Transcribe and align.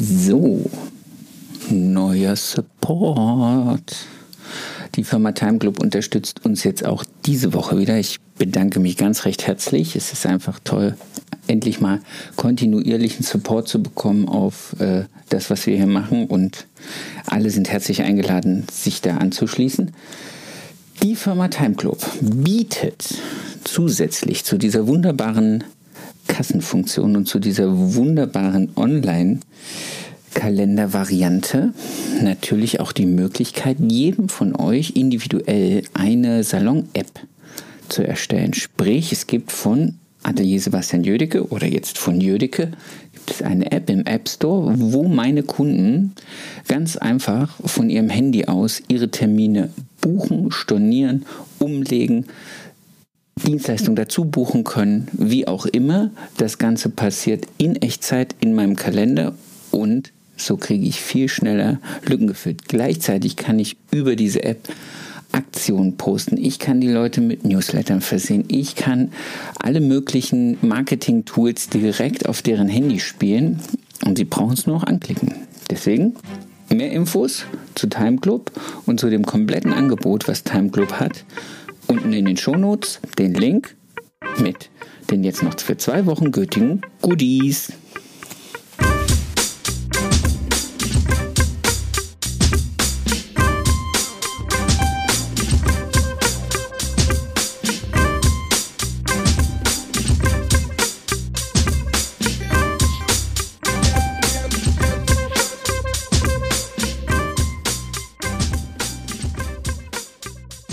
So, 0.00 0.70
neuer 1.70 2.36
Support. 2.36 3.96
Die 4.94 5.02
Firma 5.02 5.32
Time 5.32 5.58
Club 5.58 5.82
unterstützt 5.82 6.44
uns 6.44 6.62
jetzt 6.62 6.84
auch 6.86 7.02
diese 7.26 7.52
Woche 7.52 7.78
wieder. 7.78 7.98
Ich 7.98 8.20
bedanke 8.38 8.78
mich 8.78 8.96
ganz 8.96 9.24
recht 9.24 9.48
herzlich. 9.48 9.96
Es 9.96 10.12
ist 10.12 10.24
einfach 10.24 10.60
toll, 10.62 10.96
endlich 11.48 11.80
mal 11.80 12.00
kontinuierlichen 12.36 13.24
Support 13.24 13.66
zu 13.66 13.82
bekommen 13.82 14.28
auf 14.28 14.76
äh, 14.78 15.06
das, 15.30 15.50
was 15.50 15.66
wir 15.66 15.76
hier 15.76 15.88
machen. 15.88 16.26
Und 16.26 16.68
alle 17.26 17.50
sind 17.50 17.68
herzlich 17.68 18.02
eingeladen, 18.02 18.66
sich 18.70 19.00
da 19.00 19.16
anzuschließen. 19.16 19.90
Die 21.02 21.16
Firma 21.16 21.48
Time 21.48 21.74
Club 21.74 22.06
bietet 22.20 23.16
zusätzlich 23.64 24.44
zu 24.44 24.58
dieser 24.58 24.86
wunderbaren 24.86 25.64
Kassenfunktion 26.28 27.16
und 27.16 27.26
zu 27.26 27.40
dieser 27.40 27.66
wunderbaren 27.94 28.70
Online- 28.76 29.40
Kalendervariante 30.34 31.72
natürlich 32.22 32.78
auch 32.78 32.92
die 32.92 33.06
Möglichkeit, 33.06 33.78
jedem 33.80 34.28
von 34.28 34.54
euch 34.54 34.92
individuell 34.94 35.82
eine 35.94 36.44
Salon-App 36.44 37.10
zu 37.88 38.06
erstellen. 38.06 38.54
Sprich, 38.54 39.10
es 39.10 39.26
gibt 39.26 39.50
von 39.50 39.94
Atelier 40.22 40.60
Sebastian 40.60 41.02
Jödecke 41.02 41.48
oder 41.48 41.66
jetzt 41.66 41.98
von 41.98 42.20
Jödecke 42.20 42.70
gibt 43.12 43.30
es 43.30 43.42
eine 43.42 43.72
App 43.72 43.90
im 43.90 44.06
App 44.06 44.28
Store, 44.28 44.74
wo 44.76 45.08
meine 45.08 45.42
Kunden 45.42 46.12
ganz 46.66 46.96
einfach 46.96 47.56
von 47.64 47.90
ihrem 47.90 48.08
Handy 48.08 48.44
aus 48.44 48.82
ihre 48.88 49.10
Termine 49.10 49.70
buchen, 50.00 50.50
stornieren, 50.50 51.26
umlegen, 51.58 52.26
Dienstleistung 53.38 53.96
dazu 53.96 54.24
buchen 54.24 54.64
können, 54.64 55.08
wie 55.12 55.46
auch 55.46 55.66
immer. 55.66 56.10
Das 56.36 56.58
Ganze 56.58 56.88
passiert 56.88 57.46
in 57.58 57.76
Echtzeit 57.76 58.34
in 58.40 58.54
meinem 58.54 58.76
Kalender 58.76 59.34
und 59.70 60.12
so 60.36 60.56
kriege 60.56 60.86
ich 60.86 61.00
viel 61.00 61.28
schneller 61.28 61.78
Lücken 62.06 62.28
gefüllt. 62.28 62.68
Gleichzeitig 62.68 63.36
kann 63.36 63.58
ich 63.58 63.76
über 63.90 64.16
diese 64.16 64.42
App 64.44 64.68
Aktionen 65.32 65.96
posten. 65.96 66.36
Ich 66.38 66.58
kann 66.58 66.80
die 66.80 66.88
Leute 66.88 67.20
mit 67.20 67.44
Newslettern 67.44 68.00
versehen. 68.00 68.44
Ich 68.48 68.76
kann 68.76 69.12
alle 69.60 69.80
möglichen 69.80 70.56
Marketing-Tools 70.62 71.68
direkt 71.68 72.28
auf 72.28 72.40
deren 72.40 72.68
Handy 72.68 72.98
spielen 72.98 73.60
und 74.06 74.16
sie 74.16 74.24
brauchen 74.24 74.54
es 74.54 74.66
nur 74.66 74.76
noch 74.76 74.84
anklicken. 74.84 75.34
Deswegen 75.70 76.14
mehr 76.70 76.92
Infos 76.92 77.44
zu 77.74 77.88
Time 77.88 78.18
Club 78.18 78.52
und 78.86 79.00
zu 79.00 79.10
dem 79.10 79.24
kompletten 79.26 79.72
Angebot, 79.72 80.28
was 80.28 80.44
Time 80.44 80.70
Club 80.70 80.92
hat. 80.92 81.24
Unten 81.88 82.12
in 82.12 82.26
den 82.26 82.36
Shownotes 82.36 83.00
den 83.18 83.34
Link 83.34 83.74
mit 84.38 84.70
den 85.10 85.24
jetzt 85.24 85.42
noch 85.42 85.58
für 85.58 85.76
zwei 85.78 86.06
Wochen 86.06 86.30
gültigen 86.30 86.82
Goodies. 87.00 87.72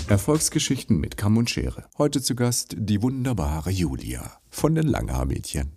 Erfolgsgeschichten 0.08 1.00
mit 1.00 1.18
Kamm 1.18 1.36
und 1.36 1.50
Schere. 1.50 1.90
Heute 1.98 2.22
zu 2.22 2.36
Gast 2.36 2.76
die 2.78 3.02
wunderbare 3.02 3.72
Julia 3.72 4.40
von 4.52 4.76
den 4.76 4.86
Langhaar-Mädchen. 4.86 5.72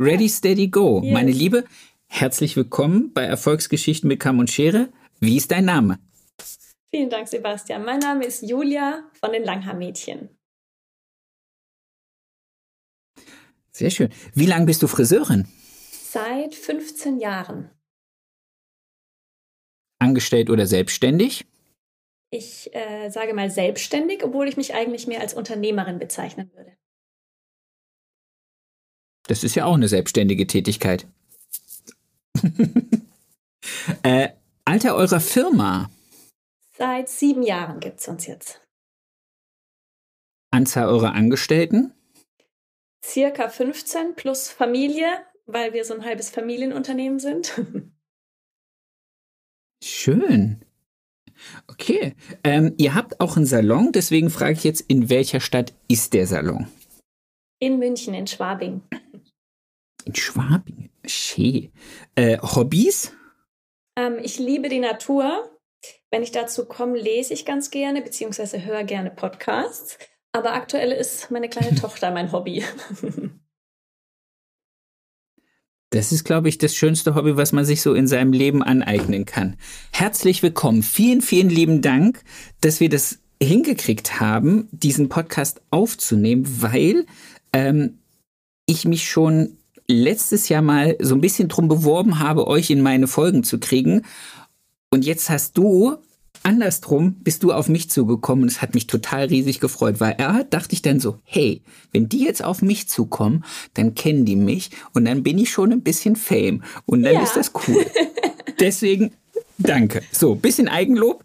Ready, 0.00 0.28
steady, 0.28 0.68
go. 0.68 1.00
Yes. 1.04 1.12
Meine 1.12 1.30
Liebe, 1.30 1.64
herzlich 2.08 2.56
willkommen 2.56 3.12
bei 3.12 3.22
Erfolgsgeschichten 3.22 4.08
mit 4.08 4.18
Kamm 4.18 4.40
und 4.40 4.50
Schere. 4.50 4.92
Wie 5.20 5.36
ist 5.36 5.52
dein 5.52 5.66
Name? 5.66 6.00
Vielen 6.92 7.10
Dank, 7.10 7.28
Sebastian. 7.28 7.84
Mein 7.84 8.00
Name 8.00 8.24
ist 8.24 8.42
Julia 8.42 9.04
von 9.20 9.30
den 9.30 9.44
Langhaar-Mädchen. 9.44 10.30
Sehr 13.70 13.90
schön. 13.90 14.10
Wie 14.34 14.46
lange 14.46 14.66
bist 14.66 14.82
du 14.82 14.88
Friseurin? 14.88 15.46
Seit 15.92 16.56
15 16.56 17.20
Jahren. 17.20 17.70
Angestellt 20.00 20.50
oder 20.50 20.66
selbstständig? 20.66 21.46
Ich 22.30 22.74
äh, 22.74 23.10
sage 23.10 23.34
mal 23.34 23.50
selbstständig, 23.50 24.24
obwohl 24.24 24.48
ich 24.48 24.56
mich 24.56 24.74
eigentlich 24.74 25.06
mehr 25.06 25.20
als 25.20 25.34
Unternehmerin 25.34 25.98
bezeichnen 25.98 26.50
würde. 26.54 26.76
Das 29.26 29.44
ist 29.44 29.54
ja 29.54 29.64
auch 29.64 29.74
eine 29.74 29.88
selbstständige 29.88 30.46
Tätigkeit. 30.46 31.06
äh, 34.02 34.30
Alter 34.64 34.94
eurer 34.94 35.20
Firma? 35.20 35.90
Seit 36.76 37.08
sieben 37.08 37.42
Jahren 37.42 37.80
gibt 37.80 38.00
es 38.00 38.08
uns 38.08 38.26
jetzt. 38.26 38.60
Anzahl 40.50 40.88
eurer 40.88 41.12
Angestellten? 41.12 41.92
Circa 43.04 43.48
15 43.48 44.14
plus 44.14 44.48
Familie, 44.48 45.24
weil 45.46 45.72
wir 45.72 45.84
so 45.84 45.94
ein 45.94 46.04
halbes 46.04 46.30
Familienunternehmen 46.30 47.18
sind. 47.18 47.60
Schön. 49.82 50.64
Okay. 51.68 52.14
Ähm, 52.44 52.74
ihr 52.76 52.94
habt 52.94 53.20
auch 53.20 53.36
einen 53.36 53.46
Salon, 53.46 53.92
deswegen 53.92 54.30
frage 54.30 54.52
ich 54.52 54.64
jetzt, 54.64 54.82
in 54.82 55.10
welcher 55.10 55.40
Stadt 55.40 55.72
ist 55.88 56.12
der 56.12 56.26
Salon? 56.26 56.66
In 57.58 57.78
München, 57.78 58.14
in 58.14 58.26
Schwabing. 58.26 58.82
In 60.04 60.14
Schwabing? 60.14 60.90
Schee. 61.04 61.70
Äh, 62.14 62.38
Hobbys? 62.38 63.12
Ähm, 63.96 64.18
ich 64.22 64.38
liebe 64.38 64.68
die 64.68 64.80
Natur. 64.80 65.50
Wenn 66.10 66.22
ich 66.22 66.32
dazu 66.32 66.66
komme, 66.66 66.98
lese 66.98 67.34
ich 67.34 67.44
ganz 67.44 67.70
gerne, 67.70 68.02
beziehungsweise 68.02 68.64
höre 68.64 68.84
gerne 68.84 69.10
Podcasts. 69.10 69.98
Aber 70.32 70.54
aktuell 70.54 70.92
ist 70.92 71.30
meine 71.30 71.48
kleine 71.48 71.74
Tochter 71.80 72.10
mein 72.10 72.32
Hobby. 72.32 72.64
Das 75.90 76.12
ist, 76.12 76.22
glaube 76.22 76.48
ich, 76.48 76.56
das 76.56 76.76
schönste 76.76 77.16
Hobby, 77.16 77.36
was 77.36 77.50
man 77.50 77.64
sich 77.64 77.82
so 77.82 77.94
in 77.94 78.06
seinem 78.06 78.32
Leben 78.32 78.62
aneignen 78.62 79.26
kann. 79.26 79.56
Herzlich 79.90 80.40
willkommen. 80.40 80.84
Vielen, 80.84 81.20
vielen 81.20 81.50
lieben 81.50 81.82
Dank, 81.82 82.22
dass 82.60 82.78
wir 82.78 82.88
das 82.88 83.18
hingekriegt 83.42 84.20
haben, 84.20 84.68
diesen 84.70 85.08
Podcast 85.08 85.60
aufzunehmen, 85.70 86.44
weil 86.60 87.06
ähm, 87.52 87.98
ich 88.66 88.84
mich 88.84 89.10
schon 89.10 89.56
letztes 89.88 90.48
Jahr 90.48 90.62
mal 90.62 90.96
so 91.00 91.16
ein 91.16 91.20
bisschen 91.20 91.48
drum 91.48 91.66
beworben 91.66 92.20
habe, 92.20 92.46
euch 92.46 92.70
in 92.70 92.82
meine 92.82 93.08
Folgen 93.08 93.42
zu 93.42 93.58
kriegen. 93.58 94.02
Und 94.90 95.04
jetzt 95.04 95.28
hast 95.28 95.58
du 95.58 95.96
andersrum 96.42 97.14
bist 97.22 97.42
du 97.42 97.52
auf 97.52 97.68
mich 97.68 97.90
zugekommen 97.90 98.42
und 98.44 98.50
es 98.50 98.62
hat 98.62 98.74
mich 98.74 98.86
total 98.86 99.26
riesig 99.26 99.60
gefreut, 99.60 100.00
weil 100.00 100.14
er 100.18 100.44
dachte 100.44 100.72
ich 100.72 100.82
dann 100.82 101.00
so, 101.00 101.18
hey, 101.24 101.62
wenn 101.92 102.08
die 102.08 102.24
jetzt 102.24 102.44
auf 102.44 102.62
mich 102.62 102.88
zukommen, 102.88 103.44
dann 103.74 103.94
kennen 103.94 104.24
die 104.24 104.36
mich 104.36 104.70
und 104.94 105.04
dann 105.04 105.22
bin 105.22 105.38
ich 105.38 105.50
schon 105.50 105.72
ein 105.72 105.82
bisschen 105.82 106.16
Fame 106.16 106.62
und 106.86 107.02
dann 107.02 107.14
ja. 107.14 107.22
ist 107.22 107.36
das 107.36 107.52
cool. 107.66 107.84
Deswegen 108.60 109.12
danke. 109.58 110.02
So, 110.12 110.34
bisschen 110.34 110.68
Eigenlob. 110.68 111.24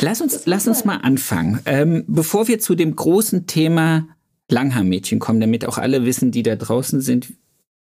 Lass 0.00 0.20
uns, 0.20 0.42
lass 0.44 0.68
uns 0.68 0.84
mal 0.84 0.96
anfangen. 0.96 1.60
Ähm, 1.64 2.04
bevor 2.06 2.48
wir 2.48 2.60
zu 2.60 2.74
dem 2.74 2.94
großen 2.94 3.46
Thema 3.46 4.08
Langhaarmädchen 4.48 5.18
kommen, 5.18 5.40
damit 5.40 5.66
auch 5.66 5.78
alle 5.78 6.04
wissen, 6.04 6.32
die 6.32 6.42
da 6.42 6.56
draußen 6.56 7.00
sind, 7.00 7.32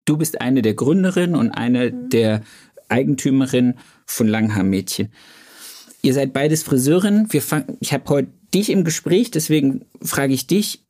du 0.04 0.16
bist 0.16 0.40
eine 0.40 0.62
der 0.62 0.74
Gründerinnen 0.74 1.34
und 1.34 1.50
eine 1.50 1.90
mhm. 1.90 2.10
der 2.10 2.42
Eigentümerinnen 2.88 3.78
von 4.06 4.28
Langhaarmädchen. 4.28 5.12
Ihr 6.02 6.14
seid 6.14 6.32
beides 6.32 6.62
Friseurinnen. 6.62 7.32
Wir 7.32 7.42
ich 7.80 7.92
habe 7.92 8.04
heute 8.08 8.28
dich 8.54 8.70
im 8.70 8.84
Gespräch, 8.84 9.30
deswegen 9.30 9.84
frage 10.02 10.32
ich 10.32 10.46
dich, 10.46 10.84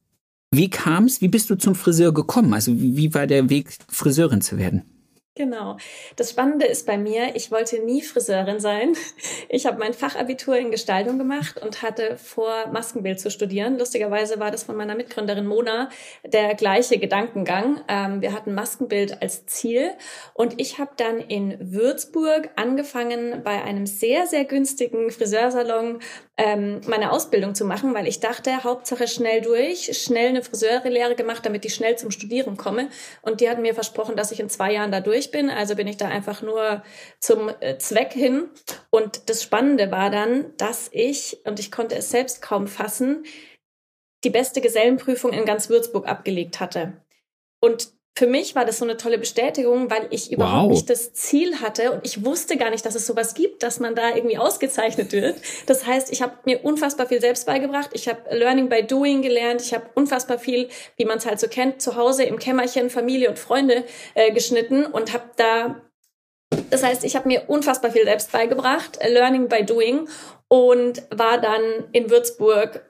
wie 0.51 0.71
kam 0.71 1.05
es, 1.05 1.21
wie 1.21 1.29
bist 1.29 1.51
du 1.51 1.57
zum 1.57 1.75
Friseur 1.75 2.13
gekommen? 2.15 2.55
Also 2.55 2.73
wie 2.75 3.13
war 3.15 3.27
der 3.27 3.51
Weg, 3.51 3.77
Friseurin 3.89 4.41
zu 4.41 4.59
werden? 4.59 4.83
Genau. 5.39 5.77
Das 6.17 6.31
Spannende 6.31 6.67
ist 6.67 6.85
bei 6.85 6.99
mir, 6.99 7.37
ich 7.37 7.53
wollte 7.53 7.79
nie 7.79 8.03
Friseurin 8.03 8.59
sein. 8.59 8.95
Ich 9.49 9.67
habe 9.67 9.79
mein 9.79 9.95
Fachabitur 9.95 10.57
in 10.57 10.71
Gestaltung 10.71 11.17
gemacht 11.17 11.63
und 11.63 11.81
hatte 11.83 12.17
vor, 12.17 12.67
Maskenbild 12.73 13.21
zu 13.21 13.31
studieren. 13.31 13.79
Lustigerweise 13.79 14.41
war 14.41 14.51
das 14.51 14.65
von 14.65 14.77
meiner 14.77 14.95
Mitgründerin 14.95 15.47
Mona 15.47 15.89
der 16.25 16.55
gleiche 16.55 16.99
Gedankengang. 16.99 17.81
Ähm, 17.89 18.21
wir 18.21 18.33
hatten 18.33 18.53
Maskenbild 18.53 19.23
als 19.23 19.47
Ziel 19.47 19.93
und 20.35 20.61
ich 20.61 20.79
habe 20.79 20.91
dann 20.97 21.21
in 21.21 21.57
Würzburg 21.73 22.51
angefangen, 22.57 23.43
bei 23.45 23.63
einem 23.63 23.87
sehr, 23.87 24.27
sehr 24.27 24.45
günstigen 24.45 25.11
Friseursalon 25.11 26.01
ähm, 26.39 26.81
meine 26.87 27.11
Ausbildung 27.11 27.57
zu 27.57 27.65
machen, 27.65 27.93
weil 27.95 28.07
ich 28.07 28.21
dachte, 28.21 28.63
Hauptsache 28.63 29.09
schnell 29.09 29.41
durch, 29.41 30.01
schnell 30.01 30.29
eine 30.29 30.43
Friseurlehre 30.43 31.17
gemacht, 31.17 31.45
damit 31.45 31.65
ich 31.65 31.75
schnell 31.75 31.99
zum 31.99 32.13
Studieren 32.13 32.57
komme. 32.57 32.89
Und 33.23 33.41
die 33.41 33.51
hatten 33.51 33.63
mir 33.63 33.75
versprochen, 33.75 34.15
dass 34.15 34.31
ich 34.31 34.39
in 34.39 34.49
zwei 34.49 34.73
Jahren 34.73 34.93
da 34.93 35.01
durch 35.01 35.33
bin. 35.33 35.51
Also 35.51 35.75
bin 35.75 35.89
ich 35.89 35.97
da 35.97 36.07
einfach 36.07 36.41
nur 36.41 36.85
zum 37.19 37.51
äh, 37.61 37.77
Zweck 37.79 38.13
hin. 38.13 38.49
Und 38.91 39.29
das 39.29 39.43
Spannende 39.43 39.91
war 39.91 40.11
dann, 40.11 40.57
dass 40.57 40.89
ich, 40.93 41.39
und 41.45 41.59
ich 41.59 41.73
konnte 41.73 41.97
es 41.97 42.11
selbst 42.11 42.41
kaum 42.41 42.69
fassen, 42.69 43.25
die 44.23 44.31
beste 44.31 44.61
Gesellenprüfung 44.61 45.33
in 45.33 45.45
ganz 45.45 45.69
Würzburg 45.69 46.07
abgelegt 46.07 46.61
hatte. 46.61 46.93
Und 47.61 47.98
für 48.19 48.27
mich 48.27 48.57
war 48.57 48.65
das 48.65 48.79
so 48.79 48.85
eine 48.85 48.97
tolle 48.97 49.17
Bestätigung, 49.17 49.93
weil 49.93 50.09
ich 50.11 50.33
überhaupt 50.33 50.65
wow. 50.65 50.73
nicht 50.73 50.91
das 50.91 51.13
Ziel 51.13 51.61
hatte 51.61 51.93
und 51.93 52.01
ich 52.05 52.25
wusste 52.25 52.57
gar 52.57 52.71
nicht, 52.71 52.85
dass 52.85 52.97
es 52.97 53.07
sowas 53.07 53.35
gibt, 53.35 53.63
dass 53.63 53.79
man 53.79 53.95
da 53.95 54.13
irgendwie 54.13 54.39
ausgezeichnet 54.39 55.13
wird. 55.13 55.37
Das 55.67 55.87
heißt, 55.87 56.11
ich 56.11 56.21
habe 56.21 56.33
mir 56.45 56.65
unfassbar 56.65 57.07
viel 57.07 57.21
selbst 57.21 57.47
beigebracht. 57.47 57.91
Ich 57.93 58.09
habe 58.09 58.19
Learning 58.37 58.69
by 58.69 58.83
Doing 58.83 59.23
gelernt. 59.23 59.63
Ich 59.63 59.73
habe 59.73 59.87
unfassbar 59.95 60.41
viel, 60.41 60.69
wie 60.97 61.05
man 61.05 61.19
es 61.19 61.27
halt 61.27 61.39
so 61.39 61.47
kennt, 61.47 61.81
zu 61.81 61.95
Hause 61.95 62.25
im 62.25 62.41
Kämmerchen 62.41 62.91
Familie 62.91 63.29
und 63.29 63.39
Freunde 63.39 63.85
äh, 64.15 64.33
geschnitten 64.33 64.85
und 64.85 65.13
habe 65.13 65.31
da 65.37 65.81
das 66.71 66.83
heißt, 66.83 67.05
ich 67.05 67.15
habe 67.15 67.29
mir 67.29 67.45
unfassbar 67.47 67.91
viel 67.93 68.05
selbst 68.05 68.33
beigebracht, 68.33 68.99
Learning 69.07 69.49
by 69.49 69.65
Doing 69.65 70.09
und 70.49 71.03
war 71.11 71.39
dann 71.39 71.61
in 71.93 72.11
Würzburg 72.11 72.88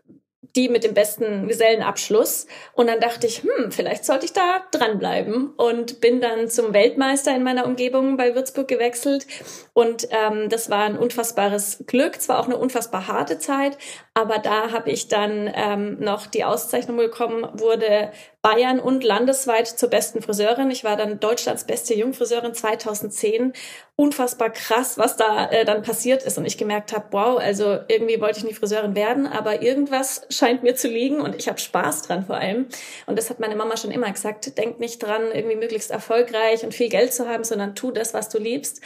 die 0.55 0.69
mit 0.69 0.85
dem 0.85 0.95
besten 0.95 1.49
Gesellenabschluss. 1.49 2.47
Und 2.73 2.87
dann 2.89 3.01
dachte 3.01 3.27
ich, 3.27 3.43
hm, 3.43 3.71
vielleicht 3.71 4.05
sollte 4.05 4.25
ich 4.25 4.33
da 4.33 4.63
dranbleiben. 4.71 5.53
Und 5.57 6.01
bin 6.01 6.21
dann 6.21 6.49
zum 6.49 6.73
Weltmeister 6.73 7.35
in 7.35 7.43
meiner 7.43 7.67
Umgebung 7.67 8.17
bei 8.17 8.35
Würzburg 8.35 8.69
gewechselt. 8.69 9.27
Und 9.73 10.09
ähm, 10.11 10.49
das 10.49 10.71
war 10.71 10.85
ein 10.85 10.99
unfassbares 10.99 11.85
Glück. 11.87 12.21
Zwar 12.21 12.39
auch 12.41 12.47
eine 12.47 12.57
unfassbar 12.57 13.09
harte 13.09 13.39
Zeit, 13.39 13.79
aber 14.15 14.39
da 14.39 14.73
habe 14.73 14.91
ich 14.91 15.09
dann 15.09 15.51
ähm, 15.55 15.99
noch 16.01 16.27
die 16.27 16.45
Auszeichnung 16.45 16.97
bekommen, 16.97 17.47
wurde 17.53 18.11
Bayern 18.41 18.79
und 18.79 19.03
landesweit 19.03 19.67
zur 19.67 19.91
besten 19.91 20.23
Friseurin. 20.23 20.71
Ich 20.71 20.85
war 20.85 20.97
dann 20.97 21.19
Deutschlands 21.19 21.65
beste 21.65 21.95
Jungfriseurin 21.95 22.55
2010. 22.55 23.53
Unfassbar 23.97 24.51
krass, 24.51 24.97
was 24.97 25.17
da 25.17 25.51
äh, 25.51 25.65
dann 25.65 25.83
passiert 25.83 26.23
ist 26.23 26.39
und 26.39 26.45
ich 26.45 26.57
gemerkt 26.57 26.93
habe, 26.93 27.07
wow, 27.11 27.39
also 27.41 27.81
irgendwie 27.89 28.21
wollte 28.21 28.39
ich 28.39 28.45
nicht 28.45 28.59
Friseurin 28.59 28.95
werden, 28.95 29.27
aber 29.27 29.63
irgendwas 29.63 30.25
scheint 30.31 30.63
mir 30.63 30.77
zu 30.77 30.87
liegen 30.87 31.21
und 31.21 31.35
ich 31.35 31.49
habe 31.49 31.59
Spaß 31.59 32.03
dran 32.03 32.27
vor 32.27 32.37
allem. 32.37 32.67
Und 33.07 33.19
das 33.19 33.29
hat 33.29 33.41
meine 33.41 33.57
Mama 33.57 33.77
schon 33.77 33.91
immer 33.91 34.11
gesagt, 34.11 34.57
denk 34.57 34.79
nicht 34.79 35.03
dran, 35.03 35.33
irgendwie 35.33 35.57
möglichst 35.57 35.91
erfolgreich 35.91 36.63
und 36.65 36.75
viel 36.75 36.89
Geld 36.89 37.13
zu 37.13 37.29
haben, 37.29 37.43
sondern 37.43 37.75
tu 37.75 37.91
das, 37.91 38.15
was 38.15 38.29
du 38.29 38.39
liebst. 38.39 38.83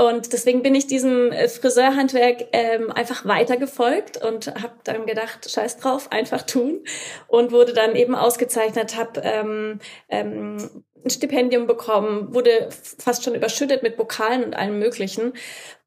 Und 0.00 0.32
deswegen 0.32 0.62
bin 0.62 0.76
ich 0.76 0.86
diesem 0.86 1.32
äh, 1.32 1.48
Friseurhandwerk 1.48 2.46
ähm, 2.52 2.92
einfach 2.92 3.24
weitergefolgt 3.26 4.22
und 4.24 4.46
habe 4.46 4.74
dann 4.84 5.06
gedacht, 5.06 5.50
scheiß 5.50 5.78
drauf, 5.78 6.12
einfach 6.12 6.42
tun. 6.42 6.84
Und 7.26 7.50
wurde 7.50 7.72
dann 7.72 7.96
eben 7.96 8.14
ausgezeichnet, 8.14 8.96
habe 8.96 9.20
ähm, 9.24 9.80
ähm, 10.08 10.84
ein 11.04 11.10
Stipendium 11.10 11.66
bekommen, 11.66 12.32
wurde 12.32 12.68
fast 12.70 13.24
schon 13.24 13.34
überschüttet 13.34 13.82
mit 13.82 13.96
Pokalen 13.96 14.44
und 14.44 14.54
allem 14.54 14.78
Möglichen. 14.78 15.32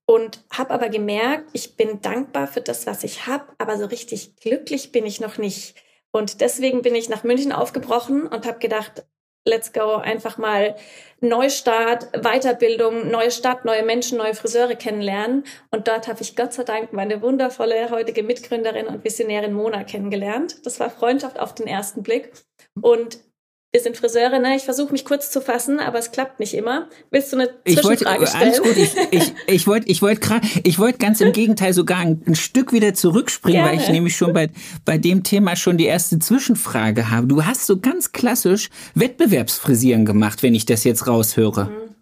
Und 0.06 0.44
habe 0.52 0.72
aber 0.72 0.90
gemerkt, 0.90 1.50
ich 1.54 1.78
bin 1.78 2.02
dankbar 2.02 2.48
für 2.48 2.60
das, 2.60 2.86
was 2.86 3.06
ich 3.06 3.28
habe, 3.28 3.46
aber 3.60 3.78
so 3.78 3.86
richtig 3.86 4.36
glücklich 4.36 4.92
bin 4.92 5.06
ich 5.06 5.22
noch 5.22 5.38
nicht. 5.38 5.76
Und 6.12 6.42
deswegen 6.42 6.82
bin 6.82 6.96
ich 6.96 7.08
nach 7.08 7.24
München 7.24 7.54
aufgebrochen 7.54 8.28
und 8.28 8.46
habe 8.46 8.60
gedacht, 8.60 9.06
let's 9.46 9.74
go, 9.74 9.96
einfach 9.96 10.38
mal 10.38 10.76
Neustart, 11.20 12.12
Weiterbildung, 12.24 13.10
neue 13.10 13.32
Stadt, 13.32 13.66
neue 13.66 13.84
Menschen, 13.84 14.18
neue 14.18 14.34
Friseure 14.34 14.76
kennenlernen. 14.76 15.44
Und 15.70 15.88
dort 15.88 16.08
habe 16.08 16.22
ich 16.22 16.36
Gott 16.36 16.54
sei 16.54 16.64
Dank 16.64 16.94
meine 16.94 17.22
wundervolle 17.22 17.90
heutige 17.92 18.24
Mitgründerin 18.24 18.88
und 18.88 19.04
Visionärin 19.04 19.54
Mona 19.54 19.84
kennengelernt. 19.84 20.66
Das 20.66 20.80
war 20.80 20.90
Freundschaft 20.90 21.40
auf 21.40 21.54
den 21.54 21.68
ersten 21.68 22.04
Blick. 22.04 22.32
Und 22.82 23.20
wir 23.74 23.80
sind 23.80 23.96
Friseure, 23.96 24.40
ne? 24.40 24.58
Ich 24.58 24.64
versuche 24.64 24.92
mich 24.92 25.06
kurz 25.06 25.32
zu 25.32 25.40
fassen, 25.40 25.80
aber 25.80 25.98
es 25.98 26.12
klappt 26.12 26.42
nicht 26.42 26.54
immer. 26.54 26.90
Willst 27.10 27.32
du 27.32 27.38
eine 27.38 27.50
Zwischenfrage 27.64 28.26
ich 28.26 28.34
wollte, 28.34 28.36
Alles 28.36 28.62
gut. 28.62 28.76
Ich, 28.76 28.96
ich, 29.12 29.34
ich 29.48 29.68
wollte, 29.68 29.88
ich 29.88 30.02
wollte 30.02 30.20
gerade, 30.20 30.48
ich 30.64 30.78
wollte 30.78 30.98
ganz 30.98 31.22
im 31.22 31.32
Gegenteil 31.32 31.72
sogar 31.72 32.00
ein, 32.00 32.22
ein 32.28 32.36
Stück 32.36 32.74
wieder 32.74 32.94
zurückspringen, 32.94 33.64
Gerne. 33.64 33.78
weil 33.78 33.82
ich 33.82 33.90
nämlich 33.90 34.18
schon 34.18 34.34
bei 34.34 34.50
bei 34.84 34.98
dem 34.98 35.24
Thema 35.24 35.56
schon 35.56 35.78
die 35.78 35.86
erste 35.86 36.20
Zwischenfrage 36.20 37.10
habe. 37.12 37.28
Du 37.28 37.46
hast 37.46 37.66
so 37.66 37.80
ganz 37.80 38.12
klassisch 38.12 38.70
Wettbewerbsfrisieren 38.94 40.06
gemacht, 40.06 40.44
wenn 40.44 40.54
ich 40.54 40.66
das 40.66 40.84
jetzt 40.84 41.08
raushöre. 41.08 41.66
Mhm. 41.66 41.96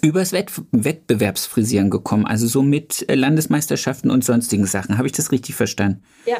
Übers 0.00 0.32
Wett 0.32 0.50
Wettbewerbsfrisieren 0.70 1.90
gekommen, 1.90 2.26
also 2.26 2.46
so 2.46 2.62
mit 2.62 3.06
äh, 3.10 3.14
Landesmeisterschaften 3.16 4.10
und 4.10 4.24
sonstigen 4.24 4.64
Sachen. 4.64 4.96
Habe 4.96 5.08
ich 5.08 5.12
das 5.12 5.30
richtig 5.30 5.56
verstanden? 5.56 6.02
Ja. 6.24 6.38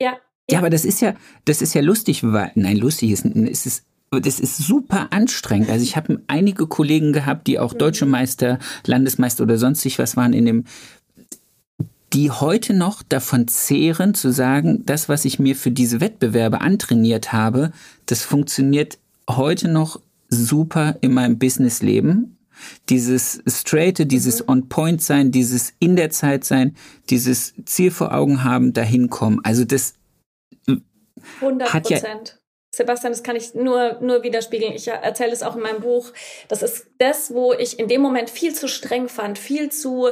Ja, 0.00 0.18
ja, 0.50 0.58
aber 0.58 0.70
das 0.70 0.84
ist 0.84 1.00
ja, 1.00 1.14
das 1.44 1.60
ist 1.62 1.74
ja 1.74 1.82
lustig, 1.82 2.22
weil, 2.22 2.52
nein, 2.54 2.76
lustig 2.76 3.10
ist, 3.10 3.24
ist 3.24 3.66
es, 3.66 3.82
das 4.10 4.38
ist 4.38 4.58
super 4.58 5.08
anstrengend. 5.10 5.70
Also 5.70 5.82
ich 5.82 5.96
habe 5.96 6.22
einige 6.28 6.66
Kollegen 6.66 7.12
gehabt, 7.12 7.46
die 7.48 7.58
auch 7.58 7.74
deutsche 7.74 8.06
Meister, 8.06 8.58
Landesmeister 8.84 9.42
oder 9.42 9.58
sonstig 9.58 9.98
was 9.98 10.16
waren 10.16 10.32
in 10.32 10.46
dem, 10.46 10.64
die 12.12 12.30
heute 12.30 12.72
noch 12.72 13.02
davon 13.02 13.48
zehren, 13.48 14.14
zu 14.14 14.32
sagen, 14.32 14.84
das, 14.86 15.08
was 15.08 15.24
ich 15.24 15.38
mir 15.38 15.56
für 15.56 15.72
diese 15.72 16.00
Wettbewerbe 16.00 16.60
antrainiert 16.60 17.32
habe, 17.32 17.72
das 18.06 18.22
funktioniert 18.22 18.98
heute 19.28 19.68
noch 19.68 20.00
super 20.28 20.96
in 21.00 21.12
meinem 21.12 21.38
Businessleben. 21.38 22.36
Dieses 22.88 23.42
Straighte, 23.46 24.06
dieses 24.06 24.40
mhm. 24.40 24.48
On-Point-Sein, 24.48 25.30
dieses 25.30 25.74
in 25.78 25.96
der 25.96 26.10
Zeit 26.10 26.44
sein, 26.44 26.74
dieses 27.10 27.54
Ziel 27.64 27.90
vor 27.90 28.14
Augen 28.14 28.44
haben, 28.44 28.72
dahin 28.72 29.10
kommen. 29.10 29.40
Also 29.42 29.64
das 29.64 29.95
100 31.40 31.68
Prozent. 31.68 32.40
Sebastian, 32.76 33.12
das 33.12 33.22
kann 33.22 33.36
ich 33.36 33.54
nur, 33.54 33.98
nur 34.02 34.22
widerspiegeln. 34.22 34.74
Ich 34.74 34.86
erzähle 34.88 35.32
es 35.32 35.42
auch 35.42 35.56
in 35.56 35.62
meinem 35.62 35.80
Buch. 35.80 36.12
Das 36.48 36.62
ist 36.62 36.88
das, 36.98 37.32
wo 37.32 37.54
ich 37.54 37.78
in 37.78 37.88
dem 37.88 38.02
Moment 38.02 38.28
viel 38.28 38.54
zu 38.54 38.68
streng 38.68 39.08
fand, 39.08 39.38
viel 39.38 39.70
zu, 39.70 40.10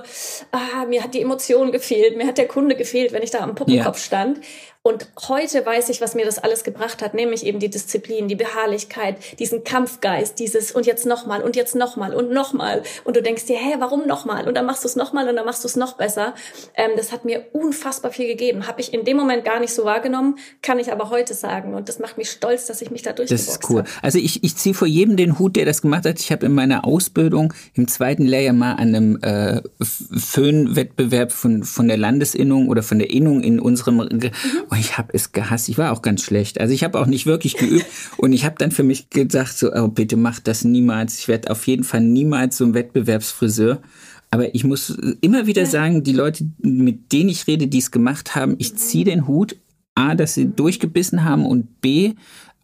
ah, 0.51 0.87
mir 0.89 1.05
hat 1.05 1.13
die 1.13 1.21
Emotion 1.21 1.73
gefehlt, 1.73 2.17
mir 2.17 2.27
hat 2.27 2.39
der 2.39 2.49
Kunde 2.49 2.75
gefehlt, 2.75 3.13
wenn 3.13 3.23
ich 3.23 3.31
da 3.31 3.41
am 3.41 3.55
Puppenkopf 3.55 3.99
ja. 3.99 4.05
stand. 4.05 4.41
Und 4.87 5.09
heute 5.29 5.65
weiß 5.65 5.89
ich, 5.89 6.03
was 6.03 6.15
mir 6.15 6.27
das 6.27 6.39
alles 6.39 6.63
gebracht 6.63 7.01
hat, 7.01 7.15
nämlich 7.15 7.47
eben 7.47 7.59
die 7.59 7.71
Disziplin, 7.71 8.29
die 8.29 8.35
Beharrlichkeit, 8.35 9.17
diesen 9.39 9.65
Kampfgeist, 9.65 10.39
dieses 10.39 10.73
und 10.73 10.85
jetzt 10.85 11.07
nochmal 11.07 11.41
und 11.41 11.57
jetzt 11.57 11.75
nochmal 11.75 12.15
und 12.15 12.31
nochmal. 12.31 12.83
Und 13.03 13.17
du 13.17 13.23
denkst 13.23 13.47
dir, 13.47 13.57
hä, 13.57 13.77
warum 13.79 14.07
nochmal? 14.07 14.47
Und 14.47 14.59
dann 14.59 14.67
machst 14.67 14.85
du 14.85 14.89
es 14.89 14.95
nochmal 14.95 15.27
und 15.27 15.37
dann 15.37 15.47
machst 15.47 15.65
du 15.65 15.69
es 15.69 15.77
noch 15.77 15.95
besser. 15.95 16.35
Ähm, 16.75 16.91
das 16.99 17.13
hat 17.13 17.25
mir 17.25 17.47
unfassbar 17.55 18.13
viel 18.13 18.27
gegeben. 18.27 18.67
Habe 18.67 18.83
ich 18.83 18.93
in 18.93 19.07
dem 19.07 19.17
Moment 19.17 19.43
gar 19.47 19.59
nicht 19.59 19.73
so 19.73 19.87
wahrgenommen, 19.87 20.37
kann 20.61 20.79
ich 20.79 20.93
aber 20.93 21.09
heute 21.09 21.33
sagen. 21.33 21.73
Und 21.73 21.89
das 21.89 21.99
macht 21.99 22.19
mich 22.19 22.31
stolz, 22.31 22.67
dass 22.67 22.83
ich 22.83 22.91
mich 22.91 23.01
da 23.01 23.15
durchgeboxt 23.15 23.49
Das 23.49 23.55
ist 23.55 23.71
cool. 23.71 23.85
Hab. 23.85 24.05
Also 24.05 24.19
ich, 24.19 24.45
ich 24.45 24.55
ziehe 24.57 24.75
vor 24.75 24.87
jedem 24.87 25.17
den 25.17 25.39
Hut, 25.39 25.57
der 25.57 25.65
das 25.65 25.81
gemacht 25.81 26.05
hat. 26.05 26.21
Ich 26.21 26.31
habe 26.31 26.45
in 26.45 26.53
meiner 26.53 26.85
Ausbildung 26.85 27.55
im 27.73 27.89
zweiten 27.89 28.27
Lehrjahr 28.27 28.53
mal 28.53 28.73
an 28.73 28.95
einem 28.95 29.19
äh, 29.23 29.63
Föhnwettbewerb 29.81 31.33
von, 31.33 31.63
von 31.63 31.89
der 31.89 31.97
Landesinnung 31.97 32.69
oder 32.69 32.83
von 32.83 32.99
der 32.99 33.09
Innung 33.09 33.43
in 33.43 33.59
unserem... 33.59 33.97
Mhm. 33.97 34.74
Und 34.75 34.81
ich 34.81 34.99
habe 34.99 35.11
es 35.13 35.31
gehasst. 35.31 35.69
Ich 35.69 35.79
war 35.79 35.93
auch 35.93 36.03
ganz 36.03 36.25
schlecht. 36.25 36.61
Also 36.61 36.75
ich 36.75 36.83
habe 36.83 36.99
auch 36.99 37.07
nicht 37.07 37.27
wirklich 37.27 37.57
geübt. 37.57 37.87
und 38.17 38.33
ich 38.33 38.45
habe 38.45 38.57
dann 38.59 38.73
für 38.73 38.83
mich 38.83 39.09
gesagt, 39.09 39.57
so, 39.57 39.73
oh, 39.73 39.87
bitte 39.87 40.17
mach 40.17 40.41
das 40.41 40.65
niemals. 40.65 41.21
Ich 41.21 41.29
werde 41.29 41.53
auf 41.53 41.65
jeden 41.69 41.85
Fall 41.85 42.01
niemals 42.01 42.57
so 42.57 42.65
ein 42.65 42.75
Wettbewerbsfriseur. 42.75 43.81
Aber 44.33 44.53
ich 44.53 44.65
muss 44.65 44.99
immer 45.21 45.47
wieder 45.47 45.65
sagen, 45.65 46.03
die 46.03 46.13
Leute, 46.13 46.49
mit 46.59 47.13
denen 47.13 47.29
ich 47.29 47.47
rede, 47.47 47.69
die 47.69 47.79
es 47.79 47.93
gemacht 47.93 48.35
haben, 48.35 48.57
ich 48.59 48.75
ziehe 48.75 49.05
den 49.05 49.29
Hut. 49.29 49.55
A, 49.95 50.17
dass 50.17 50.35
sie 50.35 50.47
durchgebissen 50.47 51.23
haben 51.23 51.47
und 51.47 51.81
B, 51.81 52.15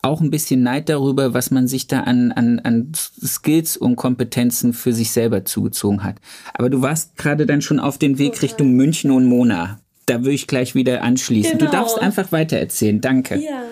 auch 0.02 0.20
ein 0.20 0.32
bisschen 0.32 0.64
Neid 0.64 0.88
darüber, 0.88 1.32
was 1.32 1.52
man 1.52 1.68
sich 1.68 1.87
da 1.87 2.00
an, 2.00 2.32
an, 2.32 2.58
an 2.58 2.90
Skills 2.92 3.76
und 3.76 3.94
Kompetenzen 3.94 4.73
für 4.73 4.92
sich 4.92 5.12
selber 5.12 5.44
zugezogen 5.44 6.02
hat. 6.02 6.16
Aber 6.54 6.70
du 6.70 6.82
warst 6.82 7.16
gerade 7.16 7.46
dann 7.46 7.62
schon 7.62 7.78
auf 7.78 7.99
dem 7.99 8.18
Weg 8.18 8.42
Richtung 8.42 8.73
München 8.73 9.12
und 9.12 9.26
Mona 9.26 9.78
da 10.10 10.20
würde 10.20 10.34
ich 10.34 10.46
gleich 10.46 10.74
wieder 10.74 11.02
anschließen. 11.02 11.58
Genau. 11.58 11.70
Du 11.70 11.76
darfst 11.76 11.98
einfach 11.98 12.32
weitererzählen. 12.32 13.00
Danke. 13.00 13.36
Ja. 13.36 13.62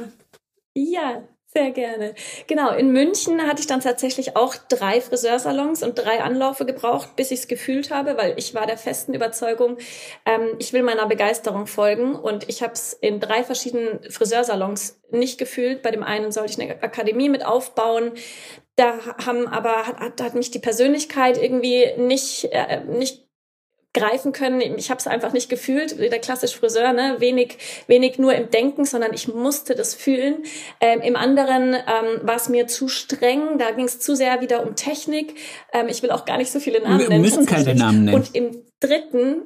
Ja, 0.75 1.25
sehr 1.52 1.73
gerne. 1.73 2.14
Genau, 2.47 2.73
in 2.73 2.92
München 2.92 3.42
hatte 3.42 3.61
ich 3.61 3.66
dann 3.66 3.80
tatsächlich 3.80 4.37
auch 4.37 4.54
drei 4.68 5.00
Friseursalons 5.00 5.83
und 5.83 5.99
drei 5.99 6.21
Anläufe 6.21 6.66
gebraucht, 6.66 7.16
bis 7.16 7.33
ich 7.33 7.40
es 7.40 7.49
gefühlt 7.49 7.90
habe, 7.90 8.16
weil 8.16 8.35
ich 8.37 8.54
war 8.54 8.66
der 8.66 8.78
festen 8.78 9.12
Überzeugung, 9.14 9.78
ähm, 10.25 10.54
ich 10.59 10.73
will 10.73 10.85
meiner 10.85 11.07
Begeisterung 11.07 11.66
folgen 11.66 12.14
und 12.14 12.49
ich 12.49 12.62
habe 12.62 12.75
es 12.75 12.92
in 12.92 13.18
drei 13.18 13.42
verschiedenen 13.42 13.99
Friseursalons 14.09 15.00
nicht 15.11 15.38
gefühlt. 15.38 15.83
Bei 15.83 15.90
dem 15.90 16.04
einen 16.04 16.30
sollte 16.30 16.52
ich 16.52 16.61
eine 16.61 16.83
Akademie 16.83 17.28
mit 17.28 17.45
aufbauen. 17.45 18.12
Da 18.76 18.99
haben 19.26 19.49
aber 19.49 19.87
hat, 19.87 20.21
hat 20.21 20.35
mich 20.35 20.52
die 20.52 20.61
Persönlichkeit 20.61 21.42
irgendwie 21.42 21.87
nicht 21.97 22.45
äh, 22.52 22.85
nicht 22.85 23.28
greifen 23.95 24.33
können. 24.33 24.61
Ich 24.61 24.90
habe 24.90 24.99
es 24.99 25.07
einfach 25.07 25.33
nicht 25.33 25.49
gefühlt, 25.49 25.99
der 25.99 26.18
klassische 26.18 26.59
Friseur, 26.59 26.92
ne? 26.92 27.16
wenig, 27.18 27.59
wenig 27.87 28.18
nur 28.18 28.35
im 28.35 28.50
Denken, 28.50 28.85
sondern 28.85 29.14
ich 29.14 29.28
musste 29.28 29.75
das 29.75 29.95
fühlen. 29.95 30.45
Ähm, 30.80 31.00
Im 31.00 31.16
anderen 31.16 31.75
ähm, 31.75 32.21
war 32.23 32.37
es 32.37 32.49
mir 32.49 32.66
zu 32.66 32.88
streng, 32.88 33.59
da 33.59 33.71
ging 33.71 33.87
es 33.87 33.99
zu 33.99 34.14
sehr 34.14 34.40
wieder 34.40 34.66
um 34.66 34.76
Technik. 34.76 35.35
Ähm, 35.73 35.88
ich 35.88 36.02
will 36.02 36.11
auch 36.11 36.25
gar 36.25 36.37
nicht 36.37 36.52
so 36.52 36.61
viele 36.61 36.80
Namen 36.80 37.00
Wir 37.00 37.09
nennen. 37.09 37.25
Wir 37.25 37.30
müssen 37.30 37.47
keine 37.47 37.75
Namen 37.75 38.04
nennen. 38.04 38.16
Und 38.16 38.35
im 38.35 38.62
dritten 38.80 39.42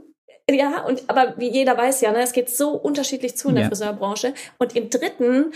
ja, 0.50 0.84
und 0.84 1.04
aber 1.06 1.34
wie 1.38 1.50
jeder 1.50 1.76
weiß 1.76 2.00
ja, 2.00 2.10
ne, 2.10 2.20
es 2.20 2.32
geht 2.32 2.50
so 2.50 2.70
unterschiedlich 2.70 3.36
zu 3.36 3.48
in 3.48 3.54
der 3.54 3.64
ja. 3.64 3.68
Friseurbranche. 3.68 4.34
Und 4.58 4.74
im 4.74 4.90
dritten 4.90 5.52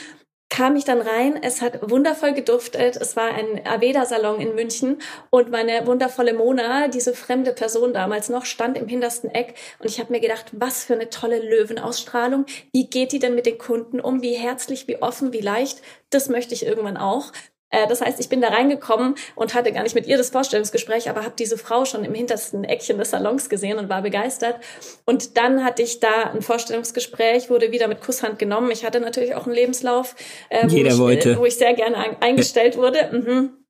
kam 0.49 0.77
ich 0.77 0.85
dann 0.85 1.01
rein. 1.01 1.39
Es 1.43 1.61
hat 1.61 1.91
wundervoll 1.91 2.33
geduftet. 2.33 2.97
Es 2.97 3.17
war 3.17 3.35
ein 3.35 3.67
Aveda-Salon 3.67 4.41
in 4.41 4.55
München 4.55 4.99
und 5.31 5.51
meine 5.51 5.87
wundervolle 5.87 6.35
Mona, 6.35 6.89
diese 6.89 7.15
fremde 7.15 7.53
Person 7.53 7.93
damals 7.93 8.29
noch, 8.29 8.45
stand 8.45 8.79
im 8.79 8.89
hintersten 8.89 9.31
Eck 9.31 9.55
und 9.79 9.87
ich 9.87 9.99
habe 9.99 10.13
mir 10.13 10.21
gedacht, 10.21 10.47
was 10.53 10.85
für 10.85 10.95
eine 10.95 11.11
tolle 11.11 11.39
Löwenausstrahlung. 11.39 12.47
Wie 12.73 12.89
geht 12.89 13.13
die 13.13 13.19
denn 13.19 13.35
mit 13.35 13.47
den 13.47 13.59
Kunden 13.59 14.01
um? 14.01 14.23
Wie 14.23 14.35
herzlich, 14.35 14.89
wie 14.89 15.03
offen, 15.03 15.33
wie 15.33 15.41
leicht? 15.41 15.83
Das 16.11 16.29
möchte 16.29 16.55
ich 16.55 16.65
irgendwann 16.65 16.97
auch. 16.97 17.33
Äh, 17.77 17.87
das 17.89 18.01
heißt, 18.01 18.19
ich 18.21 18.29
bin 18.29 18.41
da 18.41 18.49
reingekommen 18.49 19.15
und 19.35 19.55
hatte 19.55 19.73
gar 19.73 19.83
nicht 19.83 19.95
mit 19.95 20.07
ihr 20.07 20.17
das 20.17 20.31
Vorstellungsgespräch, 20.31 21.11
aber 21.11 21.23
habe 21.23 21.35
diese 21.39 21.59
Frau 21.59 21.85
schon 21.85 22.05
im 22.05 22.15
hintersten 22.15 22.65
Eckchen 22.65 22.99
des 22.99 23.11
Salons 23.11 23.49
gesehen 23.49 23.79
und 23.79 23.89
war 23.89 24.03
begeistert. 24.03 24.57
Und 25.05 25.37
dann 25.37 25.65
hatte 25.65 25.83
ich 25.83 26.01
da 26.01 26.31
ein 26.33 26.43
Vorstellungsgespräch, 26.43 27.51
wurde 27.51 27.73
wieder 27.73 27.89
mit 27.89 28.01
Kusshand 28.01 28.39
genommen. 28.39 28.71
Ich 28.71 28.85
hatte 28.85 29.01
natürlich 29.01 29.35
auch 29.35 29.47
einen 29.47 29.55
Lebenslauf, 29.55 30.15
äh, 30.49 30.67
wo, 30.69 31.09
ich, 31.09 31.27
äh, 31.27 31.39
wo, 31.39 31.45
ich, 31.45 31.57
sehr 31.57 31.75
gerne 31.75 32.21
eingestellt 32.21 32.77
wurde. 32.77 33.11
Mhm. 33.13 33.66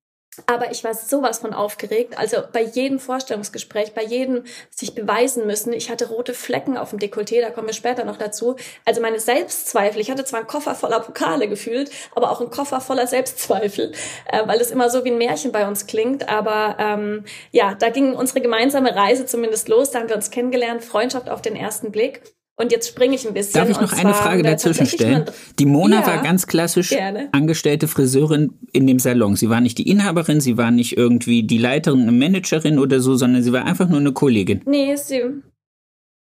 Aber 0.47 0.71
ich 0.71 0.85
war 0.85 0.93
sowas 0.93 1.39
von 1.39 1.55
aufgeregt. 1.55 2.19
Also 2.19 2.39
bei 2.53 2.61
jedem 2.63 2.99
Vorstellungsgespräch, 2.99 3.95
bei 3.95 4.05
jedem 4.05 4.45
sich 4.71 4.95
beweisen 4.95 5.47
müssen. 5.47 5.73
Ich 5.73 5.91
hatte 5.91 6.09
rote 6.09 6.35
Flecken 6.35 6.77
auf 6.77 6.91
dem 6.91 6.99
Dekolleté, 6.99 7.41
da 7.41 7.51
kommen 7.51 7.69
wir 7.69 7.75
später 7.75 8.05
noch 8.05 8.19
dazu. 8.19 8.57
Also 8.85 9.01
meine 9.01 9.19
Selbstzweifel. 9.19 10.01
Ich 10.01 10.11
hatte 10.11 10.25
zwar 10.25 10.41
einen 10.41 10.49
Koffer 10.49 10.75
voller 10.75 11.01
Pokale 11.01 11.49
gefühlt, 11.49 11.91
aber 12.15 12.31
auch 12.31 12.41
einen 12.41 12.51
Koffer 12.51 12.81
voller 12.81 13.07
Selbstzweifel, 13.07 13.93
äh, 14.27 14.47
weil 14.47 14.61
es 14.61 14.71
immer 14.71 14.91
so 14.91 15.05
wie 15.05 15.11
ein 15.11 15.19
Märchen 15.19 15.53
bei 15.53 15.67
uns 15.67 15.87
klingt. 15.87 16.29
Aber 16.29 16.77
ähm, 16.79 17.25
ja, 17.51 17.75
da 17.75 17.89
ging 17.89 18.15
unsere 18.15 18.41
gemeinsame 18.41 18.95
Reise 18.95 19.25
zumindest 19.25 19.69
los. 19.69 19.91
Da 19.91 20.01
haben 20.01 20.09
wir 20.09 20.17
uns 20.17 20.31
kennengelernt, 20.31 20.85
Freundschaft 20.85 21.31
auf 21.31 21.41
den 21.41 21.57
ersten 21.57 21.91
Blick. 21.91 22.36
Und 22.59 22.73
jetzt 22.73 22.89
springe 22.89 23.15
ich 23.15 23.27
ein 23.29 23.35
bisschen. 23.35 23.61
Darf 23.61 23.69
ich 23.69 23.81
noch 23.81 23.93
eine 23.93 24.15
Frage 24.15 24.43
dazwischen 24.43 24.87
stellen? 24.87 25.27
Die 25.59 25.67
Mona 25.67 26.01
ja, 26.01 26.07
war 26.07 26.23
ganz 26.23 26.47
klassisch 26.47 26.89
gerne. 26.89 27.29
angestellte 27.33 27.87
Friseurin 27.87 28.55
in 28.73 28.87
dem 28.87 28.99
Salon. 28.99 29.37
Sie 29.37 29.51
war 29.51 29.61
nicht 29.61 29.77
die 29.77 29.91
Inhaberin, 29.91 30.41
sie 30.41 30.57
war 30.57 30.71
nicht 30.71 30.97
irgendwie 30.97 31.43
die 31.43 31.59
Leiterin, 31.59 32.03
eine 32.03 32.13
Managerin 32.13 32.79
oder 32.79 33.01
so, 33.01 33.15
sondern 33.15 33.43
sie 33.43 33.53
war 33.53 33.67
einfach 33.67 33.89
nur 33.89 34.01
eine 34.01 34.13
Kollegin. 34.13 34.63
Nee, 34.65 34.97
sie, 34.97 35.23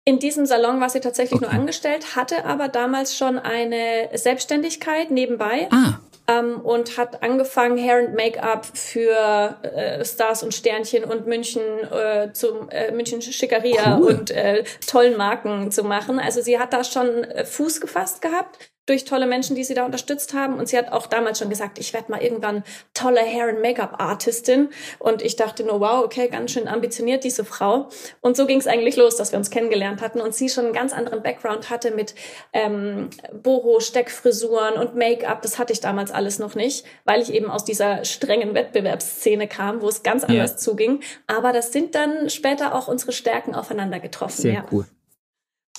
in 0.06 0.20
diesem 0.20 0.46
Salon 0.46 0.80
war 0.80 0.90
sie 0.90 1.00
tatsächlich 1.00 1.42
okay. 1.42 1.52
nur 1.52 1.60
angestellt, 1.60 2.16
hatte 2.16 2.46
aber 2.46 2.68
damals 2.68 3.18
schon 3.18 3.40
eine 3.40 4.10
Selbstständigkeit 4.14 5.10
nebenbei. 5.10 5.68
Ah 5.72 6.00
ähm, 6.30 6.62
und 6.62 6.98
hat 6.98 7.24
angefangen, 7.24 7.78
Hair 7.78 8.00
and 8.00 8.16
Make-up 8.16 8.66
für 8.66 9.58
äh, 9.64 10.06
Stars 10.06 10.44
und 10.44 10.54
Sternchen 10.54 11.04
und 11.04 11.26
München 11.28 11.62
äh, 11.92 12.32
zum 12.34 12.70
äh, 12.70 12.92
München 12.92 13.22
Schickeria 13.22 13.98
cool. 14.00 14.08
und 14.08 14.32
äh, 14.32 14.64
tollen 14.86 15.18
Marken 15.18 15.72
zu 15.72 15.84
machen. 15.84 16.20
Also 16.20 16.42
sie 16.42 16.60
hat 16.60 16.74
da 16.74 16.84
schon 16.84 17.24
äh, 17.24 17.46
Fuß 17.46 17.82
gefasst 17.82 18.22
gehabt 18.22 18.72
durch 18.90 19.06
tolle 19.06 19.28
Menschen, 19.28 19.56
die 19.56 19.64
sie 19.64 19.74
da 19.74 19.86
unterstützt 19.86 20.34
haben. 20.34 20.56
Und 20.56 20.68
sie 20.68 20.78
hat 20.78 20.92
auch 20.92 21.08
damals 21.08 21.40
schon 21.40 21.50
gesagt, 21.50 21.78
ich 21.78 21.94
werde 21.94 22.12
mal 22.12 22.22
irgendwann 22.22 22.64
tolle 22.94 23.22
Hair- 23.22 23.50
and 23.50 23.62
Make-up-Artistin. 23.62 24.70
Und 24.98 25.22
ich 25.22 25.36
dachte 25.36 25.64
nur, 25.64 25.80
wow, 25.80 26.04
okay, 26.04 26.28
ganz 26.28 26.52
schön 26.52 26.68
ambitioniert 26.68 27.24
diese 27.24 27.46
Frau. 27.46 27.90
Und 28.22 28.36
so 28.36 28.46
ging 28.46 28.60
es 28.60 28.68
eigentlich 28.68 28.96
los, 28.96 29.16
dass 29.16 29.32
wir 29.32 29.38
uns 29.38 29.50
kennengelernt 29.50 30.02
hatten 30.02 30.20
und 30.20 30.34
sie 30.34 30.50
schon 30.50 30.66
einen 30.66 30.74
ganz 30.74 30.94
anderen 30.94 31.22
Background 31.22 31.70
hatte 31.70 31.92
mit 31.92 32.16
ähm, 32.54 33.10
Boho, 33.32 33.80
Steckfrisuren 33.80 34.76
und 34.76 34.96
Make-up. 34.96 35.42
Das 35.42 35.60
hatte 35.60 35.72
ich 35.74 35.80
damals 35.80 36.12
alles 36.12 36.40
noch 36.40 36.56
nicht, 36.56 36.86
weil 37.06 37.22
ich 37.22 37.32
eben 37.32 37.50
aus 37.52 37.64
dieser 37.64 38.04
strengen 38.06 38.56
Wettbewerbsszene 38.56 39.48
kam, 39.48 39.82
wo 39.82 39.88
es 39.88 40.04
ganz 40.04 40.24
anders 40.24 40.52
ja. 40.52 40.58
zuging. 40.58 41.02
Aber 41.28 41.54
das 41.54 41.72
sind 41.72 41.96
dann 41.96 42.30
später 42.30 42.74
auch 42.74 42.88
unsere 42.88 43.12
Stärken 43.12 43.54
aufeinander 43.54 44.00
getroffen. 44.00 44.42
Sehr 44.42 44.54
ja. 44.54 44.66
cool. 44.72 44.86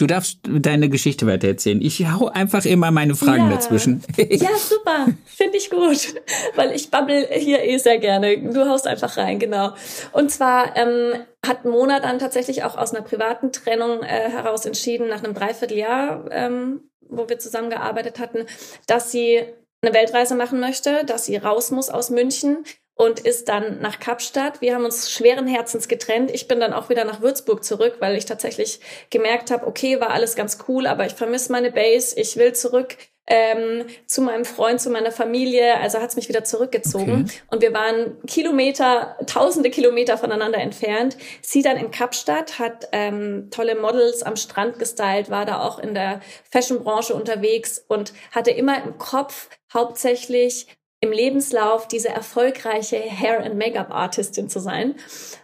Du 0.00 0.06
darfst 0.06 0.38
deine 0.48 0.88
Geschichte 0.88 1.26
weitererzählen. 1.26 1.82
Ich 1.82 2.06
hau 2.10 2.28
einfach 2.28 2.64
immer 2.64 2.90
meine 2.90 3.14
Fragen 3.14 3.50
ja. 3.50 3.56
dazwischen. 3.56 4.02
ja, 4.16 4.56
super. 4.56 5.08
Finde 5.26 5.58
ich 5.58 5.68
gut. 5.68 6.14
Weil 6.54 6.72
ich 6.72 6.90
babbel 6.90 7.28
hier 7.30 7.62
eh 7.62 7.76
sehr 7.76 7.98
gerne. 7.98 8.38
Du 8.50 8.66
haust 8.66 8.86
einfach 8.86 9.18
rein, 9.18 9.38
genau. 9.38 9.74
Und 10.12 10.30
zwar 10.30 10.74
ähm, 10.74 11.20
hat 11.46 11.66
Mona 11.66 12.00
dann 12.00 12.18
tatsächlich 12.18 12.64
auch 12.64 12.78
aus 12.78 12.94
einer 12.94 13.04
privaten 13.04 13.52
Trennung 13.52 14.02
äh, 14.02 14.30
heraus 14.30 14.64
entschieden, 14.64 15.08
nach 15.08 15.22
einem 15.22 15.34
Dreivierteljahr, 15.34 16.24
ähm, 16.30 16.80
wo 17.06 17.28
wir 17.28 17.38
zusammengearbeitet 17.38 18.20
hatten, 18.20 18.46
dass 18.86 19.12
sie 19.12 19.42
eine 19.82 19.92
Weltreise 19.92 20.34
machen 20.34 20.60
möchte, 20.60 21.04
dass 21.04 21.26
sie 21.26 21.36
raus 21.36 21.70
muss 21.70 21.90
aus 21.90 22.08
München, 22.08 22.64
und 23.00 23.18
ist 23.18 23.48
dann 23.48 23.80
nach 23.80 23.98
Kapstadt. 23.98 24.60
Wir 24.60 24.74
haben 24.74 24.84
uns 24.84 25.10
schweren 25.10 25.46
Herzens 25.46 25.88
getrennt. 25.88 26.30
Ich 26.30 26.48
bin 26.48 26.60
dann 26.60 26.74
auch 26.74 26.90
wieder 26.90 27.06
nach 27.06 27.22
Würzburg 27.22 27.64
zurück, 27.64 27.96
weil 28.00 28.14
ich 28.14 28.26
tatsächlich 28.26 28.78
gemerkt 29.08 29.50
habe, 29.50 29.66
okay, 29.66 30.02
war 30.02 30.10
alles 30.10 30.36
ganz 30.36 30.58
cool, 30.68 30.86
aber 30.86 31.06
ich 31.06 31.14
vermisse 31.14 31.50
meine 31.50 31.72
Base. 31.72 32.14
Ich 32.20 32.36
will 32.36 32.52
zurück 32.52 32.98
ähm, 33.26 33.86
zu 34.04 34.20
meinem 34.20 34.44
Freund, 34.44 34.82
zu 34.82 34.90
meiner 34.90 35.12
Familie. 35.12 35.78
Also 35.78 35.98
hat 35.98 36.10
es 36.10 36.16
mich 36.16 36.28
wieder 36.28 36.44
zurückgezogen. 36.44 37.24
Okay. 37.26 37.40
Und 37.50 37.62
wir 37.62 37.72
waren 37.72 38.20
Kilometer, 38.26 39.16
tausende 39.26 39.70
Kilometer 39.70 40.18
voneinander 40.18 40.58
entfernt. 40.58 41.16
Sie 41.40 41.62
dann 41.62 41.78
in 41.78 41.90
Kapstadt, 41.90 42.58
hat 42.58 42.88
ähm, 42.92 43.48
tolle 43.50 43.76
Models 43.76 44.22
am 44.22 44.36
Strand 44.36 44.78
gestylt, 44.78 45.30
war 45.30 45.46
da 45.46 45.62
auch 45.62 45.78
in 45.78 45.94
der 45.94 46.20
Fashionbranche 46.50 47.14
unterwegs 47.14 47.82
und 47.88 48.12
hatte 48.30 48.50
immer 48.50 48.84
im 48.84 48.98
Kopf 48.98 49.48
hauptsächlich 49.72 50.66
im 51.00 51.12
Lebenslauf 51.12 51.88
diese 51.88 52.10
erfolgreiche 52.10 52.98
Hair- 52.98 53.44
and 53.44 53.56
Make-up-Artistin 53.56 54.48
zu 54.48 54.60
sein 54.60 54.94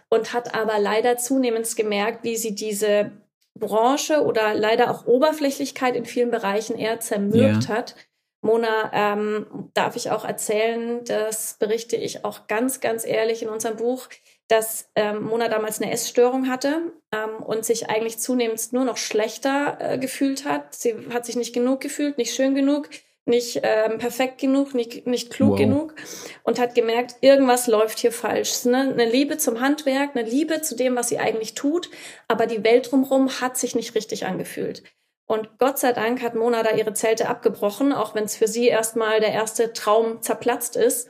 und 0.09 0.33
hat 0.33 0.53
aber 0.53 0.79
leider 0.79 1.17
zunehmend 1.17 1.75
gemerkt, 1.75 2.23
wie 2.23 2.37
sie 2.37 2.53
diese 2.53 3.11
Branche 3.55 4.23
oder 4.23 4.53
leider 4.53 4.91
auch 4.91 5.07
Oberflächlichkeit 5.07 5.95
in 5.95 6.05
vielen 6.05 6.29
Bereichen 6.29 6.77
eher 6.77 6.99
zermürbt 6.99 7.65
ja. 7.65 7.75
hat. 7.75 7.95
Mona, 8.41 8.91
ähm, 8.93 9.71
darf 9.73 9.95
ich 9.95 10.11
auch 10.11 10.23
erzählen, 10.23 11.03
das 11.03 11.55
berichte 11.59 11.95
ich 11.95 12.23
auch 12.23 12.45
ganz, 12.47 12.79
ganz 12.79 13.03
ehrlich 13.03 13.41
in 13.41 13.49
unserem 13.49 13.77
Buch, 13.77 14.07
dass 14.47 14.89
ähm, 14.95 15.23
Mona 15.23 15.49
damals 15.49 15.81
eine 15.81 15.91
Essstörung 15.91 16.47
hatte 16.47 16.93
ähm, 17.11 17.43
und 17.43 17.65
sich 17.65 17.89
eigentlich 17.89 18.19
zunehmend 18.19 18.71
nur 18.73 18.85
noch 18.85 18.97
schlechter 18.97 19.77
äh, 19.79 19.97
gefühlt 19.97 20.45
hat. 20.45 20.75
Sie 20.75 20.95
hat 21.11 21.25
sich 21.25 21.35
nicht 21.35 21.53
genug 21.53 21.81
gefühlt, 21.81 22.19
nicht 22.19 22.33
schön 22.33 22.53
genug 22.53 22.89
nicht 23.27 23.61
ähm, 23.63 23.97
perfekt 23.97 24.39
genug, 24.39 24.73
nicht, 24.73 25.07
nicht 25.07 25.31
klug 25.31 25.51
wow. 25.51 25.57
genug 25.57 25.95
und 26.43 26.59
hat 26.59 26.75
gemerkt, 26.75 27.15
irgendwas 27.21 27.67
läuft 27.67 27.99
hier 27.99 28.11
falsch. 28.11 28.65
Ne? 28.65 28.77
Eine 28.77 29.09
Liebe 29.09 29.37
zum 29.37 29.61
Handwerk, 29.61 30.15
eine 30.15 30.27
Liebe 30.27 30.61
zu 30.61 30.75
dem, 30.75 30.95
was 30.95 31.09
sie 31.09 31.19
eigentlich 31.19 31.53
tut, 31.53 31.89
aber 32.27 32.45
die 32.45 32.63
Welt 32.63 32.91
drumherum 32.91 33.29
hat 33.41 33.57
sich 33.57 33.75
nicht 33.75 33.95
richtig 33.95 34.25
angefühlt. 34.25 34.83
Und 35.27 35.59
Gott 35.59 35.77
sei 35.77 35.91
Dank 35.91 36.21
hat 36.21 36.35
Mona 36.35 36.63
da 36.63 36.71
ihre 36.71 36.93
Zelte 36.93 37.27
abgebrochen, 37.27 37.91
auch 37.91 38.15
wenn 38.15 38.23
es 38.23 38.37
für 38.37 38.47
sie 38.47 38.67
erstmal 38.67 39.19
der 39.19 39.33
erste 39.33 39.73
Traum 39.73 40.21
zerplatzt 40.21 40.77
ist. 40.77 41.09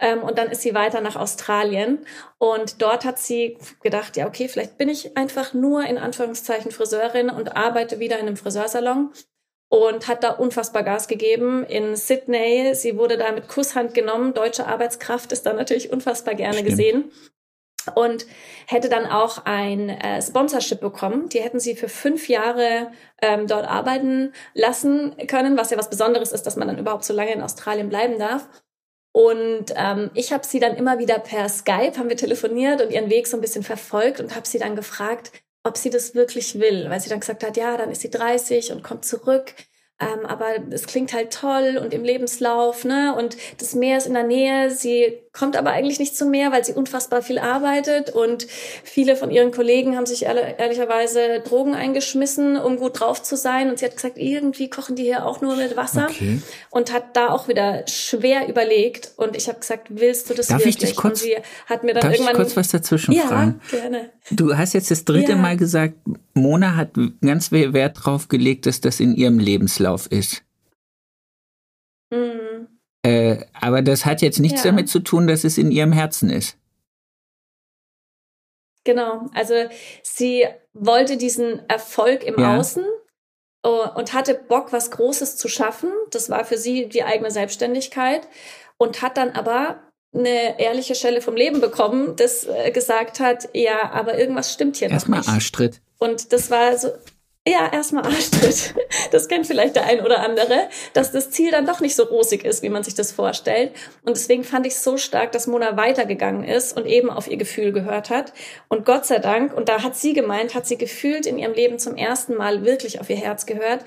Ähm, 0.00 0.22
und 0.22 0.38
dann 0.38 0.50
ist 0.50 0.62
sie 0.62 0.74
weiter 0.74 1.02
nach 1.02 1.16
Australien. 1.16 2.06
Und 2.38 2.80
dort 2.80 3.04
hat 3.04 3.18
sie 3.18 3.58
gedacht, 3.82 4.16
ja, 4.16 4.26
okay, 4.26 4.48
vielleicht 4.48 4.78
bin 4.78 4.88
ich 4.88 5.18
einfach 5.18 5.52
nur 5.52 5.84
in 5.84 5.98
Anführungszeichen 5.98 6.70
Friseurin 6.70 7.28
und 7.28 7.56
arbeite 7.56 7.98
wieder 7.98 8.18
in 8.18 8.26
einem 8.26 8.38
Friseursalon 8.38 9.12
und 9.68 10.08
hat 10.08 10.24
da 10.24 10.30
unfassbar 10.30 10.82
Gas 10.82 11.08
gegeben 11.08 11.64
in 11.64 11.94
Sydney. 11.94 12.74
Sie 12.74 12.96
wurde 12.96 13.18
da 13.18 13.32
mit 13.32 13.48
Kusshand 13.48 13.94
genommen. 13.94 14.34
Deutsche 14.34 14.66
Arbeitskraft 14.66 15.32
ist 15.32 15.44
da 15.44 15.52
natürlich 15.52 15.92
unfassbar 15.92 16.34
gerne 16.34 16.54
Stimmt. 16.54 16.70
gesehen. 16.70 17.12
Und 17.94 18.26
hätte 18.66 18.90
dann 18.90 19.06
auch 19.06 19.46
ein 19.46 19.88
äh, 19.88 20.20
Sponsorship 20.20 20.80
bekommen. 20.80 21.30
Die 21.30 21.40
hätten 21.40 21.60
sie 21.60 21.74
für 21.74 21.88
fünf 21.88 22.28
Jahre 22.28 22.92
ähm, 23.22 23.46
dort 23.46 23.66
arbeiten 23.66 24.32
lassen 24.52 25.16
können, 25.26 25.56
was 25.56 25.70
ja 25.70 25.78
was 25.78 25.88
Besonderes 25.88 26.32
ist, 26.32 26.42
dass 26.42 26.56
man 26.56 26.68
dann 26.68 26.78
überhaupt 26.78 27.04
so 27.04 27.14
lange 27.14 27.32
in 27.32 27.40
Australien 27.40 27.88
bleiben 27.88 28.18
darf. 28.18 28.46
Und 29.12 29.72
ähm, 29.74 30.10
ich 30.14 30.32
habe 30.32 30.46
sie 30.46 30.60
dann 30.60 30.76
immer 30.76 30.98
wieder 30.98 31.18
per 31.18 31.48
Skype, 31.48 31.98
haben 31.98 32.10
wir 32.10 32.16
telefoniert 32.16 32.82
und 32.82 32.90
ihren 32.90 33.10
Weg 33.10 33.26
so 33.26 33.36
ein 33.38 33.40
bisschen 33.40 33.64
verfolgt 33.64 34.20
und 34.20 34.36
habe 34.36 34.46
sie 34.46 34.58
dann 34.58 34.76
gefragt, 34.76 35.32
ob 35.64 35.76
sie 35.76 35.90
das 35.90 36.14
wirklich 36.14 36.58
will, 36.58 36.88
weil 36.88 37.00
sie 37.00 37.08
dann 37.08 37.20
gesagt 37.20 37.44
hat, 37.44 37.56
ja, 37.56 37.76
dann 37.76 37.90
ist 37.90 38.02
sie 38.02 38.10
30 38.10 38.72
und 38.72 38.82
kommt 38.82 39.04
zurück 39.04 39.54
ähm, 40.00 40.26
aber 40.26 40.58
es 40.70 40.86
klingt 40.86 41.12
halt 41.12 41.32
toll 41.32 41.78
und 41.82 41.92
im 41.92 42.04
Lebenslauf, 42.04 42.84
ne? 42.84 43.14
Und 43.16 43.36
das 43.58 43.74
Meer 43.74 43.98
ist 43.98 44.06
in 44.06 44.14
der 44.14 44.22
Nähe. 44.22 44.70
Sie 44.70 45.18
kommt 45.38 45.56
aber 45.56 45.70
eigentlich 45.70 46.00
nicht 46.00 46.16
zum 46.16 46.30
Meer, 46.30 46.50
weil 46.50 46.64
sie 46.64 46.72
unfassbar 46.72 47.22
viel 47.22 47.38
arbeitet 47.38 48.10
und 48.10 48.46
viele 48.82 49.14
von 49.14 49.30
ihren 49.30 49.52
Kollegen 49.52 49.96
haben 49.96 50.06
sich 50.06 50.24
ehrlicherweise 50.24 51.40
Drogen 51.40 51.74
eingeschmissen, 51.74 52.56
um 52.56 52.76
gut 52.76 52.98
drauf 52.98 53.22
zu 53.22 53.36
sein. 53.36 53.70
Und 53.70 53.78
sie 53.78 53.84
hat 53.84 53.94
gesagt, 53.94 54.18
irgendwie 54.18 54.68
kochen 54.68 54.96
die 54.96 55.04
hier 55.04 55.24
auch 55.24 55.40
nur 55.40 55.54
mit 55.54 55.76
Wasser 55.76 56.08
okay. 56.10 56.42
und 56.70 56.92
hat 56.92 57.16
da 57.16 57.28
auch 57.30 57.46
wieder 57.46 57.86
schwer 57.86 58.48
überlegt. 58.48 59.12
Und 59.16 59.36
ich 59.36 59.48
habe 59.48 59.60
gesagt, 59.60 59.86
willst 59.90 60.28
du 60.28 60.34
das 60.34 60.48
darf 60.48 60.58
wirklich? 60.58 60.76
Ich 60.76 60.88
dich 60.90 60.96
kurz, 60.96 61.22
und 61.22 61.28
sie 61.28 61.36
hat 61.66 61.84
mir 61.84 61.94
dann 61.94 62.02
darf 62.02 62.12
irgendwann 62.12 62.32
ich 62.32 62.38
kurz 62.38 62.56
was 62.56 62.68
dazwischen 62.68 63.12
ja, 63.12 63.22
fragen? 63.22 63.60
Gerne. 63.70 64.10
Du 64.32 64.56
hast 64.56 64.72
jetzt 64.72 64.90
das 64.90 65.04
dritte 65.04 65.32
ja. 65.32 65.38
Mal 65.38 65.56
gesagt, 65.56 65.94
Mona 66.34 66.74
hat 66.74 66.90
ganz 67.20 67.48
viel 67.48 67.72
Wert 67.72 67.98
drauf 68.02 68.26
gelegt, 68.28 68.66
dass 68.66 68.80
das 68.80 68.98
in 68.98 69.14
ihrem 69.14 69.38
Lebenslauf 69.38 70.06
ist. 70.10 70.42
Mhm. 72.10 72.77
Äh, 73.08 73.46
aber 73.54 73.82
das 73.82 74.04
hat 74.04 74.22
jetzt 74.22 74.38
nichts 74.38 74.64
ja. 74.64 74.70
damit 74.70 74.88
zu 74.88 75.00
tun, 75.00 75.26
dass 75.26 75.44
es 75.44 75.58
in 75.58 75.70
ihrem 75.70 75.92
Herzen 75.92 76.30
ist. 76.30 76.56
Genau, 78.84 79.26
also 79.34 79.54
sie 80.02 80.46
wollte 80.72 81.16
diesen 81.16 81.68
Erfolg 81.68 82.24
im 82.24 82.38
ja. 82.38 82.56
Außen 82.56 82.84
uh, 83.66 83.90
und 83.94 84.14
hatte 84.14 84.34
Bock, 84.34 84.72
was 84.72 84.90
Großes 84.90 85.36
zu 85.36 85.48
schaffen. 85.48 85.90
Das 86.10 86.30
war 86.30 86.44
für 86.44 86.56
sie 86.56 86.88
die 86.88 87.02
eigene 87.02 87.30
Selbstständigkeit 87.30 88.26
und 88.78 89.02
hat 89.02 89.16
dann 89.16 89.32
aber 89.32 89.82
eine 90.14 90.58
ehrliche 90.58 90.94
Stelle 90.94 91.20
vom 91.20 91.36
Leben 91.36 91.60
bekommen, 91.60 92.16
das 92.16 92.46
äh, 92.46 92.70
gesagt 92.70 93.20
hat, 93.20 93.50
ja, 93.52 93.90
aber 93.90 94.18
irgendwas 94.18 94.52
stimmt 94.52 94.76
hier 94.76 94.90
Erstmal 94.90 95.20
noch 95.20 95.26
nicht. 95.26 95.34
Arschtritt. 95.34 95.82
Und 95.98 96.32
das 96.32 96.50
war 96.50 96.78
so, 96.78 96.88
ja, 97.48 97.70
erstmal 97.72 98.04
Arschtritt. 98.04 98.74
Das 99.10 99.28
kennt 99.28 99.46
vielleicht 99.46 99.76
der 99.76 99.86
ein 99.86 100.00
oder 100.00 100.20
andere, 100.20 100.68
dass 100.92 101.12
das 101.12 101.30
Ziel 101.30 101.50
dann 101.50 101.66
doch 101.66 101.80
nicht 101.80 101.94
so 101.94 102.04
rosig 102.04 102.44
ist, 102.44 102.62
wie 102.62 102.68
man 102.68 102.82
sich 102.82 102.94
das 102.94 103.12
vorstellt. 103.12 103.72
Und 104.04 104.16
deswegen 104.16 104.44
fand 104.44 104.66
ich 104.66 104.74
es 104.74 104.84
so 104.84 104.96
stark, 104.96 105.32
dass 105.32 105.46
Mona 105.46 105.76
weitergegangen 105.76 106.44
ist 106.44 106.76
und 106.76 106.86
eben 106.86 107.10
auf 107.10 107.28
ihr 107.28 107.36
Gefühl 107.38 107.72
gehört 107.72 108.10
hat. 108.10 108.32
Und 108.68 108.84
Gott 108.84 109.06
sei 109.06 109.18
Dank, 109.18 109.54
und 109.54 109.68
da 109.68 109.82
hat 109.82 109.96
sie 109.96 110.12
gemeint, 110.12 110.54
hat 110.54 110.66
sie 110.66 110.76
gefühlt 110.76 111.26
in 111.26 111.38
ihrem 111.38 111.54
Leben 111.54 111.78
zum 111.78 111.96
ersten 111.96 112.34
Mal 112.34 112.64
wirklich 112.64 113.00
auf 113.00 113.08
ihr 113.08 113.16
Herz 113.16 113.46
gehört, 113.46 113.84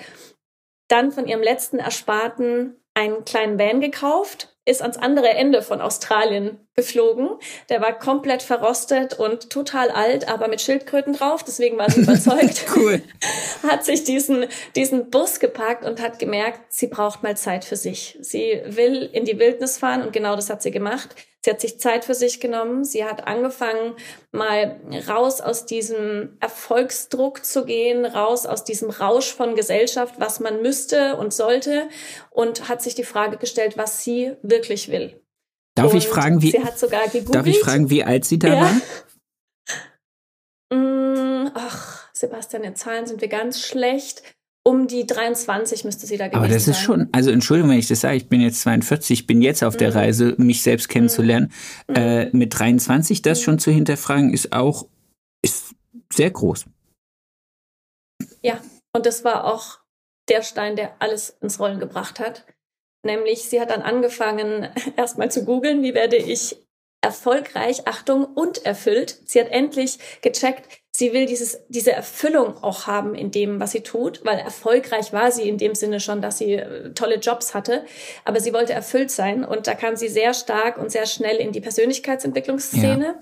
dann 0.88 1.12
von 1.12 1.28
ihrem 1.28 1.42
letzten 1.42 1.80
Ersparten 1.80 2.81
einen 2.94 3.24
kleinen 3.26 3.58
Van 3.58 3.82
gekauft 3.82 4.52
ist 4.64 4.82
ans 4.82 4.98
andere 4.98 5.30
Ende 5.30 5.64
von 5.64 5.82
Australien 5.82 6.60
geflogen. 6.76 7.30
Der 7.70 7.82
war 7.82 7.98
komplett 7.98 8.44
verrostet 8.44 9.18
und 9.18 9.50
total 9.50 9.90
alt, 9.90 10.28
aber 10.28 10.48
mit 10.48 10.62
Schildkröten 10.62 11.14
drauf. 11.14 11.44
Deswegen 11.44 11.78
war 11.78 11.90
sie 11.90 12.02
überzeugt. 12.04 12.66
cool. 12.76 13.02
Hat 13.68 13.84
sich 13.84 14.04
diesen, 14.04 14.46
diesen 14.76 15.10
Bus 15.10 15.40
gepackt 15.40 15.84
und 15.84 16.02
hat 16.02 16.20
gemerkt, 16.20 16.60
sie 16.70 16.88
braucht 16.88 17.24
mal 17.24 17.36
Zeit 17.36 17.66
für 17.66 17.76
sich. 17.76 18.18
Sie 18.22 18.62
will 18.66 19.10
in 19.12 19.26
die 19.26 19.40
Wildnis 19.40 19.78
fahren 19.78 20.04
und 20.04 20.14
genau 20.14 20.36
das 20.36 20.50
hat 20.50 20.62
sie 20.62 20.72
gemacht. 20.72 21.16
Sie 21.44 21.50
hat 21.50 21.60
sich 21.60 21.80
Zeit 21.80 22.06
für 22.06 22.14
sich 22.14 22.40
genommen. 22.40 22.84
Sie 22.84 23.04
hat 23.04 23.28
angefangen, 23.28 23.96
mal 24.32 24.80
raus 25.08 25.42
aus 25.42 25.66
diesem 25.66 26.38
Erfolgsdruck 26.40 27.44
zu 27.44 27.66
gehen, 27.66 28.06
raus 28.06 28.46
aus 28.46 28.64
diesem 28.64 28.92
Rausch 28.92 29.34
von 29.34 29.56
Gesellschaft, 29.56 30.16
was 30.20 30.40
man 30.40 30.62
müsste 30.62 31.18
und 31.18 31.34
sollte 31.34 31.90
und 32.30 32.70
hat 32.70 32.84
sich 32.84 32.94
die 32.94 33.04
Frage 33.04 33.38
gestellt, 33.38 33.76
was 33.76 34.04
sie 34.04 34.36
wirklich 34.44 34.90
will. 34.90 35.20
Darf 35.76 35.92
und 35.92 35.98
ich 35.98 36.08
fragen, 36.08 36.42
wie, 36.42 36.52
darf 36.52 37.48
ich 37.48 37.60
fragen, 37.60 37.90
wie 37.90 38.04
alt 38.04 38.26
sie 38.26 38.38
da 38.38 38.48
ja. 38.48 38.62
war? 38.62 38.82
Mm, 40.78 41.50
ach, 41.56 42.10
Sebastian, 42.14 42.64
in 42.64 42.76
Zahlen 42.76 43.08
sind 43.08 43.22
wir 43.22 43.30
ganz 43.30 43.62
schlecht 43.62 44.22
um 44.64 44.88
die 44.88 45.08
23 45.08 45.86
müsste 45.86 46.06
sie 46.06 46.18
da 46.18 46.28
gewesen 46.28 46.42
sein. 46.42 46.44
Aber 46.44 46.54
das 46.54 46.68
ist 46.68 46.76
sein. 46.76 46.84
schon, 46.84 47.10
also 47.12 47.32
Entschuldigung, 47.32 47.72
wenn 47.72 47.80
ich 47.80 47.88
das 47.88 48.02
sage, 48.02 48.18
ich 48.18 48.30
bin 48.30 48.42
jetzt 48.42 48.62
42, 48.62 49.22
ich 49.22 49.28
bin 49.28 49.42
jetzt 49.42 49.64
auf 49.64 49.76
der 49.76 49.90
mhm. 49.90 49.98
Reise, 49.98 50.36
mich 50.38 50.62
selbst 50.62 50.88
kennenzulernen. 50.90 51.52
Mhm. 51.88 51.96
Äh, 51.96 52.30
mit 52.32 52.58
23 52.58 53.22
das 53.22 53.40
mhm. 53.40 53.44
schon 53.44 53.60
zu 53.60 53.72
hinterfragen, 53.72 54.34
ist 54.34 54.54
auch 54.54 54.88
ist 55.44 55.74
sehr 56.14 56.30
groß. 56.30 56.66
Ja, 58.44 58.62
und 58.94 59.06
das 59.06 59.24
war 59.24 59.46
auch 59.46 59.80
der 60.30 60.44
Stein, 60.44 60.76
der 60.76 60.96
alles 61.00 61.38
ins 61.42 61.60
Rollen 61.60 61.80
gebracht 61.80 62.20
hat. 62.20 62.46
Nämlich, 63.04 63.44
sie 63.44 63.60
hat 63.60 63.72
dann 63.72 63.82
angefangen, 63.82 64.70
erstmal 64.96 65.32
zu 65.32 65.46
googeln, 65.46 65.82
wie 65.82 65.94
werde 65.94 66.18
ich 66.18 66.58
erfolgreich, 67.04 67.88
Achtung, 67.88 68.26
und 68.26 68.64
erfüllt. 68.64 69.20
Sie 69.26 69.40
hat 69.40 69.50
endlich 69.50 69.98
gecheckt, 70.22 70.81
sie 71.02 71.14
will 71.14 71.26
dieses, 71.26 71.60
diese 71.68 71.94
Erfüllung 71.94 72.62
auch 72.62 72.86
haben 72.86 73.16
in 73.16 73.32
dem, 73.32 73.60
was 73.60 73.72
sie 73.72 73.82
tut, 73.82 74.24
weil 74.24 74.38
erfolgreich 74.38 75.12
war 75.12 75.32
sie 75.32 75.50
in 75.50 75.58
dem 75.58 75.74
Sinne 75.74 76.00
schon, 76.00 76.22
dass 76.22 76.38
sie 76.38 76.54
äh, 76.54 76.94
tolle 76.94 77.16
Jobs 77.16 77.56
hatte, 77.56 77.86
aber 78.24 78.40
sie 78.40 78.54
wollte 78.54 78.74
erfüllt 78.74 79.10
sein 79.10 79.44
und 79.44 79.66
da 79.66 79.74
kam 79.74 79.96
sie 79.96 80.10
sehr 80.10 80.36
stark 80.36 80.78
und 80.78 80.92
sehr 80.92 81.08
schnell 81.08 81.38
in 81.38 81.52
die 81.54 81.60
Persönlichkeitsentwicklungsszene. 81.60 83.06
Ja 83.06 83.20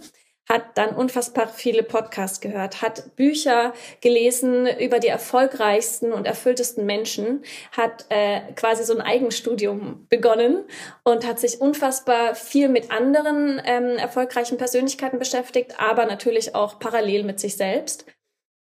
hat 0.52 0.78
dann 0.78 0.96
unfassbar 0.96 1.48
viele 1.48 1.84
Podcasts 1.84 2.42
gehört, 2.42 2.82
hat 2.82 3.16
Bücher 3.16 3.74
gelesen 4.02 4.68
über 4.80 5.00
die 5.00 5.08
erfolgreichsten 5.08 6.12
und 6.12 6.26
erfülltesten 6.26 6.88
Menschen, 6.88 7.44
hat 7.72 8.08
äh, 8.10 8.42
quasi 8.56 8.84
so 8.84 8.96
ein 8.96 9.02
Eigenstudium 9.02 10.08
begonnen 10.10 10.66
und 11.04 11.26
hat 11.28 11.40
sich 11.40 11.62
unfassbar 11.62 12.34
viel 12.34 12.68
mit 12.68 12.92
anderen 12.92 13.62
ähm, 13.64 13.98
erfolgreichen 13.98 14.58
Persönlichkeiten 14.58 15.20
beschäftigt, 15.20 15.76
aber 15.80 16.08
natürlich 16.08 16.56
auch 16.56 16.80
parallel 16.80 17.24
mit 17.24 17.40
sich 17.40 17.56
selbst. 17.56 18.06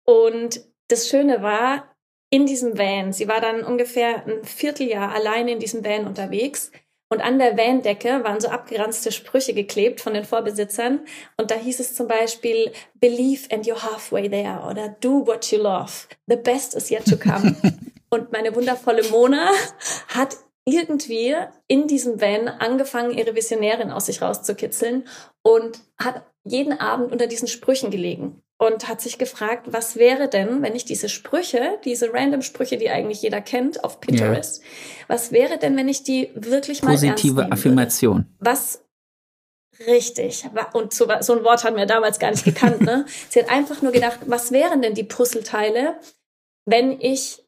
Und 0.05 0.61
das 0.89 1.09
Schöne 1.09 1.43
war, 1.43 1.95
in 2.31 2.45
diesem 2.45 2.77
Van, 2.77 3.15
sie 3.15 3.29
war 3.29 3.41
dann 3.41 3.65
ungefähr 3.65 4.27
ein 4.27 4.45
Vierteljahr 4.45 5.13
alleine 5.15 5.53
in 5.53 5.59
diesem 5.59 5.83
Van 5.83 6.07
unterwegs, 6.07 6.71
und 7.11 7.23
an 7.23 7.39
der 7.39 7.57
Van-Decke 7.57 8.23
waren 8.23 8.41
so 8.41 8.49
abgeranzte 8.49 9.13
Sprüche 9.13 9.55
geklebt 9.55 10.01
von 10.01 10.13
den 10.13 10.25
Vorbesitzern. 10.25 11.01
Und 11.39 11.51
da 11.51 11.55
hieß 11.55 11.81
es 11.81 11.95
zum 11.95 12.07
Beispiel, 12.07 12.71
believe 12.95 13.51
and 13.51 13.67
you're 13.67 13.83
halfway 13.83 14.29
there 14.29 14.61
oder 14.69 14.95
do 15.01 15.27
what 15.27 15.51
you 15.51 15.59
love. 15.59 16.07
The 16.27 16.37
best 16.37 16.75
is 16.75 16.91
yet 16.91 17.07
to 17.07 17.17
come. 17.17 17.57
und 18.11 18.31
meine 18.33 18.55
wundervolle 18.55 19.09
Mona 19.11 19.51
hat 20.09 20.37
irgendwie 20.67 21.35
in 21.67 21.87
diesem 21.87 22.21
Van 22.21 22.47
angefangen, 22.47 23.17
ihre 23.17 23.35
Visionärin 23.35 23.91
aus 23.91 24.07
sich 24.07 24.21
rauszukitzeln 24.21 25.09
und 25.43 25.81
hat 25.99 26.27
jeden 26.45 26.79
Abend 26.79 27.11
unter 27.11 27.27
diesen 27.27 27.49
Sprüchen 27.49 27.91
gelegen 27.91 28.43
und 28.59 28.89
hat 28.89 29.01
sich 29.01 29.19
gefragt, 29.19 29.69
was 29.71 29.97
wäre 29.97 30.29
denn, 30.29 30.63
wenn 30.63 30.75
ich 30.75 30.85
diese 30.85 31.09
Sprüche, 31.09 31.79
diese 31.85 32.13
random 32.13 32.43
Sprüche, 32.43 32.77
die 32.77 32.91
eigentlich 32.91 33.23
jeder 33.23 33.41
kennt 33.41 33.85
auf 33.85 34.01
Pinterest, 34.01 34.63
ja. 34.63 34.69
was 35.07 35.31
wäre 35.33 35.59
denn, 35.59 35.77
wenn 35.77 35.89
ich 35.89 36.03
die 36.03 36.31
wirklich 36.35 36.83
mal 36.83 36.93
positive 36.93 37.51
Affirmation? 37.53 38.17
Würde? 38.17 38.29
Was 38.41 38.85
richtig 39.87 40.45
und 40.73 40.93
so, 40.93 41.07
so 41.21 41.39
ein 41.39 41.45
Wort 41.45 41.63
haben 41.63 41.77
wir 41.77 41.87
damals 41.87 42.19
gar 42.19 42.33
nicht 42.33 42.45
gekannt. 42.45 42.81
Ne? 42.81 43.07
Sie 43.29 43.41
hat 43.41 43.49
einfach 43.49 43.81
nur 43.81 43.93
gedacht, 43.93 44.19
was 44.27 44.51
wären 44.51 44.83
denn 44.83 44.95
die 44.95 45.05
Puzzleteile, 45.05 46.01
wenn 46.67 47.01
ich 47.01 47.45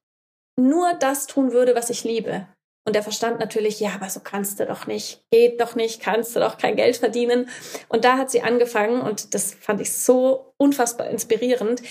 nur 0.57 0.95
das 0.95 1.27
tun 1.27 1.53
würde, 1.53 1.75
was 1.75 1.91
ich 1.91 2.05
liebe? 2.05 2.47
Und 2.85 2.97
der 2.97 3.03
Verstand 3.03 3.39
natürlich, 3.39 3.79
ja, 3.79 3.91
aber 3.95 4.09
so 4.09 4.21
kannst 4.21 4.59
du 4.59 4.67
doch 4.67 4.87
nicht, 4.87 5.23
geht 5.31 5.61
doch 5.61 5.75
nicht, 5.75 6.01
kannst 6.01 6.35
du 6.35 6.41
doch 6.41 6.57
kein 6.57 6.77
Geld 6.77 6.97
verdienen. 6.97 7.49
Und 7.89 8.05
da 8.05 8.17
hat 8.17 8.31
sie 8.31 8.41
angefangen, 8.41 9.03
und 9.03 9.35
das 9.35 9.55
fand 9.55 9.81
ich 9.81 9.93
so 9.93 10.55
unfassbar 10.57 11.09
inspirierend, 11.09 11.83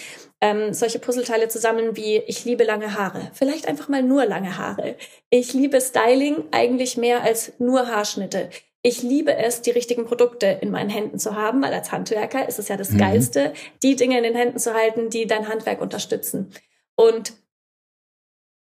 ähm, 0.41 0.73
solche 0.73 0.99
Puzzleteile 0.99 1.47
zu 1.47 1.59
sammeln 1.59 1.95
wie 1.95 2.17
ich 2.17 2.43
liebe 2.43 2.63
lange 2.63 2.97
Haare. 2.97 3.29
Vielleicht 3.33 3.67
einfach 3.67 3.87
mal 3.87 4.01
nur 4.01 4.25
lange 4.25 4.57
Haare. 4.57 4.95
Ich 5.29 5.53
liebe 5.53 5.79
Styling 5.79 6.45
eigentlich 6.51 6.97
mehr 6.97 7.21
als 7.21 7.53
nur 7.59 7.87
Haarschnitte. 7.87 8.49
Ich 8.81 9.03
liebe 9.03 9.35
es, 9.35 9.61
die 9.61 9.71
richtigen 9.71 10.05
Produkte 10.05 10.57
in 10.61 10.71
meinen 10.71 10.89
Händen 10.89 11.19
zu 11.19 11.35
haben, 11.35 11.61
weil 11.61 11.73
als 11.73 11.91
Handwerker 11.91 12.47
ist 12.47 12.59
es 12.59 12.69
ja 12.69 12.77
das 12.77 12.91
mhm. 12.91 12.97
Geilste, 12.97 13.53
die 13.83 13.95
Dinge 13.95 14.17
in 14.17 14.23
den 14.23 14.35
Händen 14.35 14.57
zu 14.57 14.73
halten, 14.73 15.09
die 15.09 15.27
dein 15.27 15.49
Handwerk 15.49 15.81
unterstützen. 15.81 16.51
Und 16.95 17.33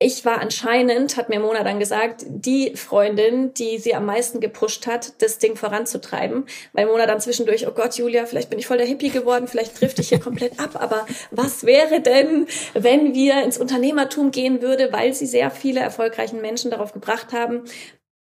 ich 0.02 0.24
war 0.24 0.40
anscheinend, 0.40 1.18
hat 1.18 1.28
mir 1.28 1.40
Mona 1.40 1.62
dann 1.62 1.78
gesagt, 1.78 2.24
die 2.26 2.74
Freundin, 2.74 3.52
die 3.52 3.76
sie 3.76 3.94
am 3.94 4.06
meisten 4.06 4.40
gepusht 4.40 4.86
hat, 4.86 5.20
das 5.20 5.36
Ding 5.36 5.56
voranzutreiben. 5.56 6.46
Weil 6.72 6.86
Mona 6.86 7.04
dann 7.04 7.20
zwischendurch, 7.20 7.68
oh 7.68 7.72
Gott, 7.72 7.96
Julia, 7.96 8.24
vielleicht 8.24 8.48
bin 8.48 8.58
ich 8.58 8.66
voll 8.66 8.78
der 8.78 8.86
Hippie 8.86 9.10
geworden, 9.10 9.46
vielleicht 9.46 9.76
trifft 9.76 9.98
ich 9.98 10.08
hier 10.08 10.18
komplett 10.18 10.58
ab. 10.58 10.70
Aber 10.80 11.04
was 11.30 11.66
wäre 11.66 12.00
denn, 12.00 12.46
wenn 12.72 13.14
wir 13.14 13.42
ins 13.42 13.58
Unternehmertum 13.58 14.30
gehen 14.30 14.62
würde, 14.62 14.90
weil 14.90 15.12
sie 15.12 15.26
sehr 15.26 15.50
viele 15.50 15.80
erfolgreichen 15.80 16.40
Menschen 16.40 16.70
darauf 16.70 16.94
gebracht 16.94 17.34
haben, 17.34 17.64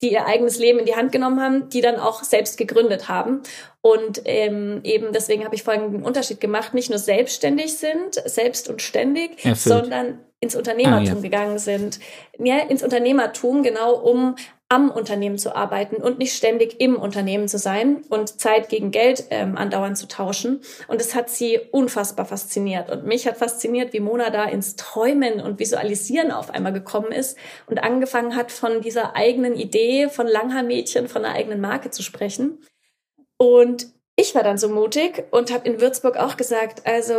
die 0.02 0.12
ihr 0.14 0.26
eigenes 0.26 0.58
Leben 0.58 0.80
in 0.80 0.86
die 0.86 0.96
Hand 0.96 1.12
genommen 1.12 1.42
haben, 1.42 1.70
die 1.70 1.82
dann 1.82 1.98
auch 1.98 2.24
selbst 2.24 2.58
gegründet 2.58 3.10
haben. 3.10 3.42
Und 3.82 4.22
ähm, 4.26 4.82
eben 4.84 5.12
deswegen 5.14 5.46
habe 5.46 5.56
ich 5.56 5.64
folgenden 5.64 6.04
Unterschied 6.04 6.40
gemacht, 6.40 6.74
nicht 6.74 6.90
nur 6.90 7.00
selbstständig 7.00 7.78
sind, 7.78 8.16
selbst 8.26 8.70
und 8.70 8.82
ständig, 8.82 9.44
Erfüllt. 9.44 9.60
sondern 9.60 10.20
ins 10.40 10.56
Unternehmertum 10.56 11.10
ah, 11.10 11.16
ja. 11.16 11.22
gegangen 11.22 11.60
sind. 11.60 12.00
Ja, 12.38 12.60
ins 12.60 12.84
Unternehmertum, 12.84 13.64
genau 13.64 13.96
um 13.96 14.36
am 14.72 14.92
Unternehmen 14.92 15.40
zu 15.40 15.56
arbeiten 15.56 15.96
und 15.96 16.20
nicht 16.20 16.34
ständig 16.34 16.80
im 16.80 16.96
Unternehmen 16.96 17.48
zu 17.48 17.58
sein 17.58 18.04
und 18.10 18.40
Zeit 18.40 18.70
gegen 18.70 18.92
Geld 18.92 19.26
ähm, 19.32 19.58
andauernd 19.58 19.98
zu 19.98 20.08
tauschen. 20.08 20.62
Und 20.88 21.02
es 21.02 21.16
hat 21.16 21.32
sie 21.32 21.60
unfassbar 21.72 22.28
fasziniert. 22.28 22.92
Und 22.92 23.04
mich 23.04 23.28
hat 23.28 23.38
fasziniert, 23.38 23.94
wie 23.94 24.00
Mona 24.00 24.30
da 24.30 24.46
ins 24.46 24.76
Träumen 24.76 25.42
und 25.42 25.58
Visualisieren 25.58 26.32
auf 26.32 26.52
einmal 26.52 26.72
gekommen 26.72 27.12
ist 27.12 27.36
und 27.66 27.80
angefangen 27.80 28.36
hat, 28.36 28.52
von 28.52 28.82
dieser 28.82 29.16
eigenen 29.16 29.56
Idee, 29.56 30.08
von 30.08 30.28
Langhaar-Mädchen, 30.28 31.08
von 31.08 31.26
einer 31.26 31.34
eigenen 31.34 31.62
Marke 31.62 31.90
zu 31.90 32.04
sprechen. 32.04 32.60
Und 33.38 33.88
ich 34.16 34.36
war 34.36 34.44
dann 34.44 34.60
so 34.60 34.70
mutig 34.70 35.24
und 35.32 35.52
habe 35.52 35.68
in 35.68 35.82
Würzburg 35.82 36.18
auch 36.18 36.38
gesagt, 36.38 36.86
also 36.86 37.16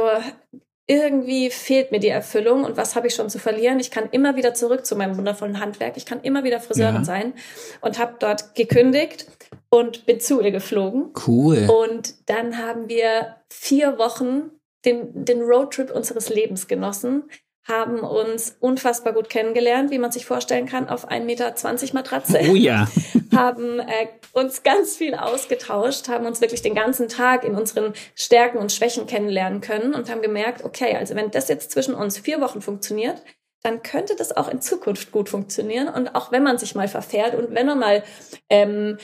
irgendwie 0.90 1.50
fehlt 1.50 1.92
mir 1.92 2.00
die 2.00 2.08
Erfüllung 2.08 2.64
und 2.64 2.76
was 2.76 2.96
habe 2.96 3.06
ich 3.06 3.14
schon 3.14 3.30
zu 3.30 3.38
verlieren? 3.38 3.78
Ich 3.78 3.92
kann 3.92 4.08
immer 4.10 4.34
wieder 4.34 4.54
zurück 4.54 4.84
zu 4.84 4.96
meinem 4.96 5.16
wundervollen 5.16 5.60
Handwerk. 5.60 5.96
Ich 5.96 6.04
kann 6.04 6.20
immer 6.22 6.42
wieder 6.42 6.58
Friseurin 6.58 6.96
ja. 6.96 7.04
sein 7.04 7.34
und 7.80 8.00
habe 8.00 8.16
dort 8.18 8.56
gekündigt 8.56 9.26
und 9.68 10.04
bin 10.04 10.18
zu 10.18 10.40
ihr 10.40 10.50
geflogen. 10.50 11.12
Cool. 11.28 11.68
Und 11.70 12.28
dann 12.28 12.58
haben 12.58 12.88
wir 12.88 13.36
vier 13.48 13.98
Wochen 13.98 14.50
den, 14.84 15.24
den 15.24 15.42
Roadtrip 15.42 15.92
unseres 15.92 16.28
Lebens 16.28 16.66
genossen 16.66 17.22
haben 17.68 18.00
uns 18.00 18.56
unfassbar 18.58 19.12
gut 19.12 19.28
kennengelernt, 19.28 19.90
wie 19.90 19.98
man 19.98 20.10
sich 20.10 20.26
vorstellen 20.26 20.66
kann, 20.66 20.88
auf 20.88 21.08
1,20 21.08 21.24
Meter 21.24 21.54
Matratze. 21.94 22.40
Oh 22.50 22.54
ja. 22.54 22.88
haben 23.36 23.80
äh, 23.80 24.08
uns 24.32 24.62
ganz 24.62 24.96
viel 24.96 25.14
ausgetauscht, 25.14 26.08
haben 26.08 26.26
uns 26.26 26.40
wirklich 26.40 26.62
den 26.62 26.74
ganzen 26.74 27.08
Tag 27.08 27.44
in 27.44 27.54
unseren 27.54 27.92
Stärken 28.14 28.58
und 28.58 28.72
Schwächen 28.72 29.06
kennenlernen 29.06 29.60
können 29.60 29.94
und 29.94 30.10
haben 30.10 30.22
gemerkt, 30.22 30.64
okay, 30.64 30.96
also 30.96 31.14
wenn 31.14 31.30
das 31.30 31.48
jetzt 31.48 31.70
zwischen 31.70 31.94
uns 31.94 32.18
vier 32.18 32.40
Wochen 32.40 32.60
funktioniert, 32.60 33.22
dann 33.62 33.82
könnte 33.82 34.16
das 34.16 34.36
auch 34.36 34.48
in 34.48 34.60
Zukunft 34.60 35.12
gut 35.12 35.28
funktionieren. 35.28 35.88
Und 35.88 36.14
auch 36.14 36.32
wenn 36.32 36.42
man 36.42 36.58
sich 36.58 36.74
mal 36.74 36.88
verfährt 36.88 37.34
und 37.34 37.54
wenn 37.54 37.66
man 37.66 37.78
mal 37.78 38.02
ähm, 38.48 38.98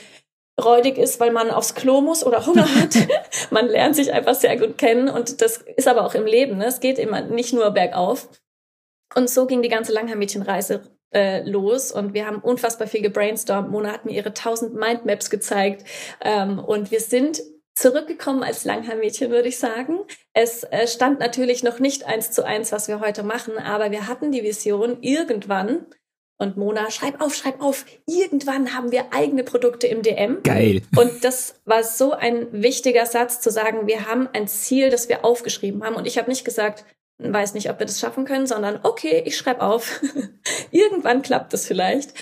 räudig 0.59 0.97
ist, 0.97 1.19
weil 1.19 1.31
man 1.31 1.51
aufs 1.51 1.75
Klo 1.75 2.01
muss 2.01 2.25
oder 2.25 2.45
Hunger 2.45 2.67
hat. 2.81 2.95
man 3.51 3.67
lernt 3.67 3.95
sich 3.95 4.11
einfach 4.11 4.35
sehr 4.35 4.57
gut 4.57 4.77
kennen 4.77 5.09
und 5.09 5.41
das 5.41 5.57
ist 5.75 5.87
aber 5.87 6.05
auch 6.05 6.15
im 6.15 6.25
Leben. 6.25 6.57
Ne? 6.57 6.65
Es 6.65 6.79
geht 6.79 6.97
immer 6.97 7.21
nicht 7.21 7.53
nur 7.53 7.69
bergauf. 7.71 8.27
Und 9.15 9.29
so 9.29 9.45
ging 9.45 9.61
die 9.61 9.69
ganze 9.69 9.93
Langhaar-Mädchenreise 9.93 10.81
äh, 11.13 11.41
los 11.49 11.91
und 11.91 12.13
wir 12.13 12.27
haben 12.27 12.39
unfassbar 12.39 12.87
viel 12.87 13.01
gebrainstormt. 13.01 13.71
Mona 13.71 13.91
hat 13.91 14.05
mir 14.05 14.13
ihre 14.13 14.29
1000 14.29 14.73
Mindmaps 14.73 15.29
gezeigt 15.29 15.85
ähm, 16.21 16.59
und 16.59 16.91
wir 16.91 16.99
sind 16.99 17.41
zurückgekommen 17.75 18.43
als 18.43 18.65
Langhaar-Mädchen, 18.65 19.31
würde 19.31 19.47
ich 19.47 19.59
sagen. 19.59 19.99
Es 20.33 20.63
äh, 20.63 20.87
stand 20.87 21.19
natürlich 21.19 21.63
noch 21.63 21.79
nicht 21.79 22.05
eins 22.05 22.31
zu 22.31 22.45
eins, 22.45 22.71
was 22.71 22.87
wir 22.87 22.99
heute 22.99 23.23
machen, 23.23 23.57
aber 23.57 23.91
wir 23.91 24.07
hatten 24.07 24.31
die 24.31 24.43
Vision, 24.43 24.97
irgendwann 25.01 25.85
und 26.39 26.55
Mona, 26.55 26.91
schreib 26.91 27.19
auf, 27.19 27.35
schreib 27.35 27.61
auf. 27.61 27.85
Irgendwann 28.05 28.75
haben 28.75 28.91
wir 28.91 29.11
eigene 29.11 29.43
Produkte 29.43 29.87
im 29.87 30.03
DM. 30.03 30.43
Geil. 30.43 30.83
Und 30.95 31.23
das 31.23 31.61
war 31.65 31.83
so 31.83 32.11
ein 32.11 32.47
wichtiger 32.51 33.07
Satz 33.07 33.41
zu 33.41 33.49
sagen, 33.49 33.87
wir 33.87 34.07
haben 34.07 34.29
ein 34.33 34.47
Ziel, 34.47 34.91
das 34.91 35.09
wir 35.09 35.25
aufgeschrieben 35.25 35.83
haben. 35.83 35.95
Und 35.95 36.05
ich 36.05 36.19
habe 36.19 36.29
nicht 36.29 36.45
gesagt, 36.45 36.85
weiß 37.19 37.53
nicht, 37.53 37.69
ob 37.69 37.79
wir 37.79 37.85
das 37.85 37.99
schaffen 37.99 38.25
können, 38.25 38.47
sondern 38.47 38.79
okay, 38.83 39.23
ich 39.25 39.37
schreibe 39.37 39.61
auf. 39.61 40.01
Irgendwann 40.71 41.21
klappt 41.21 41.53
das 41.53 41.65
vielleicht. 41.65 42.13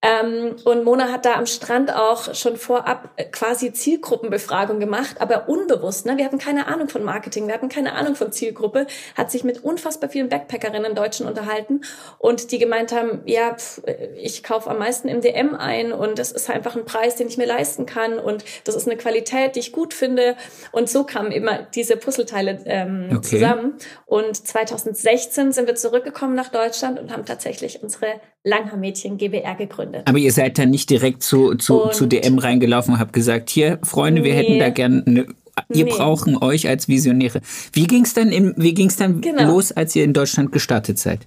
Ähm, 0.00 0.54
und 0.64 0.84
Mona 0.84 1.10
hat 1.10 1.24
da 1.24 1.34
am 1.34 1.46
Strand 1.46 1.92
auch 1.92 2.32
schon 2.32 2.56
vorab 2.56 3.10
äh, 3.16 3.24
quasi 3.24 3.72
Zielgruppenbefragung 3.72 4.78
gemacht, 4.78 5.16
aber 5.18 5.48
unbewusst. 5.48 6.06
Ne? 6.06 6.16
Wir 6.16 6.24
hatten 6.24 6.38
keine 6.38 6.68
Ahnung 6.68 6.88
von 6.88 7.02
Marketing, 7.02 7.48
wir 7.48 7.54
hatten 7.54 7.68
keine 7.68 7.94
Ahnung 7.94 8.14
von 8.14 8.30
Zielgruppe, 8.30 8.86
hat 9.16 9.32
sich 9.32 9.42
mit 9.42 9.64
unfassbar 9.64 10.08
vielen 10.08 10.28
Backpackerinnen 10.28 10.94
Deutschen 10.94 11.26
unterhalten 11.26 11.80
und 12.18 12.52
die 12.52 12.58
gemeint 12.58 12.92
haben, 12.92 13.22
ja, 13.24 13.56
pf, 13.56 13.82
ich 14.16 14.44
kaufe 14.44 14.70
am 14.70 14.78
meisten 14.78 15.08
im 15.08 15.20
DM 15.20 15.56
ein 15.56 15.90
und 15.90 16.20
das 16.20 16.30
ist 16.30 16.48
einfach 16.48 16.76
ein 16.76 16.84
Preis, 16.84 17.16
den 17.16 17.26
ich 17.26 17.36
mir 17.36 17.46
leisten 17.46 17.84
kann 17.84 18.20
und 18.20 18.44
das 18.64 18.76
ist 18.76 18.86
eine 18.86 18.96
Qualität, 18.96 19.56
die 19.56 19.60
ich 19.60 19.72
gut 19.72 19.94
finde. 19.94 20.36
Und 20.70 20.88
so 20.88 21.02
kamen 21.02 21.32
immer 21.32 21.66
diese 21.74 21.96
Puzzleteile 21.96 22.60
ähm, 22.66 23.08
okay. 23.10 23.20
zusammen. 23.22 23.74
Und 24.06 24.36
2016 24.36 25.50
sind 25.50 25.66
wir 25.66 25.74
zurückgekommen 25.74 26.36
nach 26.36 26.50
Deutschland 26.50 27.00
und 27.00 27.12
haben 27.12 27.24
tatsächlich 27.24 27.82
unsere 27.82 28.20
Langhaar-Mädchen 28.48 29.18
GBR 29.18 29.54
gegründet. 29.54 30.02
Aber 30.06 30.18
ihr 30.18 30.32
seid 30.32 30.58
dann 30.58 30.70
nicht 30.70 30.90
direkt 30.90 31.22
zu, 31.22 31.54
zu, 31.54 31.88
zu 31.88 32.06
DM 32.06 32.38
reingelaufen 32.38 32.94
und 32.94 33.00
habt 33.00 33.12
gesagt, 33.12 33.50
hier, 33.50 33.78
Freunde, 33.82 34.24
wir 34.24 34.32
nee. 34.32 34.38
hätten 34.38 34.58
da 34.58 34.70
gerne 34.70 35.04
eine 35.06 35.26
wir 35.68 35.84
nee. 35.86 35.90
brauchen 35.90 36.36
euch 36.36 36.68
als 36.68 36.86
Visionäre. 36.86 37.40
Wie 37.72 37.86
ging 37.86 38.04
es 38.04 38.14
dann, 38.14 38.30
im, 38.30 38.54
wie 38.56 38.74
ging's 38.74 38.96
dann 38.96 39.20
genau. 39.20 39.44
los, 39.44 39.72
als 39.72 39.96
ihr 39.96 40.04
in 40.04 40.12
Deutschland 40.12 40.52
gestartet 40.52 40.98
seid? 40.98 41.26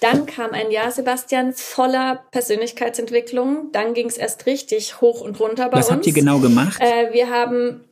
Dann 0.00 0.26
kam 0.26 0.50
ein 0.50 0.70
Jahr, 0.70 0.90
Sebastian, 0.90 1.54
voller 1.54 2.22
Persönlichkeitsentwicklung. 2.30 3.70
Dann 3.72 3.94
ging 3.94 4.06
es 4.06 4.18
erst 4.18 4.46
richtig 4.46 5.00
hoch 5.00 5.22
und 5.22 5.40
runter 5.40 5.70
bei 5.70 5.78
Was 5.78 5.86
uns. 5.86 5.88
Was 5.88 5.96
habt 5.96 6.06
ihr 6.06 6.12
genau 6.12 6.38
gemacht? 6.38 6.80
Äh, 6.80 7.12
wir 7.12 7.30
haben 7.30 7.84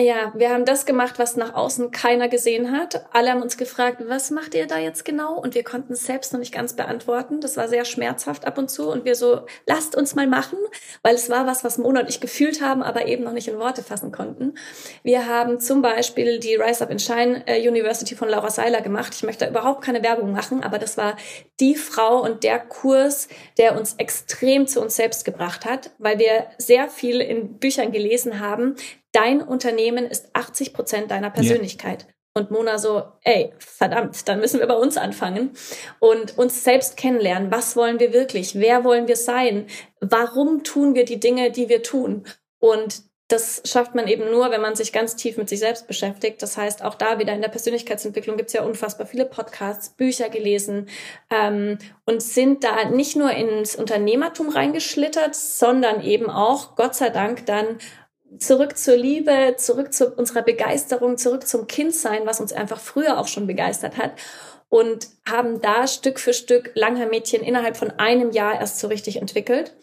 ja, 0.00 0.32
wir 0.34 0.50
haben 0.50 0.64
das 0.64 0.86
gemacht, 0.86 1.18
was 1.18 1.36
nach 1.36 1.54
außen 1.54 1.90
keiner 1.90 2.28
gesehen 2.28 2.72
hat. 2.72 3.06
Alle 3.12 3.30
haben 3.30 3.42
uns 3.42 3.56
gefragt, 3.56 4.02
was 4.06 4.30
macht 4.30 4.54
ihr 4.54 4.66
da 4.66 4.78
jetzt 4.78 5.04
genau? 5.04 5.38
Und 5.38 5.54
wir 5.54 5.64
konnten 5.64 5.94
es 5.94 6.04
selbst 6.04 6.32
noch 6.32 6.40
nicht 6.40 6.52
ganz 6.52 6.74
beantworten. 6.74 7.40
Das 7.40 7.56
war 7.56 7.68
sehr 7.68 7.84
schmerzhaft 7.84 8.46
ab 8.46 8.58
und 8.58 8.70
zu. 8.70 8.90
Und 8.90 9.04
wir 9.04 9.14
so, 9.14 9.46
lasst 9.66 9.96
uns 9.96 10.14
mal 10.14 10.26
machen, 10.26 10.58
weil 11.02 11.14
es 11.14 11.30
war 11.30 11.46
was, 11.46 11.64
was 11.64 11.78
Mona 11.78 12.00
und 12.00 12.08
ich 12.08 12.20
gefühlt 12.20 12.62
haben, 12.62 12.82
aber 12.82 13.06
eben 13.06 13.24
noch 13.24 13.32
nicht 13.32 13.48
in 13.48 13.58
Worte 13.58 13.82
fassen 13.82 14.12
konnten. 14.12 14.54
Wir 15.02 15.26
haben 15.26 15.60
zum 15.60 15.82
Beispiel 15.82 16.38
die 16.38 16.54
Rise 16.54 16.84
Up 16.84 16.90
in 16.90 16.98
Shine 16.98 17.42
äh, 17.46 17.66
University 17.68 18.14
von 18.14 18.28
Laura 18.28 18.50
Seiler 18.50 18.80
gemacht. 18.80 19.14
Ich 19.14 19.22
möchte 19.22 19.44
da 19.44 19.50
überhaupt 19.50 19.82
keine 19.82 20.02
Werbung 20.02 20.32
machen, 20.32 20.62
aber 20.62 20.78
das 20.78 20.96
war 20.96 21.16
die 21.58 21.74
Frau 21.74 22.22
und 22.22 22.44
der 22.44 22.58
Kurs, 22.58 23.28
der 23.58 23.76
uns 23.76 23.94
extrem 23.98 24.66
zu 24.66 24.80
uns 24.80 24.96
selbst 24.96 25.24
gebracht 25.24 25.64
hat, 25.64 25.90
weil 25.98 26.18
wir 26.18 26.46
sehr 26.58 26.88
viel 26.88 27.20
in 27.20 27.58
Büchern 27.58 27.92
gelesen 27.92 28.40
haben, 28.40 28.76
dein 29.12 29.42
Unternehmen 29.42 30.06
ist 30.06 30.30
80 30.34 30.72
Prozent 30.72 31.10
deiner 31.10 31.30
Persönlichkeit. 31.30 32.02
Ja. 32.02 32.14
Und 32.32 32.52
Mona 32.52 32.78
so, 32.78 33.02
ey, 33.22 33.52
verdammt, 33.58 34.28
dann 34.28 34.38
müssen 34.38 34.60
wir 34.60 34.66
bei 34.68 34.76
uns 34.76 34.96
anfangen 34.96 35.50
und 35.98 36.38
uns 36.38 36.62
selbst 36.62 36.96
kennenlernen. 36.96 37.50
Was 37.50 37.74
wollen 37.74 37.98
wir 37.98 38.12
wirklich? 38.12 38.54
Wer 38.54 38.84
wollen 38.84 39.08
wir 39.08 39.16
sein? 39.16 39.66
Warum 40.00 40.62
tun 40.62 40.94
wir 40.94 41.04
die 41.04 41.18
Dinge, 41.18 41.50
die 41.50 41.68
wir 41.68 41.82
tun? 41.82 42.24
Und 42.60 43.02
das 43.30 43.62
schafft 43.64 43.94
man 43.94 44.08
eben 44.08 44.30
nur, 44.30 44.50
wenn 44.50 44.60
man 44.60 44.74
sich 44.74 44.92
ganz 44.92 45.14
tief 45.14 45.36
mit 45.36 45.48
sich 45.48 45.60
selbst 45.60 45.86
beschäftigt. 45.86 46.42
Das 46.42 46.56
heißt, 46.56 46.82
auch 46.82 46.94
da 46.94 47.18
wieder 47.18 47.32
in 47.32 47.40
der 47.40 47.48
Persönlichkeitsentwicklung 47.48 48.36
gibt 48.36 48.48
es 48.48 48.54
ja 48.54 48.64
unfassbar 48.64 49.06
viele 49.06 49.24
Podcasts, 49.24 49.90
Bücher 49.90 50.28
gelesen 50.28 50.88
ähm, 51.30 51.78
und 52.06 52.22
sind 52.22 52.64
da 52.64 52.84
nicht 52.90 53.16
nur 53.16 53.30
ins 53.30 53.76
Unternehmertum 53.76 54.48
reingeschlittert, 54.48 55.36
sondern 55.36 56.02
eben 56.02 56.28
auch, 56.28 56.74
Gott 56.74 56.96
sei 56.96 57.10
Dank, 57.10 57.46
dann 57.46 57.78
zurück 58.38 58.76
zur 58.78 58.96
Liebe, 58.96 59.54
zurück 59.56 59.92
zu 59.92 60.14
unserer 60.14 60.42
Begeisterung, 60.42 61.18
zurück 61.18 61.46
zum 61.46 61.66
Kindsein, 61.66 62.26
was 62.26 62.40
uns 62.40 62.52
einfach 62.52 62.80
früher 62.80 63.18
auch 63.18 63.28
schon 63.28 63.46
begeistert 63.46 63.96
hat 63.96 64.12
und 64.68 65.08
haben 65.28 65.60
da 65.60 65.86
Stück 65.86 66.18
für 66.20 66.32
Stück 66.32 66.70
Langhaar-Mädchen 66.74 67.42
innerhalb 67.42 67.76
von 67.76 67.90
einem 67.90 68.30
Jahr 68.30 68.60
erst 68.60 68.78
so 68.78 68.86
richtig 68.86 69.16
entwickelt. 69.16 69.76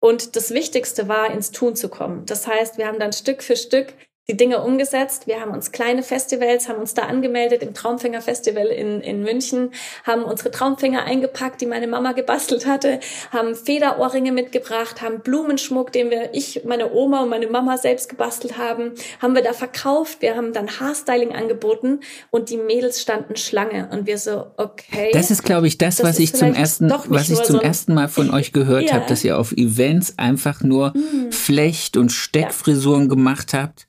Und 0.00 0.34
das 0.34 0.50
Wichtigste 0.50 1.06
war, 1.06 1.30
ins 1.30 1.52
Tun 1.52 1.76
zu 1.76 1.88
kommen. 1.88 2.26
Das 2.26 2.48
heißt, 2.48 2.76
wir 2.76 2.88
haben 2.88 2.98
dann 2.98 3.12
Stück 3.12 3.40
für 3.40 3.54
Stück 3.54 3.94
die 4.28 4.36
Dinge 4.36 4.62
umgesetzt. 4.62 5.26
Wir 5.26 5.40
haben 5.40 5.50
uns 5.50 5.72
kleine 5.72 6.04
Festivals, 6.04 6.68
haben 6.68 6.78
uns 6.78 6.94
da 6.94 7.02
angemeldet 7.02 7.62
im 7.62 7.74
Traumfänger 7.74 8.20
Festival 8.20 8.66
in, 8.66 9.00
in 9.00 9.22
München, 9.22 9.72
haben 10.04 10.22
unsere 10.22 10.52
Traumfänger 10.52 11.04
eingepackt, 11.04 11.60
die 11.60 11.66
meine 11.66 11.88
Mama 11.88 12.12
gebastelt 12.12 12.64
hatte, 12.64 13.00
haben 13.32 13.56
Federohrringe 13.56 14.30
mitgebracht, 14.30 15.02
haben 15.02 15.20
Blumenschmuck, 15.20 15.90
den 15.90 16.10
wir, 16.10 16.34
ich, 16.34 16.62
meine 16.64 16.92
Oma 16.92 17.24
und 17.24 17.30
meine 17.30 17.48
Mama 17.48 17.76
selbst 17.78 18.08
gebastelt 18.08 18.58
haben, 18.58 18.92
haben 19.20 19.34
wir 19.34 19.42
da 19.42 19.52
verkauft. 19.52 20.18
Wir 20.20 20.36
haben 20.36 20.52
dann 20.52 20.68
Haarstyling 20.78 21.34
angeboten 21.34 22.00
und 22.30 22.48
die 22.48 22.58
Mädels 22.58 23.02
standen 23.02 23.34
Schlange 23.34 23.88
und 23.90 24.06
wir 24.06 24.18
so, 24.18 24.46
okay. 24.56 25.10
Das 25.12 25.32
ist, 25.32 25.42
glaube 25.42 25.66
ich, 25.66 25.78
das, 25.78 25.96
das 25.96 26.06
was 26.06 26.18
ich 26.20 26.32
zum 26.32 26.54
ersten, 26.54 26.88
was 26.90 27.28
ich 27.28 27.42
zum 27.42 27.56
so 27.56 27.62
ersten 27.62 27.92
Mal 27.92 28.08
von 28.08 28.30
euch 28.30 28.52
gehört 28.52 28.84
ja. 28.90 28.94
habe, 28.94 29.06
dass 29.08 29.24
ihr 29.24 29.36
auf 29.36 29.50
Events 29.50 30.16
einfach 30.16 30.62
nur 30.62 30.92
hm. 30.94 31.32
Flecht- 31.32 31.96
und 31.96 32.10
Steckfrisuren 32.10 33.02
ja. 33.02 33.08
gemacht 33.08 33.52
habt 33.52 33.88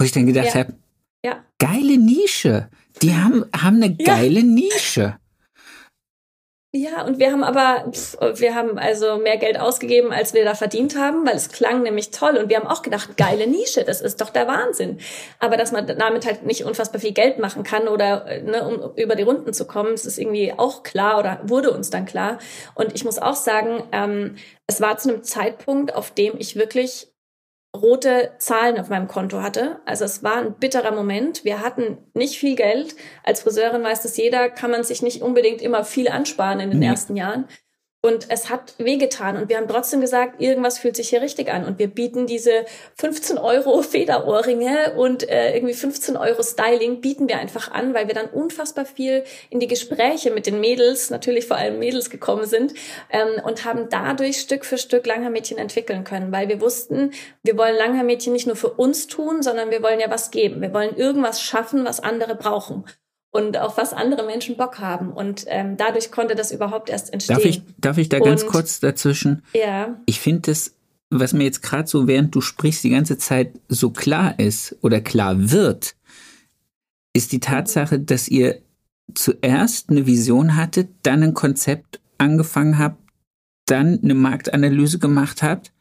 wo 0.00 0.04
ich 0.04 0.12
dann 0.12 0.26
gedacht 0.26 0.46
ja. 0.46 0.54
habe, 0.54 0.74
ja. 1.24 1.44
geile 1.58 1.98
Nische. 1.98 2.70
Die 3.02 3.14
haben, 3.14 3.44
haben 3.54 3.76
eine 3.76 3.94
geile 3.94 4.42
Nische. 4.42 5.18
Ja, 6.72 7.04
und 7.04 7.18
wir 7.18 7.32
haben 7.32 7.42
aber, 7.42 7.90
pff, 7.90 8.16
wir 8.36 8.54
haben 8.54 8.78
also 8.78 9.18
mehr 9.18 9.36
Geld 9.36 9.58
ausgegeben, 9.58 10.12
als 10.12 10.34
wir 10.34 10.44
da 10.44 10.54
verdient 10.54 10.96
haben, 10.96 11.26
weil 11.26 11.34
es 11.34 11.48
klang 11.48 11.82
nämlich 11.82 12.12
toll. 12.12 12.36
Und 12.36 12.48
wir 12.48 12.56
haben 12.56 12.66
auch 12.68 12.82
gedacht, 12.82 13.16
geile 13.16 13.46
Nische, 13.46 13.84
das 13.84 14.00
ist 14.00 14.20
doch 14.20 14.30
der 14.30 14.46
Wahnsinn. 14.46 15.00
Aber 15.38 15.56
dass 15.56 15.72
man 15.72 15.86
damit 15.86 16.24
halt 16.24 16.46
nicht 16.46 16.64
unfassbar 16.64 17.00
viel 17.00 17.12
Geld 17.12 17.38
machen 17.38 17.64
kann 17.64 17.88
oder 17.88 18.24
ne, 18.42 18.66
um 18.66 18.96
über 18.96 19.16
die 19.16 19.24
Runden 19.24 19.52
zu 19.52 19.66
kommen, 19.66 19.90
das 19.90 20.06
ist 20.06 20.16
irgendwie 20.16 20.54
auch 20.56 20.82
klar 20.82 21.18
oder 21.18 21.40
wurde 21.42 21.72
uns 21.72 21.90
dann 21.90 22.06
klar. 22.06 22.38
Und 22.74 22.94
ich 22.94 23.04
muss 23.04 23.18
auch 23.18 23.36
sagen, 23.36 23.82
ähm, 23.92 24.36
es 24.66 24.80
war 24.80 24.96
zu 24.96 25.10
einem 25.10 25.24
Zeitpunkt, 25.24 25.94
auf 25.94 26.12
dem 26.12 26.34
ich 26.38 26.56
wirklich 26.56 27.10
rote 27.76 28.32
Zahlen 28.38 28.78
auf 28.78 28.88
meinem 28.88 29.08
Konto 29.08 29.42
hatte. 29.42 29.80
Also 29.84 30.04
es 30.04 30.22
war 30.22 30.36
ein 30.36 30.54
bitterer 30.54 30.92
Moment. 30.92 31.44
Wir 31.44 31.60
hatten 31.60 31.98
nicht 32.14 32.38
viel 32.38 32.56
Geld. 32.56 32.96
Als 33.22 33.42
Friseurin 33.42 33.82
weiß 33.82 34.02
das 34.02 34.16
jeder, 34.16 34.48
kann 34.50 34.70
man 34.70 34.82
sich 34.82 35.02
nicht 35.02 35.22
unbedingt 35.22 35.62
immer 35.62 35.84
viel 35.84 36.08
ansparen 36.08 36.60
in 36.60 36.70
den 36.70 36.80
mhm. 36.80 36.84
ersten 36.84 37.16
Jahren. 37.16 37.46
Und 38.02 38.30
es 38.30 38.48
hat 38.48 38.74
wehgetan. 38.78 39.36
Und 39.36 39.50
wir 39.50 39.58
haben 39.58 39.68
trotzdem 39.68 40.00
gesagt, 40.00 40.40
irgendwas 40.40 40.78
fühlt 40.78 40.96
sich 40.96 41.10
hier 41.10 41.20
richtig 41.20 41.52
an. 41.52 41.66
Und 41.66 41.78
wir 41.78 41.88
bieten 41.88 42.26
diese 42.26 42.64
15 42.96 43.36
Euro 43.36 43.82
Federohrringe 43.82 44.94
und 44.96 45.28
äh, 45.28 45.54
irgendwie 45.54 45.74
15 45.74 46.16
Euro 46.16 46.42
Styling 46.42 47.02
bieten 47.02 47.28
wir 47.28 47.36
einfach 47.36 47.70
an, 47.70 47.92
weil 47.92 48.06
wir 48.08 48.14
dann 48.14 48.30
unfassbar 48.30 48.86
viel 48.86 49.24
in 49.50 49.60
die 49.60 49.66
Gespräche 49.66 50.30
mit 50.30 50.46
den 50.46 50.60
Mädels, 50.60 51.10
natürlich 51.10 51.46
vor 51.46 51.58
allem 51.58 51.78
Mädels 51.78 52.08
gekommen 52.08 52.46
sind 52.46 52.72
ähm, 53.10 53.42
und 53.44 53.66
haben 53.66 53.88
dadurch 53.90 54.40
Stück 54.40 54.64
für 54.64 54.78
Stück 54.78 55.06
Langhaarmädchen 55.06 55.58
entwickeln 55.58 56.04
können, 56.04 56.32
weil 56.32 56.48
wir 56.48 56.62
wussten, 56.62 57.12
wir 57.42 57.58
wollen 57.58 57.76
Langhaarmädchen 57.76 58.32
nicht 58.32 58.46
nur 58.46 58.56
für 58.56 58.70
uns 58.70 59.08
tun, 59.08 59.42
sondern 59.42 59.70
wir 59.70 59.82
wollen 59.82 60.00
ja 60.00 60.10
was 60.10 60.30
geben. 60.30 60.62
Wir 60.62 60.72
wollen 60.72 60.96
irgendwas 60.96 61.42
schaffen, 61.42 61.84
was 61.84 62.00
andere 62.00 62.34
brauchen 62.34 62.84
und 63.30 63.56
auf 63.58 63.76
was 63.76 63.92
andere 63.92 64.26
Menschen 64.26 64.56
Bock 64.56 64.78
haben. 64.78 65.12
Und 65.12 65.44
ähm, 65.46 65.76
dadurch 65.76 66.10
konnte 66.10 66.34
das 66.34 66.52
überhaupt 66.52 66.90
erst 66.90 67.12
entstehen. 67.12 67.36
Darf 67.36 67.44
ich, 67.44 67.62
darf 67.78 67.98
ich 67.98 68.08
da 68.08 68.18
und, 68.18 68.24
ganz 68.24 68.46
kurz 68.46 68.80
dazwischen? 68.80 69.42
Ja. 69.52 70.00
Ich 70.06 70.20
finde 70.20 70.50
das, 70.50 70.74
was 71.10 71.32
mir 71.32 71.44
jetzt 71.44 71.62
gerade 71.62 71.88
so, 71.88 72.06
während 72.06 72.34
du 72.34 72.40
sprichst, 72.40 72.82
die 72.84 72.90
ganze 72.90 73.18
Zeit 73.18 73.52
so 73.68 73.90
klar 73.90 74.38
ist 74.38 74.76
oder 74.82 75.00
klar 75.00 75.50
wird, 75.50 75.94
ist 77.12 77.32
die 77.32 77.40
Tatsache, 77.40 77.98
dass 78.00 78.28
ihr 78.28 78.60
zuerst 79.14 79.90
eine 79.90 80.06
Vision 80.06 80.56
hattet, 80.56 80.88
dann 81.02 81.22
ein 81.22 81.34
Konzept 81.34 82.00
angefangen 82.18 82.78
habt, 82.78 83.02
dann 83.66 84.00
eine 84.02 84.14
Marktanalyse 84.14 84.98
gemacht 84.98 85.42
habt, 85.42 85.72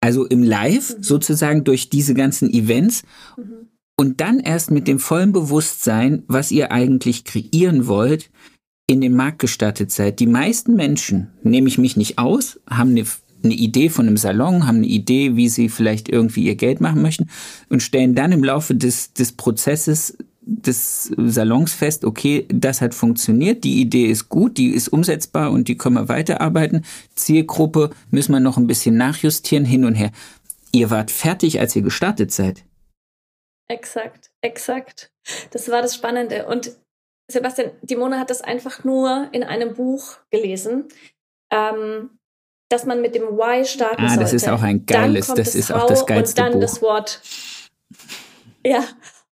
also 0.00 0.26
im 0.26 0.42
Live 0.42 0.96
mhm. 0.96 1.02
sozusagen 1.02 1.64
durch 1.64 1.88
diese 1.88 2.14
ganzen 2.14 2.52
Events 2.52 3.02
mhm 3.36 3.68
und 3.98 4.20
dann 4.20 4.38
erst 4.38 4.70
mit 4.70 4.86
dem 4.86 5.00
vollen 5.00 5.32
Bewusstsein, 5.32 6.22
was 6.28 6.52
ihr 6.52 6.70
eigentlich 6.70 7.24
kreieren 7.24 7.88
wollt, 7.88 8.30
in 8.86 9.00
den 9.00 9.14
Markt 9.14 9.40
gestattet 9.40 9.90
seid. 9.90 10.20
Die 10.20 10.28
meisten 10.28 10.76
Menschen, 10.76 11.32
nehme 11.42 11.66
ich 11.66 11.78
mich 11.78 11.96
nicht 11.96 12.16
aus, 12.16 12.60
haben 12.70 12.90
eine, 12.90 13.04
eine 13.42 13.54
Idee 13.54 13.88
von 13.88 14.06
einem 14.06 14.16
Salon, 14.16 14.68
haben 14.68 14.78
eine 14.78 14.86
Idee, 14.86 15.34
wie 15.34 15.48
sie 15.48 15.68
vielleicht 15.68 16.08
irgendwie 16.08 16.44
ihr 16.44 16.54
Geld 16.54 16.80
machen 16.80 17.02
möchten 17.02 17.28
und 17.70 17.82
stellen 17.82 18.14
dann 18.14 18.30
im 18.30 18.44
Laufe 18.44 18.76
des, 18.76 19.14
des 19.14 19.32
Prozesses 19.32 20.16
des 20.40 21.12
Salons 21.16 21.72
fest, 21.72 22.04
okay, 22.04 22.46
das 22.48 22.80
hat 22.80 22.94
funktioniert, 22.94 23.64
die 23.64 23.80
Idee 23.82 24.06
ist 24.06 24.30
gut, 24.30 24.56
die 24.56 24.68
ist 24.68 24.88
umsetzbar 24.88 25.50
und 25.50 25.66
die 25.68 25.76
können 25.76 25.96
wir 25.96 26.08
weiterarbeiten. 26.08 26.84
Zielgruppe 27.16 27.90
müssen 28.10 28.32
wir 28.32 28.40
noch 28.40 28.56
ein 28.56 28.68
bisschen 28.68 28.96
nachjustieren, 28.96 29.66
hin 29.66 29.84
und 29.84 29.94
her. 29.94 30.12
Ihr 30.72 30.88
wart 30.88 31.10
fertig, 31.10 31.60
als 31.60 31.76
ihr 31.76 31.82
gestartet 31.82 32.30
seid. 32.30 32.64
Exakt, 33.68 34.30
exakt. 34.40 35.12
Das 35.50 35.70
war 35.70 35.82
das 35.82 35.94
Spannende. 35.94 36.46
Und 36.46 36.72
Sebastian, 37.30 37.72
die 37.82 37.96
Mona 37.96 38.18
hat 38.18 38.30
das 38.30 38.40
einfach 38.40 38.84
nur 38.84 39.28
in 39.32 39.44
einem 39.44 39.74
Buch 39.74 40.16
gelesen. 40.30 40.88
Ähm, 41.52 42.18
dass 42.70 42.84
man 42.84 43.00
mit 43.00 43.14
dem 43.14 43.22
Why 43.22 43.64
starten 43.64 44.02
ah, 44.02 44.08
sollte. 44.08 44.20
Ah, 44.20 44.24
das 44.24 44.32
ist 44.34 44.48
auch 44.48 44.62
ein 44.62 44.84
geiles, 44.84 45.28
das, 45.28 45.36
das 45.36 45.54
ist 45.54 45.72
auch 45.72 45.86
das 45.86 46.04
geilste 46.04 46.42
Und 46.42 46.46
dann 46.46 46.52
Buch. 46.54 46.60
das 46.60 46.82
Wort. 46.82 47.20
Ja, 48.64 48.84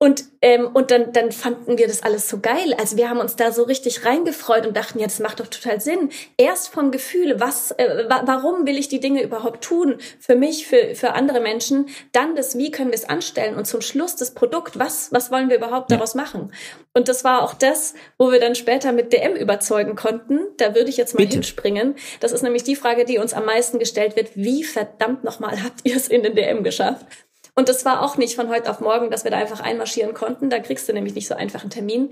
und, 0.02 0.24
ähm, 0.40 0.68
und 0.74 0.90
dann, 0.90 1.12
dann 1.12 1.30
fanden 1.30 1.78
wir 1.78 1.86
das 1.86 2.02
alles 2.02 2.28
so 2.28 2.40
geil. 2.40 2.74
Also 2.76 2.96
wir 2.96 3.08
haben 3.08 3.20
uns 3.20 3.36
da 3.36 3.52
so 3.52 3.62
richtig 3.62 4.04
reingefreut 4.04 4.66
und 4.66 4.76
dachten, 4.76 4.98
ja, 4.98 5.06
das 5.06 5.20
macht 5.20 5.38
doch 5.38 5.46
total 5.46 5.80
Sinn. 5.80 6.10
Erst 6.36 6.70
vom 6.70 6.90
Gefühl, 6.90 7.38
was, 7.38 7.70
äh, 7.70 8.06
wa 8.08 8.22
warum 8.26 8.66
will 8.66 8.76
ich 8.78 8.88
die 8.88 8.98
Dinge 8.98 9.22
überhaupt 9.22 9.62
tun? 9.62 9.98
Für 10.18 10.34
mich, 10.34 10.66
für, 10.66 10.96
für 10.96 11.12
andere 11.12 11.38
Menschen. 11.38 11.86
Dann 12.10 12.34
das, 12.34 12.58
wie 12.58 12.72
können 12.72 12.90
wir 12.90 12.96
es 12.96 13.08
anstellen? 13.08 13.54
Und 13.54 13.68
zum 13.68 13.80
Schluss 13.80 14.16
das 14.16 14.34
Produkt, 14.34 14.76
was, 14.76 15.12
was 15.12 15.30
wollen 15.30 15.48
wir 15.48 15.56
überhaupt 15.56 15.92
daraus 15.92 16.16
machen? 16.16 16.52
Und 16.94 17.06
das 17.06 17.22
war 17.22 17.44
auch 17.44 17.54
das, 17.54 17.94
wo 18.18 18.32
wir 18.32 18.40
dann 18.40 18.56
später 18.56 18.90
mit 18.90 19.12
DM 19.12 19.36
überzeugen 19.36 19.94
konnten. 19.94 20.40
Da 20.56 20.74
würde 20.74 20.90
ich 20.90 20.96
jetzt 20.96 21.14
mal 21.14 21.20
Bitte. 21.20 21.34
hinspringen. 21.34 21.94
Das 22.18 22.32
ist 22.32 22.42
nämlich 22.42 22.64
die 22.64 22.74
Frage, 22.74 23.04
die 23.04 23.18
uns 23.18 23.34
am 23.34 23.44
meisten 23.44 23.78
gestellt 23.78 24.16
wird. 24.16 24.30
Wie 24.34 24.64
verdammt 24.64 25.22
nochmal 25.22 25.62
habt 25.62 25.78
ihr 25.84 25.94
es 25.94 26.08
in 26.08 26.24
den 26.24 26.34
DM 26.34 26.64
geschafft? 26.64 27.06
Und 27.54 27.68
das 27.68 27.84
war 27.84 28.02
auch 28.02 28.16
nicht 28.16 28.34
von 28.34 28.48
heute 28.48 28.70
auf 28.70 28.80
morgen, 28.80 29.10
dass 29.10 29.24
wir 29.24 29.30
da 29.30 29.36
einfach 29.36 29.60
einmarschieren 29.60 30.14
konnten. 30.14 30.48
Da 30.48 30.58
kriegst 30.58 30.88
du 30.88 30.92
nämlich 30.92 31.14
nicht 31.14 31.28
so 31.28 31.34
einfach 31.34 31.60
einen 31.60 31.70
Termin. 31.70 32.10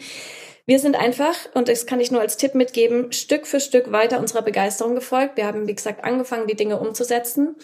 Wir 0.67 0.79
sind 0.79 0.97
einfach, 0.97 1.35
und 1.55 1.69
das 1.69 1.87
kann 1.87 2.01
ich 2.01 2.11
nur 2.11 2.21
als 2.21 2.37
Tipp 2.37 2.55
mitgeben, 2.55 3.13
Stück 3.13 3.47
für 3.47 3.61
Stück 3.61 3.91
weiter 3.91 4.21
unserer 4.21 4.43
Begeisterung 4.43 4.95
gefolgt. 4.95 5.37
Wir 5.37 5.47
haben, 5.47 5.67
wie 5.67 5.75
gesagt, 5.75 6.05
angefangen, 6.05 6.47
die 6.47 6.57
Dinge 6.57 6.79
umzusetzen. 6.79 7.57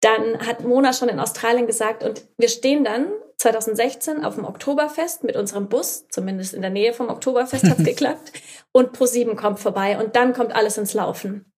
Dann 0.00 0.46
hat 0.46 0.64
Mona 0.64 0.92
schon 0.92 1.08
in 1.08 1.20
Australien 1.20 1.66
gesagt, 1.66 2.02
und 2.02 2.24
wir 2.38 2.48
stehen 2.48 2.84
dann 2.84 3.12
2016 3.36 4.24
auf 4.24 4.36
dem 4.36 4.44
Oktoberfest 4.44 5.24
mit 5.24 5.36
unserem 5.36 5.68
Bus, 5.68 6.08
zumindest 6.08 6.54
in 6.54 6.62
der 6.62 6.70
Nähe 6.70 6.92
vom 6.92 7.08
Oktoberfest 7.08 7.64
hat's 7.64 7.84
geklappt, 7.84 8.32
und 8.72 8.96
Pro7 8.96 9.36
kommt 9.36 9.60
vorbei 9.60 9.98
und 9.98 10.16
dann 10.16 10.32
kommt 10.32 10.54
alles 10.54 10.78
ins 10.78 10.94
Laufen. 10.94 11.52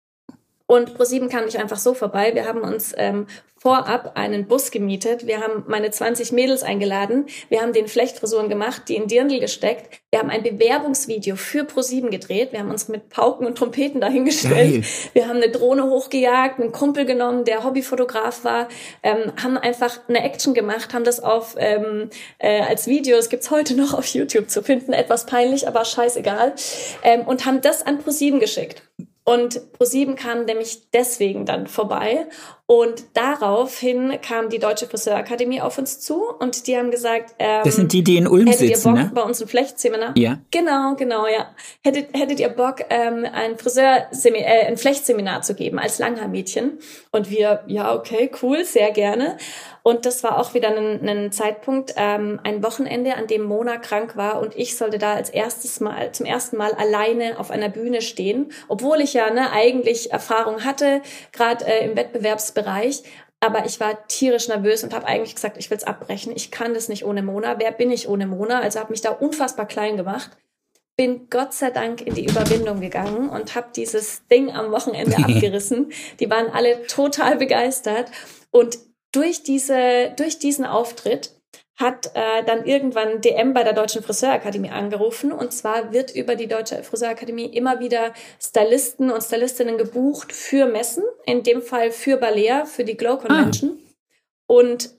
Und 0.70 0.94
ProSieben 0.94 1.30
kam 1.30 1.46
nicht 1.46 1.58
einfach 1.58 1.80
so 1.80 1.96
vorbei. 1.96 2.36
Wir 2.36 2.46
haben 2.46 2.62
uns 2.62 2.94
ähm, 2.96 3.26
vorab 3.58 4.12
einen 4.14 4.48
Bus 4.48 4.70
gemietet. 4.70 5.26
Wir 5.26 5.42
haben 5.42 5.64
meine 5.66 5.90
20 5.90 6.32
Mädels 6.32 6.62
eingeladen. 6.62 7.26
Wir 7.50 7.64
haben 7.64 7.74
den 7.74 7.88
Flechtfrisuren 7.88 8.50
gemacht, 8.50 8.84
die 8.88 8.96
in 8.96 9.08
Dirndl 9.08 9.40
gesteckt. 9.40 10.00
Wir 10.12 10.20
haben 10.20 10.30
ein 10.30 10.44
Bewerbungsvideo 10.44 11.38
für 11.38 11.64
ProSieben 11.64 12.12
gedreht. 12.12 12.52
Wir 12.52 12.60
haben 12.60 12.70
uns 12.70 12.88
mit 12.88 13.10
Pauken 13.10 13.48
und 13.48 13.58
Trompeten 13.58 14.00
dahingestellt. 14.00 14.54
Geil. 14.54 14.84
Wir 15.14 15.28
haben 15.28 15.38
eine 15.38 15.50
Drohne 15.50 15.86
hochgejagt, 15.86 16.60
einen 16.60 16.72
Kumpel 16.72 17.08
genommen, 17.08 17.46
der 17.46 17.64
Hobbyfotograf 17.64 18.44
war, 18.44 18.68
ähm, 19.02 19.34
haben 19.42 19.58
einfach 19.58 19.98
eine 20.08 20.24
Action 20.24 20.54
gemacht, 20.54 20.94
haben 20.94 21.04
das 21.04 21.20
auf 21.20 21.56
ähm, 21.58 22.12
äh, 22.38 22.62
als 22.62 22.86
Video, 22.86 23.18
es 23.18 23.30
gibt's 23.30 23.50
heute 23.50 23.74
noch 23.74 23.96
auf 23.96 24.06
YouTube 24.06 24.52
zu 24.52 24.62
finden, 24.62 24.94
etwas 24.94 25.26
peinlich, 25.26 25.68
aber 25.68 25.84
scheißegal, 25.84 26.54
ähm, 27.02 27.22
und 27.22 27.48
haben 27.48 27.62
das 27.62 27.84
an 27.84 27.98
ProSieben 27.98 28.40
geschickt. 28.40 28.84
Und 29.24 29.74
ProSieben 29.74 30.16
kam 30.16 30.46
nämlich 30.46 30.90
deswegen 30.92 31.46
dann 31.46 31.68
vorbei. 31.68 32.28
Und 32.66 33.04
daraufhin 33.16 34.20
kam 34.22 34.50
die 34.50 34.60
Deutsche 34.60 34.86
Friseurakademie 34.86 35.60
auf 35.60 35.78
uns 35.78 36.00
zu 36.00 36.24
und 36.40 36.68
die 36.68 36.78
haben 36.78 36.92
gesagt, 36.92 37.34
ähm, 37.40 37.62
das 37.64 37.76
sind 37.76 37.94
die, 37.94 38.04
die 38.04 38.18
in 38.18 38.28
Ulm 38.28 38.46
hättet 38.46 38.60
sitzen, 38.60 38.90
ihr 38.90 38.94
Bock 38.94 39.04
ne? 39.06 39.12
bei 39.14 39.22
uns 39.24 39.42
ein 39.42 39.48
Flechtseminar? 39.48 40.14
Ja. 40.16 40.40
Genau, 40.52 40.96
genau, 40.96 41.26
ja. 41.26 41.48
Hättet, 41.84 42.16
hättet 42.16 42.40
ihr 42.40 42.50
Bock, 42.50 42.82
ähm, 42.92 43.26
ein 43.32 43.58
Friseur, 43.58 44.08
äh, 44.24 44.68
ein 44.68 44.78
Flechtseminar 44.78 45.42
zu 45.42 45.56
geben 45.56 45.80
als 45.80 45.98
Langhaarmädchen? 45.98 46.78
Und 47.12 47.32
wir, 47.32 47.64
ja, 47.66 47.96
okay, 47.96 48.30
cool, 48.44 48.64
sehr 48.64 48.92
gerne. 48.92 49.38
Und 49.90 50.06
das 50.06 50.24
war 50.24 50.38
auch 50.38 50.54
wieder 50.54 50.70
ein, 50.70 51.10
ein 51.10 51.32
Zeitpunkt, 51.32 51.96
ähm, 51.98 52.40
ein 52.44 52.62
Wochenende, 52.62 53.16
an 53.16 53.26
dem 53.26 53.42
Mona 53.42 53.78
krank 53.78 54.16
war 54.16 54.40
und 54.40 54.56
ich 54.56 54.78
sollte 54.78 55.00
da 55.00 55.16
als 55.16 55.32
erstes 55.32 55.80
Mal, 55.80 56.12
zum 56.12 56.28
ersten 56.28 56.58
Mal 56.58 56.74
alleine 56.74 57.40
auf 57.40 57.50
einer 57.50 57.70
Bühne 57.70 58.04
stehen, 58.04 58.52
obwohl 58.68 59.02
ich 59.02 59.16
ja 59.16 59.32
ne, 59.32 59.52
eigentlich 59.52 60.12
Erfahrung 60.12 60.64
hatte, 60.64 61.02
gerade 61.32 61.66
äh, 61.66 61.86
im 61.86 61.98
Wettbewerbsbereich. 61.98 63.02
Aber 63.40 63.66
ich 63.66 63.80
war 63.80 64.06
tierisch 64.06 64.48
nervös 64.48 64.84
und 64.84 64.94
habe 64.94 65.08
eigentlich 65.08 65.34
gesagt, 65.34 65.58
ich 65.58 65.72
will's 65.72 65.86
abbrechen. 65.86 66.34
Ich 66.36 66.52
kann 66.52 66.76
das 66.76 66.88
nicht 66.88 67.04
ohne 67.04 67.24
Mona. 67.24 67.58
Wer 67.58 67.72
bin 67.72 67.90
ich 67.90 68.08
ohne 68.08 68.28
Mona? 68.28 68.60
Also 68.60 68.80
habe 68.80 68.92
mich 68.92 69.02
da 69.02 69.10
unfassbar 69.10 69.66
klein 69.66 69.98
gemacht 69.98 70.30
bin 70.98 71.30
Gott 71.30 71.54
sei 71.54 71.70
Dank 71.70 72.02
in 72.02 72.14
die 72.14 72.26
Überwindung 72.26 72.82
gegangen 72.82 73.30
und 73.30 73.56
habe 73.56 73.68
dieses 73.74 74.28
Ding 74.28 74.52
am 74.52 74.70
Wochenende 74.74 75.16
abgerissen. 75.24 75.94
Die 76.20 76.30
waren 76.30 76.50
alle 76.50 76.86
total 76.88 77.38
begeistert 77.38 78.12
und 78.52 78.78
durch, 79.12 79.44
diese, 79.44 80.14
durch 80.16 80.40
diesen 80.40 80.66
Auftritt 80.66 81.36
hat 81.80 82.12
äh, 82.14 82.44
dann 82.44 82.66
irgendwann 82.66 83.22
DM 83.22 83.54
bei 83.54 83.64
der 83.64 83.72
Deutschen 83.74 84.04
Friseurakademie 84.04 84.70
angerufen. 84.70 85.32
Und 85.32 85.54
zwar 85.54 85.94
wird 85.94 86.14
über 86.14 86.36
die 86.36 86.48
Deutsche 86.48 86.84
Friseurakademie 86.84 87.46
immer 87.46 87.80
wieder 87.80 88.14
Stylisten 88.40 89.10
und 89.10 89.22
Stylistinnen 89.22 89.78
gebucht 89.78 90.34
für 90.34 90.66
Messen, 90.66 91.04
in 91.26 91.44
dem 91.44 91.62
Fall 91.62 91.92
für 91.92 92.18
Balea, 92.18 92.66
für 92.66 92.84
die 92.84 92.98
Glow 92.98 93.18
Convention. 93.18 93.80
Ah. 93.80 93.90
Und 94.48 94.94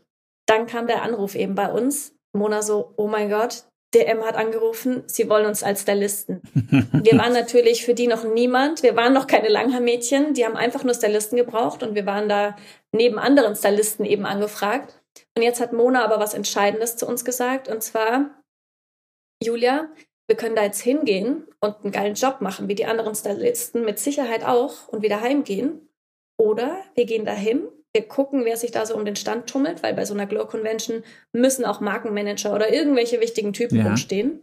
dann 0.47 0.67
kam 0.67 0.87
der 0.87 1.03
Anruf 1.03 1.35
eben 1.35 1.55
bei 1.55 1.71
uns. 1.71 2.15
Mona 2.33 2.63
so, 2.63 2.95
oh 2.97 3.09
mein 3.09 3.29
Gott, 3.29 3.65
DM 3.95 4.23
hat 4.25 4.37
angerufen, 4.37 5.03
sie 5.07 5.29
wollen 5.29 5.47
uns 5.47 5.63
als 5.63 5.83
Stylisten. 5.83 6.43
Wir 6.53 7.19
waren 7.19 7.33
natürlich 7.33 7.85
für 7.85 7.95
die 7.95 8.07
noch 8.07 8.25
niemand. 8.25 8.83
Wir 8.83 8.95
waren 8.95 9.13
noch 9.13 9.27
keine 9.27 9.49
Langhaarmädchen. 9.49 10.35
Die 10.35 10.45
haben 10.45 10.57
einfach 10.57 10.85
nur 10.85 10.95
Stylisten 10.95 11.37
gebraucht 11.37 11.83
und 11.83 11.95
wir 11.95 12.07
waren 12.07 12.29
da 12.29 12.57
neben 12.93 13.19
anderen 13.19 13.57
Stylisten 13.57 14.05
eben 14.05 14.27
angefragt. 14.27 15.01
Und 15.37 15.43
jetzt 15.43 15.61
hat 15.61 15.73
Mona 15.73 16.05
aber 16.05 16.21
was 16.21 16.35
Entscheidendes 16.35 16.97
zu 16.97 17.07
uns 17.07 17.25
gesagt 17.25 17.69
und 17.69 17.83
zwar, 17.83 18.43
Julia, 19.43 19.89
wir 20.29 20.37
können 20.37 20.55
da 20.55 20.63
jetzt 20.63 20.83
hingehen 20.83 21.49
und 21.61 21.83
einen 21.83 21.93
geilen 21.93 22.15
Job 22.15 22.41
machen, 22.41 22.69
wie 22.69 22.77
die 22.77 22.87
anderen 22.87 23.15
Stylisten 23.17 23.85
mit 23.85 23.99
Sicherheit 23.99 24.45
auch 24.45 24.87
und 24.89 25.03
wieder 25.03 25.21
heimgehen. 25.21 25.89
Oder 26.39 26.85
wir 26.95 27.07
gehen 27.07 27.25
dahin 27.25 27.67
wir 27.93 28.07
gucken, 28.07 28.45
wer 28.45 28.57
sich 28.57 28.71
da 28.71 28.87
so 28.87 28.95
um 28.95 29.05
den 29.05 29.17
Stand 29.17 29.49
tummelt, 29.49 29.83
weil 29.83 29.95
bei 29.95 30.05
so 30.05 30.15
einer 30.15 30.27
Glow 30.27 30.47
Convention 30.47 31.03
müssen 31.33 31.65
auch 31.65 31.81
Markenmanager 31.81 32.55
oder 32.55 32.73
irgendwelche 32.73 33.21
wichtigen 33.21 33.53
Typen 33.53 33.79
ja. 33.79 33.87
rumstehen. 33.87 34.41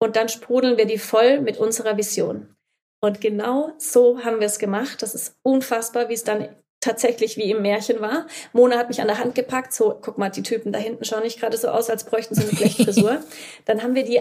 Und 0.00 0.16
dann 0.16 0.28
sprudeln 0.28 0.78
wir 0.78 0.86
die 0.86 0.98
voll 0.98 1.40
mit 1.40 1.58
unserer 1.58 1.96
Vision. 1.96 2.54
Und 3.00 3.20
genau 3.20 3.72
so 3.78 4.24
haben 4.24 4.40
wir 4.40 4.46
es 4.46 4.58
gemacht. 4.58 5.02
Das 5.02 5.14
ist 5.14 5.36
unfassbar, 5.42 6.08
wie 6.08 6.14
es 6.14 6.24
dann 6.24 6.48
tatsächlich 6.80 7.36
wie 7.36 7.50
im 7.50 7.62
Märchen 7.62 8.00
war. 8.00 8.26
Mona 8.52 8.76
hat 8.78 8.88
mich 8.88 9.00
an 9.00 9.08
der 9.08 9.18
Hand 9.18 9.34
gepackt, 9.34 9.72
so, 9.72 9.98
guck 10.00 10.18
mal, 10.18 10.30
die 10.30 10.42
Typen 10.42 10.72
da 10.72 10.78
hinten 10.78 11.04
schauen 11.04 11.22
nicht 11.22 11.40
gerade 11.40 11.56
so 11.56 11.68
aus, 11.68 11.90
als 11.90 12.04
bräuchten 12.04 12.34
sie 12.34 12.42
eine 12.42 12.52
Flechtfrisur. 12.52 13.20
Dann 13.64 13.82
haben 13.82 13.94
wir 13.94 14.04
die 14.04 14.20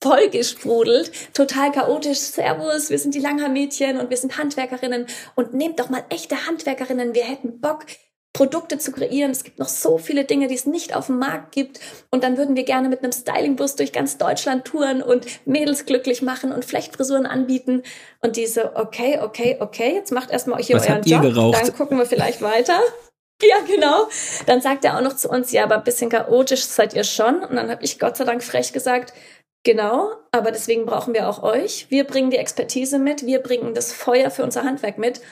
voll 0.00 0.28
gesprudelt, 0.30 1.12
total 1.34 1.72
chaotisch, 1.72 2.18
Servus, 2.18 2.90
wir 2.90 2.98
sind 2.98 3.14
die 3.14 3.20
Langhaar-Mädchen 3.20 3.98
und 3.98 4.10
wir 4.10 4.16
sind 4.16 4.38
Handwerkerinnen 4.38 5.06
und 5.34 5.54
nehmt 5.54 5.78
doch 5.78 5.88
mal 5.88 6.04
echte 6.08 6.46
Handwerkerinnen, 6.46 7.14
wir 7.14 7.24
hätten 7.24 7.60
Bock, 7.60 7.86
Produkte 8.34 8.78
zu 8.78 8.90
kreieren. 8.92 9.30
Es 9.30 9.44
gibt 9.44 9.58
noch 9.58 9.68
so 9.68 9.96
viele 9.96 10.24
Dinge, 10.24 10.48
die 10.48 10.56
es 10.56 10.66
nicht 10.66 10.94
auf 10.94 11.06
dem 11.06 11.18
Markt 11.18 11.52
gibt. 11.52 11.80
Und 12.10 12.24
dann 12.24 12.36
würden 12.36 12.56
wir 12.56 12.64
gerne 12.64 12.90
mit 12.90 13.02
einem 13.02 13.12
Stylingbus 13.12 13.76
durch 13.76 13.92
ganz 13.92 14.18
Deutschland 14.18 14.64
touren 14.66 15.02
und 15.02 15.24
Mädels 15.46 15.86
glücklich 15.86 16.20
machen 16.20 16.52
und 16.52 16.64
Flechtfrisuren 16.64 17.26
anbieten. 17.26 17.84
Und 18.20 18.36
diese, 18.36 18.76
okay, 18.76 19.20
okay, 19.22 19.56
okay, 19.60 19.94
jetzt 19.94 20.10
macht 20.10 20.30
erstmal 20.30 20.58
euch 20.58 20.66
hier 20.66 20.76
Was 20.76 20.82
euren 20.82 20.96
habt 20.96 21.06
ihr 21.06 21.16
Job. 21.16 21.22
Geraucht? 21.22 21.62
Dann 21.62 21.74
gucken 21.74 21.96
wir 21.96 22.06
vielleicht 22.06 22.42
weiter. 22.42 22.78
Ja, 23.42 23.56
genau. 23.66 24.08
Dann 24.46 24.60
sagt 24.60 24.84
er 24.84 24.96
auch 24.96 25.02
noch 25.02 25.16
zu 25.16 25.28
uns, 25.28 25.50
ja, 25.50 25.64
aber 25.64 25.74
ein 25.74 25.84
bisschen 25.84 26.08
chaotisch 26.08 26.64
seid 26.64 26.94
ihr 26.94 27.02
schon. 27.02 27.42
Und 27.42 27.56
dann 27.56 27.68
habe 27.68 27.84
ich 27.84 27.98
Gott 27.98 28.16
sei 28.16 28.24
Dank 28.24 28.44
frech 28.44 28.72
gesagt, 28.72 29.12
Genau, 29.64 30.12
aber 30.30 30.52
deswegen 30.52 30.84
brauchen 30.84 31.14
wir 31.14 31.26
auch 31.26 31.42
euch. 31.42 31.86
Wir 31.88 32.04
bringen 32.04 32.30
die 32.30 32.36
Expertise 32.36 32.98
mit, 32.98 33.24
wir 33.24 33.38
bringen 33.38 33.72
das 33.72 33.94
Feuer 33.94 34.30
für 34.30 34.44
unser 34.44 34.62
Handwerk 34.62 34.98
mit 34.98 35.22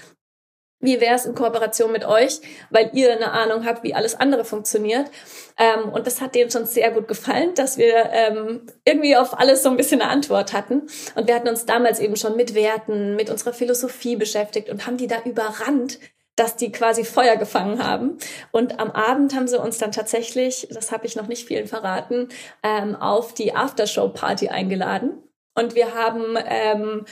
wie 0.83 1.01
wäre 1.01 1.15
es 1.15 1.25
in 1.25 1.35
Kooperation 1.35 1.91
mit 1.91 2.05
euch, 2.05 2.41
weil 2.69 2.91
ihr 2.93 3.13
eine 3.13 3.33
Ahnung 3.33 3.65
habt, 3.65 3.83
wie 3.85 3.95
alles 3.95 4.15
andere 4.19 4.45
funktioniert. 4.45 5.11
Ähm, 5.57 5.89
und 5.89 6.07
das 6.07 6.21
hat 6.21 6.35
denen 6.35 6.51
schon 6.51 6.67
sehr 6.67 6.91
gut 6.91 7.09
gefallen, 7.09 7.55
dass 7.55 7.79
wir 7.79 8.11
ähm, 8.11 8.67
irgendwie 8.85 9.17
auf 9.17 9.39
alles 9.39 9.63
so 9.63 9.71
ein 9.71 9.77
bisschen 9.77 10.03
eine 10.03 10.11
Antwort 10.11 10.53
hatten. 10.53 10.83
Und 11.15 11.29
wir 11.29 11.35
hatten 11.35 11.49
uns 11.49 11.65
damals 11.65 12.01
eben 12.01 12.17
schon 12.17 12.37
mit 12.37 12.55
Werten, 12.55 13.17
mit 13.17 13.31
unserer 13.31 13.53
Philosophie 13.53 14.17
beschäftigt 14.17 14.69
und 14.69 14.87
haben 14.87 14.97
die 14.97 15.07
da 15.07 15.23
überrannt, 15.25 15.99
dass 16.37 16.57
die 16.57 16.73
quasi 16.73 17.05
Feuer 17.05 17.37
gefangen 17.37 17.85
haben. 17.85 18.19
Und 18.51 18.81
am 18.81 18.91
Abend 18.91 19.35
haben 19.35 19.47
sie 19.49 19.61
uns 19.61 19.79
dann 19.79 19.93
tatsächlich, 19.93 20.67
das 20.71 20.91
habe 20.91 21.07
ich 21.07 21.15
noch 21.15 21.29
nicht 21.29 21.47
vielen 21.47 21.67
verraten, 21.67 22.29
ähm, 22.63 22.97
auf 22.97 23.35
die 23.35 23.55
Aftershow-Party 23.55 24.49
eingeladen. 24.49 25.23
Und 25.55 25.75
wir 25.75 25.95
haben 25.95 26.39
ähm, 26.47 27.05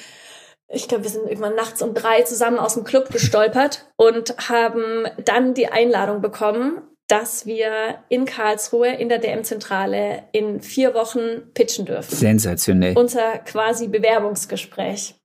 ich 0.73 0.89
glaube, 0.89 1.05
wir 1.05 1.11
sind 1.11 1.27
irgendwann 1.27 1.55
nachts 1.55 1.83
um 1.83 1.95
drei 1.95 2.23
zusammen 2.23 2.59
aus 2.59 2.75
dem 2.75 2.85
Club 2.85 3.11
gestolpert 3.11 3.87
und 3.97 4.49
haben 4.49 5.07
dann 5.25 5.55
die 5.55 5.69
Einladung 5.69 6.21
bekommen, 6.21 6.83
dass 7.09 7.45
wir 7.45 8.05
in 8.09 8.25
Karlsruhe 8.25 8.95
in 8.95 9.09
der 9.09 9.19
DM-Zentrale 9.19 10.25
in 10.31 10.61
vier 10.61 10.95
Wochen 10.95 11.53
pitchen 11.55 11.85
dürfen. 11.85 12.15
Sensationell. 12.15 12.97
Unser 12.97 13.39
quasi 13.39 13.89
Bewerbungsgespräch. 13.89 15.17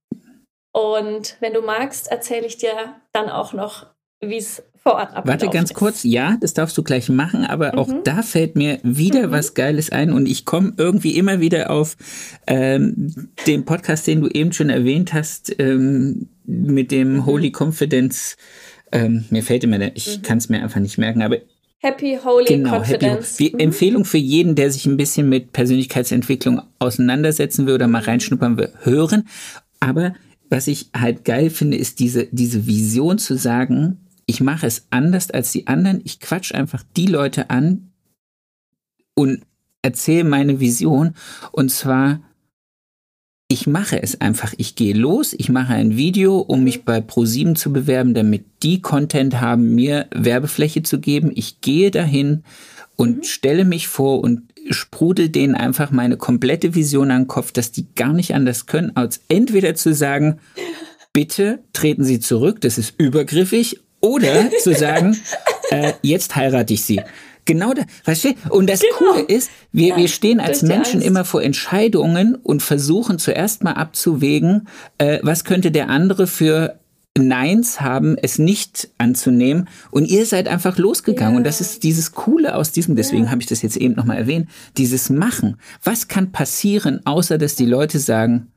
Und 0.73 1.37
wenn 1.39 1.53
du 1.53 1.61
magst, 1.61 2.11
erzähle 2.11 2.47
ich 2.47 2.57
dir 2.57 2.95
dann 3.13 3.29
auch 3.29 3.53
noch, 3.53 3.85
wie 4.19 4.37
es 4.37 4.63
vor 4.85 4.95
Ort 4.95 5.15
abgelaufen 5.15 5.27
Warte 5.27 5.49
ganz 5.49 5.71
ist. 5.71 5.75
kurz, 5.75 6.03
ja, 6.03 6.37
das 6.39 6.53
darfst 6.53 6.77
du 6.77 6.83
gleich 6.83 7.09
machen, 7.09 7.43
aber 7.43 7.73
mhm. 7.73 7.79
auch 7.79 7.89
da 8.03 8.21
fällt 8.21 8.55
mir 8.55 8.79
wieder 8.83 9.27
mhm. 9.27 9.31
was 9.31 9.55
Geiles 9.55 9.91
ein 9.91 10.11
und 10.11 10.27
ich 10.27 10.45
komme 10.45 10.73
irgendwie 10.77 11.17
immer 11.17 11.39
wieder 11.39 11.71
auf 11.71 11.97
ähm, 12.45 13.29
den 13.47 13.65
Podcast, 13.65 14.05
den 14.05 14.21
du 14.21 14.27
eben 14.27 14.53
schon 14.53 14.69
erwähnt 14.69 15.13
hast, 15.13 15.55
ähm, 15.59 16.29
mit 16.45 16.91
dem 16.91 17.13
mhm. 17.13 17.25
Holy 17.25 17.51
Confidence. 17.51 18.37
Ähm, 18.91 19.25
mir 19.31 19.41
fällt 19.41 19.63
immer, 19.63 19.79
ich 19.95 20.17
mhm. 20.17 20.21
kann 20.21 20.37
es 20.37 20.49
mir 20.49 20.61
einfach 20.61 20.79
nicht 20.79 20.99
merken, 20.99 21.23
aber 21.23 21.37
Happy 21.79 22.19
Holy 22.23 22.45
genau, 22.45 22.77
Confidence. 22.77 23.39
Happy, 23.39 23.49
die 23.49 23.53
mhm. 23.55 23.59
Empfehlung 23.59 24.05
für 24.05 24.17
jeden, 24.19 24.53
der 24.53 24.69
sich 24.69 24.85
ein 24.85 24.97
bisschen 24.97 25.29
mit 25.29 25.51
Persönlichkeitsentwicklung 25.51 26.61
auseinandersetzen 26.77 27.65
will 27.65 27.73
oder 27.73 27.87
mal 27.87 28.03
reinschnuppern 28.03 28.57
will, 28.57 28.71
hören. 28.83 29.27
Aber 29.79 30.13
was 30.49 30.67
ich 30.67 30.89
halt 30.95 31.25
geil 31.25 31.49
finde, 31.49 31.77
ist 31.77 31.99
diese, 31.99 32.27
diese 32.31 32.67
Vision 32.67 33.17
zu 33.17 33.35
sagen, 33.35 34.04
ich 34.25 34.41
mache 34.41 34.67
es 34.67 34.87
anders 34.89 35.31
als 35.31 35.51
die 35.51 35.67
anderen. 35.67 36.01
Ich 36.03 36.19
quatsch 36.19 36.53
einfach 36.53 36.83
die 36.95 37.07
Leute 37.07 37.49
an 37.49 37.91
und 39.13 39.45
erzähle 39.81 40.23
meine 40.23 40.59
Vision. 40.59 41.15
Und 41.51 41.69
zwar 41.69 42.19
ich 43.47 43.67
mache 43.67 44.01
es 44.01 44.19
einfach. 44.21 44.53
Ich 44.57 44.75
gehe 44.75 44.95
los, 44.95 45.33
ich 45.37 45.49
mache 45.49 45.73
ein 45.73 45.97
Video, 45.97 46.39
um 46.39 46.63
mich 46.63 46.83
bei 46.83 46.99
ProSieben 46.99 47.55
zu 47.55 47.71
bewerben, 47.71 48.15
damit 48.15 48.45
die 48.63 48.81
Content 48.81 49.39
haben, 49.39 49.75
mir 49.75 50.07
Werbefläche 50.13 50.81
zu 50.81 50.99
geben. 50.99 51.31
Ich 51.35 51.61
gehe 51.61 51.91
dahin 51.91 52.43
und 52.95 53.17
mhm. 53.17 53.23
stelle 53.23 53.65
mich 53.65 53.87
vor 53.87 54.21
und 54.21 54.51
sprudel 54.71 55.29
denen 55.29 55.53
einfach 55.53 55.91
meine 55.91 56.17
komplette 56.17 56.73
Vision 56.73 57.11
an 57.11 57.23
den 57.23 57.27
Kopf, 57.27 57.51
dass 57.51 57.71
die 57.71 57.85
gar 57.93 58.13
nicht 58.13 58.33
anders 58.33 58.65
können, 58.65 58.95
als 58.95 59.21
entweder 59.27 59.75
zu 59.75 59.93
sagen, 59.93 60.39
bitte 61.13 61.59
treten 61.71 62.03
Sie 62.03 62.19
zurück, 62.19 62.61
das 62.61 62.79
ist 62.79 62.99
übergriffig, 62.99 63.79
oder 64.05 64.49
zu 64.61 64.73
sagen, 64.73 65.19
äh, 65.71 65.93
jetzt 66.01 66.35
heirate 66.35 66.73
ich 66.73 66.83
Sie. 66.83 67.01
Genau 67.45 67.73
da, 67.73 67.83
weißt 68.05 68.23
du? 68.23 68.29
Und 68.49 68.69
das 68.69 68.79
genau. 68.79 69.13
Coole 69.13 69.21
ist, 69.21 69.51
wir, 69.71 69.89
ja, 69.89 69.97
wir 69.97 70.07
stehen 70.07 70.39
als 70.39 70.63
Menschen 70.63 71.01
immer 71.01 71.25
vor 71.25 71.43
Entscheidungen 71.43 72.35
und 72.35 72.63
versuchen 72.63 73.19
zuerst 73.19 73.63
mal 73.63 73.73
abzuwägen, 73.73 74.67
äh, 74.97 75.19
was 75.21 75.43
könnte 75.43 75.69
der 75.71 75.89
andere 75.89 76.25
für 76.25 76.79
Neins 77.17 77.79
haben, 77.79 78.17
es 78.17 78.39
nicht 78.39 78.89
anzunehmen. 78.97 79.69
Und 79.91 80.05
ihr 80.05 80.25
seid 80.25 80.47
einfach 80.47 80.77
losgegangen. 80.77 81.33
Ja. 81.33 81.37
Und 81.37 81.43
das 81.45 81.61
ist 81.61 81.83
dieses 81.83 82.11
Coole 82.11 82.55
aus 82.55 82.71
diesem, 82.71 82.95
deswegen 82.95 83.25
ja. 83.25 83.31
habe 83.31 83.41
ich 83.41 83.47
das 83.47 83.61
jetzt 83.61 83.77
eben 83.77 83.93
nochmal 83.93 84.17
erwähnt, 84.17 84.49
dieses 84.77 85.09
Machen. 85.09 85.57
Was 85.83 86.07
kann 86.07 86.31
passieren, 86.31 86.99
außer 87.05 87.37
dass 87.37 87.55
die 87.55 87.65
Leute 87.65 87.99
sagen, 87.99 88.47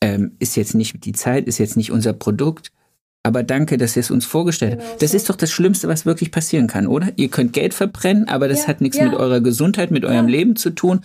ähm, 0.00 0.32
ist 0.38 0.56
jetzt 0.56 0.74
nicht 0.74 1.04
die 1.04 1.12
Zeit, 1.12 1.46
ist 1.46 1.58
jetzt 1.58 1.76
nicht 1.76 1.90
unser 1.90 2.12
Produkt, 2.12 2.72
aber 3.24 3.42
danke, 3.42 3.78
dass 3.78 3.96
ihr 3.96 4.00
es 4.00 4.10
uns 4.10 4.26
vorgestellt 4.26 4.78
genau 4.78 4.90
habt. 4.90 5.02
Das 5.02 5.10
so. 5.10 5.16
ist 5.16 5.30
doch 5.30 5.36
das 5.36 5.50
Schlimmste, 5.50 5.88
was 5.88 6.06
wirklich 6.06 6.30
passieren 6.30 6.68
kann, 6.68 6.86
oder? 6.86 7.08
Ihr 7.16 7.28
könnt 7.28 7.54
Geld 7.54 7.74
verbrennen, 7.74 8.28
aber 8.28 8.48
das 8.48 8.62
ja, 8.62 8.68
hat 8.68 8.80
nichts 8.80 8.98
ja. 8.98 9.06
mit 9.06 9.14
eurer 9.14 9.40
Gesundheit, 9.40 9.90
mit 9.90 10.04
eurem 10.04 10.28
ja. 10.28 10.36
Leben 10.36 10.56
zu 10.56 10.70
tun. 10.70 11.04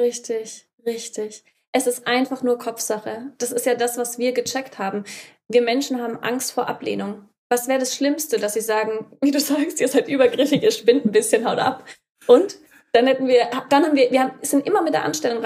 Richtig, 0.00 0.66
richtig. 0.86 1.44
Es 1.72 1.86
ist 1.86 2.06
einfach 2.06 2.42
nur 2.42 2.58
Kopfsache. 2.58 3.32
Das 3.38 3.50
ist 3.50 3.64
ja 3.64 3.74
das, 3.74 3.96
was 3.96 4.18
wir 4.18 4.32
gecheckt 4.32 4.78
haben. 4.78 5.04
Wir 5.48 5.62
Menschen 5.62 6.00
haben 6.00 6.18
Angst 6.18 6.52
vor 6.52 6.68
Ablehnung. 6.68 7.24
Was 7.48 7.68
wäre 7.68 7.78
das 7.78 7.94
Schlimmste, 7.94 8.38
dass 8.38 8.54
sie 8.54 8.60
sagen, 8.60 9.06
wie 9.22 9.30
du 9.30 9.40
sagst, 9.40 9.80
ihr 9.80 9.88
seid 9.88 10.08
übergriffig, 10.08 10.62
ihr 10.62 10.70
spinnt 10.72 11.06
ein 11.06 11.12
bisschen, 11.12 11.48
haut 11.48 11.58
ab. 11.58 11.84
Und 12.26 12.58
dann 12.92 13.06
hätten 13.06 13.26
wir, 13.26 13.48
dann 13.70 13.84
haben 13.84 13.96
wir, 13.96 14.10
wir 14.10 14.34
sind 14.42 14.66
immer 14.66 14.82
mit 14.82 14.92
der 14.92 15.04
Einstellung 15.04 15.42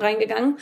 reingegangen, 0.00 0.58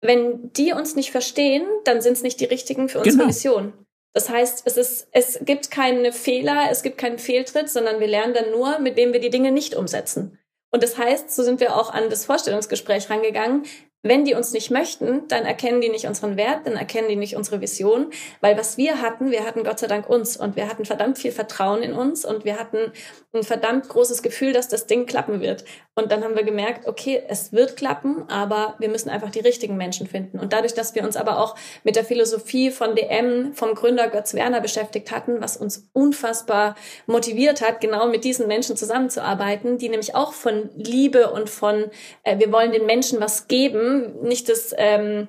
wenn 0.00 0.52
die 0.52 0.72
uns 0.72 0.94
nicht 0.96 1.10
verstehen, 1.10 1.66
dann 1.84 2.00
sind 2.00 2.14
es 2.14 2.22
nicht 2.22 2.40
die 2.40 2.44
richtigen 2.44 2.88
für 2.88 2.98
unsere 2.98 3.16
genau. 3.16 3.26
Mission. 3.26 3.72
Das 4.12 4.30
heißt, 4.30 4.62
es, 4.64 4.76
ist, 4.76 5.08
es 5.12 5.38
gibt 5.42 5.70
keine 5.70 6.10
Fehler, 6.12 6.68
es 6.70 6.82
gibt 6.82 6.96
keinen 6.96 7.18
Fehltritt, 7.18 7.68
sondern 7.68 8.00
wir 8.00 8.06
lernen 8.06 8.32
dann 8.32 8.50
nur, 8.50 8.78
mit 8.78 8.96
wem 8.96 9.12
wir 9.12 9.20
die 9.20 9.30
Dinge 9.30 9.52
nicht 9.52 9.74
umsetzen. 9.74 10.38
Und 10.70 10.82
das 10.82 10.96
heißt, 10.96 11.34
so 11.34 11.42
sind 11.42 11.60
wir 11.60 11.76
auch 11.76 11.92
an 11.92 12.08
das 12.10 12.24
Vorstellungsgespräch 12.24 13.10
rangegangen. 13.10 13.64
Wenn 14.08 14.24
die 14.24 14.34
uns 14.34 14.52
nicht 14.52 14.70
möchten, 14.70 15.26
dann 15.28 15.44
erkennen 15.44 15.80
die 15.80 15.88
nicht 15.88 16.06
unseren 16.06 16.36
Wert, 16.36 16.60
dann 16.64 16.74
erkennen 16.74 17.08
die 17.08 17.16
nicht 17.16 17.36
unsere 17.36 17.60
Vision, 17.60 18.10
weil 18.40 18.56
was 18.56 18.76
wir 18.76 19.00
hatten, 19.00 19.30
wir 19.30 19.44
hatten 19.44 19.64
Gott 19.64 19.78
sei 19.78 19.86
Dank 19.86 20.08
uns 20.08 20.36
und 20.36 20.56
wir 20.56 20.68
hatten 20.68 20.84
verdammt 20.84 21.18
viel 21.18 21.32
Vertrauen 21.32 21.82
in 21.82 21.92
uns 21.92 22.24
und 22.24 22.44
wir 22.44 22.58
hatten 22.58 22.92
ein 23.34 23.42
verdammt 23.42 23.88
großes 23.88 24.22
Gefühl, 24.22 24.52
dass 24.52 24.68
das 24.68 24.86
Ding 24.86 25.06
klappen 25.06 25.40
wird. 25.40 25.64
Und 25.94 26.12
dann 26.12 26.22
haben 26.22 26.36
wir 26.36 26.42
gemerkt, 26.42 26.86
okay, 26.86 27.22
es 27.26 27.54
wird 27.54 27.76
klappen, 27.76 28.28
aber 28.28 28.74
wir 28.78 28.90
müssen 28.90 29.08
einfach 29.08 29.30
die 29.30 29.40
richtigen 29.40 29.78
Menschen 29.78 30.06
finden. 30.06 30.38
Und 30.38 30.52
dadurch, 30.52 30.74
dass 30.74 30.94
wir 30.94 31.02
uns 31.04 31.16
aber 31.16 31.38
auch 31.38 31.56
mit 31.84 31.96
der 31.96 32.04
Philosophie 32.04 32.70
von 32.70 32.94
DM, 32.94 33.54
vom 33.54 33.74
Gründer 33.74 34.08
Götz 34.08 34.34
Werner 34.34 34.60
beschäftigt 34.60 35.10
hatten, 35.10 35.40
was 35.40 35.56
uns 35.56 35.88
unfassbar 35.94 36.74
motiviert 37.06 37.62
hat, 37.62 37.80
genau 37.80 38.08
mit 38.08 38.24
diesen 38.24 38.46
Menschen 38.46 38.76
zusammenzuarbeiten, 38.76 39.78
die 39.78 39.88
nämlich 39.88 40.14
auch 40.14 40.34
von 40.34 40.68
Liebe 40.76 41.30
und 41.30 41.48
von, 41.48 41.86
äh, 42.24 42.38
wir 42.38 42.52
wollen 42.52 42.72
den 42.72 42.84
Menschen 42.84 43.18
was 43.18 43.48
geben, 43.48 43.95
nicht 44.22 44.48
das, 44.48 44.74
ähm, 44.76 45.28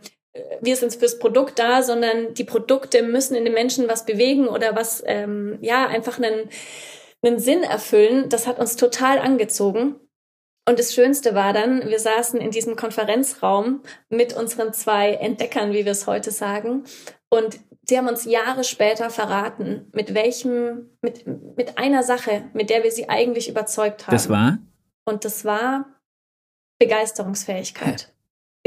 wir 0.61 0.75
sind 0.75 0.93
fürs 0.95 1.19
Produkt 1.19 1.59
da, 1.59 1.81
sondern 1.83 2.33
die 2.33 2.43
Produkte 2.43 3.03
müssen 3.03 3.35
in 3.35 3.45
den 3.45 3.53
Menschen 3.53 3.87
was 3.87 4.05
bewegen 4.05 4.47
oder 4.47 4.75
was, 4.75 5.03
ähm, 5.05 5.57
ja, 5.61 5.87
einfach 5.87 6.17
einen, 6.17 6.49
einen 7.21 7.39
Sinn 7.39 7.63
erfüllen. 7.63 8.29
Das 8.29 8.47
hat 8.47 8.59
uns 8.59 8.75
total 8.75 9.19
angezogen. 9.19 9.95
Und 10.67 10.79
das 10.79 10.93
Schönste 10.93 11.33
war 11.33 11.53
dann, 11.53 11.87
wir 11.87 11.99
saßen 11.99 12.41
in 12.41 12.51
diesem 12.51 12.75
Konferenzraum 12.75 13.83
mit 14.09 14.33
unseren 14.33 14.73
zwei 14.73 15.13
Entdeckern, 15.13 15.71
wie 15.71 15.85
wir 15.85 15.93
es 15.93 16.07
heute 16.07 16.31
sagen. 16.31 16.83
Und 17.29 17.59
die 17.83 17.97
haben 17.97 18.07
uns 18.07 18.25
Jahre 18.25 18.65
später 18.65 19.09
verraten, 19.09 19.89
mit 19.93 20.13
welchem, 20.13 20.89
mit, 21.01 21.25
mit 21.25 21.77
einer 21.77 22.03
Sache, 22.03 22.49
mit 22.53 22.69
der 22.69 22.83
wir 22.83 22.91
sie 22.91 23.07
eigentlich 23.07 23.47
überzeugt 23.47 24.07
haben. 24.07 24.15
Das 24.15 24.29
war? 24.29 24.57
Und 25.05 25.23
das 25.23 25.45
war 25.45 25.85
Begeisterungsfähigkeit. 26.79 28.13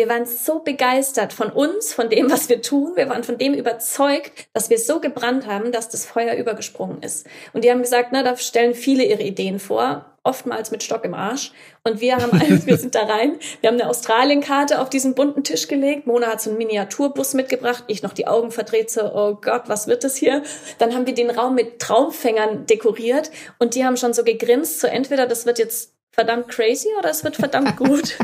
Wir 0.01 0.09
waren 0.09 0.25
so 0.25 0.61
begeistert 0.61 1.35
von 1.35 1.51
uns, 1.51 1.93
von 1.93 2.09
dem, 2.09 2.31
was 2.31 2.49
wir 2.49 2.63
tun. 2.63 2.93
Wir 2.95 3.11
waren 3.11 3.23
von 3.23 3.37
dem 3.37 3.53
überzeugt, 3.53 4.33
dass 4.55 4.71
wir 4.71 4.79
so 4.79 4.99
gebrannt 4.99 5.47
haben, 5.47 5.73
dass 5.73 5.91
das 5.91 6.07
Feuer 6.07 6.37
übergesprungen 6.37 7.03
ist. 7.03 7.27
Und 7.53 7.65
die 7.65 7.71
haben 7.71 7.83
gesagt, 7.83 8.09
na, 8.11 8.23
da 8.23 8.35
stellen 8.39 8.73
viele 8.73 9.05
ihre 9.05 9.23
Ideen 9.23 9.59
vor, 9.59 10.17
oftmals 10.23 10.71
mit 10.71 10.83
Stock 10.83 11.05
im 11.05 11.13
Arsch. 11.13 11.53
Und 11.85 12.01
wir 12.01 12.17
haben, 12.17 12.33
wir 12.67 12.79
sind 12.79 12.95
da 12.95 13.03
rein. 13.03 13.39
Wir 13.61 13.69
haben 13.69 13.79
eine 13.79 13.91
Australienkarte 13.91 14.81
auf 14.81 14.89
diesen 14.89 15.15
bunten 15.15 15.45
Tisch 15.45 15.69
gelegt. 15.69 16.07
Mona 16.07 16.29
hat 16.29 16.41
so 16.41 16.49
einen 16.49 16.57
Miniaturbus 16.57 17.35
mitgebracht. 17.35 17.85
Ich 17.87 18.03
noch 18.03 18.15
die 18.15 18.27
Augen 18.27 18.53
verdreht, 18.53 18.91
so, 18.91 19.03
oh 19.03 19.35
Gott, 19.35 19.65
was 19.67 19.87
wird 19.87 20.03
das 20.03 20.17
hier? 20.17 20.43
Dann 20.79 20.95
haben 20.95 21.05
wir 21.05 21.15
den 21.15 21.29
Raum 21.29 21.55
mit 21.55 21.79
Traumfängern 21.79 22.65
dekoriert 22.65 23.31
und 23.59 23.75
die 23.75 23.85
haben 23.85 23.99
schon 23.99 24.15
so 24.15 24.25
gegrinst, 24.25 24.81
so 24.81 24.87
entweder 24.87 25.27
das 25.27 25.45
wird 25.45 25.59
jetzt 25.59 25.93
verdammt 26.11 26.49
crazy 26.49 26.89
oder 26.99 27.11
es 27.11 27.23
wird 27.23 27.37
verdammt 27.37 27.77
gut. 27.77 28.17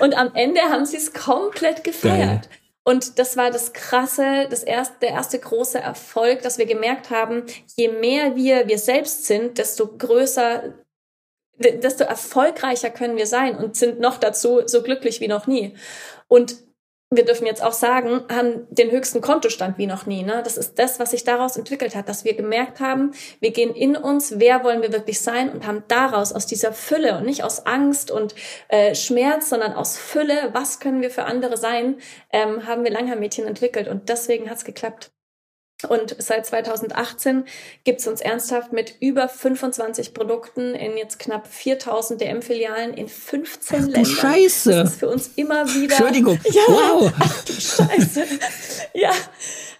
Und 0.00 0.16
am 0.16 0.34
Ende 0.34 0.60
haben 0.62 0.86
sie 0.86 0.96
es 0.96 1.12
komplett 1.12 1.84
gefeiert. 1.84 2.48
Geil. 2.48 2.58
Und 2.84 3.18
das 3.18 3.36
war 3.36 3.50
das 3.50 3.72
krasse, 3.72 4.48
das 4.50 4.64
erste, 4.64 4.96
der 5.02 5.10
erste 5.10 5.38
große 5.38 5.78
Erfolg, 5.78 6.42
dass 6.42 6.58
wir 6.58 6.66
gemerkt 6.66 7.10
haben, 7.10 7.44
je 7.76 7.88
mehr 7.88 8.34
wir 8.34 8.66
wir 8.66 8.78
selbst 8.78 9.26
sind, 9.26 9.58
desto 9.58 9.86
größer, 9.86 10.74
desto 11.58 12.04
erfolgreicher 12.04 12.90
können 12.90 13.16
wir 13.16 13.26
sein 13.26 13.56
und 13.56 13.76
sind 13.76 14.00
noch 14.00 14.18
dazu 14.18 14.62
so 14.66 14.82
glücklich 14.82 15.20
wie 15.20 15.28
noch 15.28 15.46
nie. 15.46 15.76
Und 16.26 16.56
wir 17.16 17.24
dürfen 17.24 17.46
jetzt 17.46 17.62
auch 17.62 17.72
sagen, 17.72 18.22
haben 18.30 18.66
den 18.70 18.90
höchsten 18.90 19.20
Kontostand 19.20 19.78
wie 19.78 19.86
noch 19.86 20.06
nie. 20.06 20.22
Ne? 20.22 20.40
Das 20.44 20.56
ist 20.56 20.78
das, 20.78 20.98
was 20.98 21.10
sich 21.10 21.24
daraus 21.24 21.56
entwickelt 21.56 21.94
hat, 21.94 22.08
dass 22.08 22.24
wir 22.24 22.34
gemerkt 22.34 22.80
haben, 22.80 23.12
wir 23.40 23.50
gehen 23.50 23.74
in 23.74 23.96
uns, 23.96 24.38
wer 24.38 24.64
wollen 24.64 24.82
wir 24.82 24.92
wirklich 24.92 25.20
sein 25.20 25.50
und 25.50 25.66
haben 25.66 25.84
daraus, 25.88 26.32
aus 26.32 26.46
dieser 26.46 26.72
Fülle 26.72 27.18
und 27.18 27.26
nicht 27.26 27.44
aus 27.44 27.66
Angst 27.66 28.10
und 28.10 28.34
äh, 28.68 28.94
Schmerz, 28.94 29.48
sondern 29.50 29.72
aus 29.74 29.96
Fülle, 29.96 30.50
was 30.52 30.80
können 30.80 31.02
wir 31.02 31.10
für 31.10 31.24
andere 31.24 31.56
sein, 31.56 31.96
ähm, 32.32 32.66
haben 32.66 32.84
wir 32.84 32.90
Langhaar-Mädchen 32.90 33.46
entwickelt 33.46 33.88
und 33.88 34.08
deswegen 34.08 34.50
hat's 34.50 34.64
geklappt. 34.64 35.10
Und 35.88 36.16
seit 36.18 36.46
2018 36.46 37.44
gibt's 37.84 38.06
uns 38.06 38.20
ernsthaft 38.20 38.72
mit 38.72 38.96
über 39.00 39.28
25 39.28 40.14
Produkten 40.14 40.74
in 40.74 40.96
jetzt 40.96 41.18
knapp 41.18 41.46
4000 41.46 42.20
DM-Filialen 42.20 42.94
in 42.94 43.08
15 43.08 43.76
ach, 43.76 43.82
Ländern. 43.86 44.04
Scheiße. 44.04 44.70
Das 44.70 44.90
ist 44.90 45.00
für 45.00 45.08
uns 45.08 45.30
immer 45.36 45.66
wieder. 45.74 45.96
Entschuldigung. 45.96 46.38
Ja, 46.52 46.62
wow. 46.66 47.12
Ach 47.18 47.44
du 47.44 47.52
Scheiße. 47.52 48.24
ja, 48.94 49.10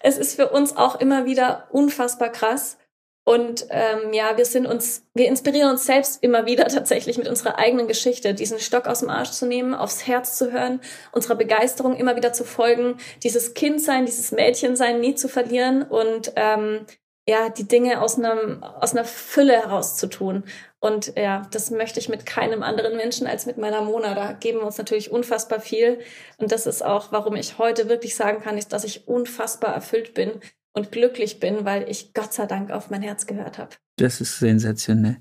es 0.01 0.17
ist 0.17 0.37
für 0.37 0.49
uns 0.49 0.77
auch 0.77 1.01
immer 1.01 1.27
wieder 1.27 1.69
unfassbar 1.71 2.31
krass. 2.31 2.79
Und 3.25 3.67
ähm, 3.71 4.13
ja, 4.13 4.37
wir 4.37 4.45
sind 4.45 4.67
uns, 4.67 5.05
wir 5.15 5.29
inspirieren 5.29 5.71
uns 5.71 5.87
selbst 5.87 6.23
immer 6.25 6.45
wieder 6.45 6.67
tatsächlich 6.67 7.19
mit 7.19 7.29
unserer 7.29 7.57
eigenen 7.57 7.87
Geschichte, 7.87 8.35
diesen 8.35 8.59
Stock 8.59 8.87
aus 8.87 9.01
dem 9.01 9.11
Arsch 9.11 9.31
zu 9.31 9.47
nehmen, 9.47 9.75
aufs 9.75 10.09
Herz 10.09 10.37
zu 10.37 10.51
hören, 10.51 10.81
unserer 11.13 11.37
Begeisterung 11.37 11.95
immer 11.97 12.17
wieder 12.17 12.33
zu 12.33 12.45
folgen, 12.45 12.97
dieses 13.23 13.55
Kind 13.55 13.81
sein, 13.81 14.07
dieses 14.07 14.33
Mädchen 14.33 14.75
sein 14.75 15.01
nie 15.01 15.15
zu 15.15 15.29
verlieren 15.29 15.83
und 15.83 16.33
ähm, 16.35 16.85
ja, 17.29 17.49
die 17.49 17.69
Dinge 17.69 18.03
aus 18.03 18.19
einem, 18.19 18.65
aus 18.65 18.93
einer 18.93 19.05
Fülle 19.05 19.53
herauszutun. 19.53 20.43
Und 20.81 21.13
ja, 21.17 21.47
das 21.53 21.71
möchte 21.71 22.01
ich 22.01 22.09
mit 22.09 22.27
keinem 22.27 22.65
anderen 22.65 22.97
Menschen 22.97 23.29
als 23.29 23.47
mit 23.47 23.57
meiner 23.57 23.83
Mona. 23.83 24.15
Da 24.17 24.33
geben 24.33 24.59
wir 24.59 24.67
uns 24.67 24.79
natürlich 24.79 25.13
unfassbar 25.13 25.61
viel. 25.61 26.01
Und 26.39 26.51
das 26.51 26.67
ist 26.67 26.85
auch, 26.85 27.13
warum 27.13 27.37
ich 27.37 27.59
heute 27.59 27.89
wirklich 27.89 28.17
sagen 28.17 28.43
kann, 28.43 28.59
ist, 28.59 28.73
dass 28.73 28.83
ich 28.83 29.07
unfassbar 29.07 29.73
erfüllt 29.73 30.15
bin 30.15 30.41
und 30.75 30.93
glücklich 30.93 31.41
bin, 31.41 31.65
weil 31.65 31.89
ich 31.89 32.15
Gott 32.15 32.33
sei 32.33 32.47
Dank 32.47 32.71
auf 32.71 32.91
mein 32.91 33.03
Herz 33.03 33.27
gehört 33.27 33.59
habe. 33.59 33.71
Das 33.97 34.21
ist 34.21 34.39
sensationell. 34.39 35.19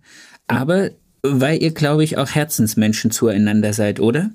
Aber 0.47 0.91
weil 1.24 1.62
ihr, 1.62 1.74
glaube 1.74 2.04
ich, 2.04 2.18
auch 2.18 2.30
Herzensmenschen 2.30 3.12
zueinander 3.12 3.74
seid, 3.74 3.99
oder? 3.99 4.32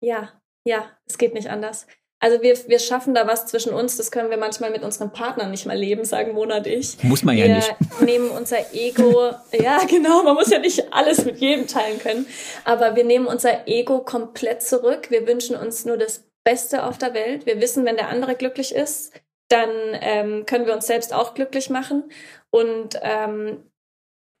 Ja, 0.00 0.32
ja, 0.64 0.90
es 1.06 1.18
geht 1.18 1.34
nicht 1.34 1.48
anders. 1.48 1.86
Also 2.18 2.40
wir, 2.42 2.56
wir 2.68 2.78
schaffen 2.78 3.14
da 3.14 3.26
was 3.26 3.46
zwischen 3.46 3.74
uns, 3.74 3.98
das 3.98 4.10
können 4.10 4.30
wir 4.30 4.38
manchmal 4.38 4.70
mit 4.70 4.82
unseren 4.82 5.12
Partnern 5.12 5.50
nicht 5.50 5.66
mehr 5.66 5.76
leben, 5.76 6.04
sagen 6.04 6.32
Mona 6.32 6.58
und 6.58 6.66
ich. 6.66 7.02
Muss 7.02 7.22
man 7.22 7.36
ja 7.36 7.44
wir 7.44 7.56
nicht. 7.56 7.74
Wir 7.98 8.06
nehmen 8.06 8.30
unser 8.30 8.74
Ego, 8.74 9.32
ja 9.52 9.84
genau, 9.84 10.22
man 10.22 10.34
muss 10.34 10.50
ja 10.50 10.58
nicht 10.58 10.92
alles 10.94 11.26
mit 11.26 11.38
jedem 11.38 11.66
teilen 11.66 11.98
können, 11.98 12.26
aber 12.64 12.96
wir 12.96 13.04
nehmen 13.04 13.26
unser 13.26 13.68
Ego 13.68 14.00
komplett 14.00 14.62
zurück. 14.62 15.10
Wir 15.10 15.26
wünschen 15.26 15.56
uns 15.56 15.84
nur 15.84 15.98
das 15.98 16.24
Beste 16.42 16.84
auf 16.84 16.96
der 16.96 17.12
Welt. 17.12 17.44
Wir 17.44 17.60
wissen, 17.60 17.84
wenn 17.84 17.96
der 17.96 18.08
andere 18.08 18.34
glücklich 18.34 18.74
ist, 18.74 19.12
dann 19.48 19.70
ähm, 20.00 20.46
können 20.46 20.66
wir 20.66 20.74
uns 20.74 20.86
selbst 20.86 21.12
auch 21.12 21.34
glücklich 21.34 21.70
machen. 21.70 22.10
Und 22.50 22.98
ähm, 23.02 23.70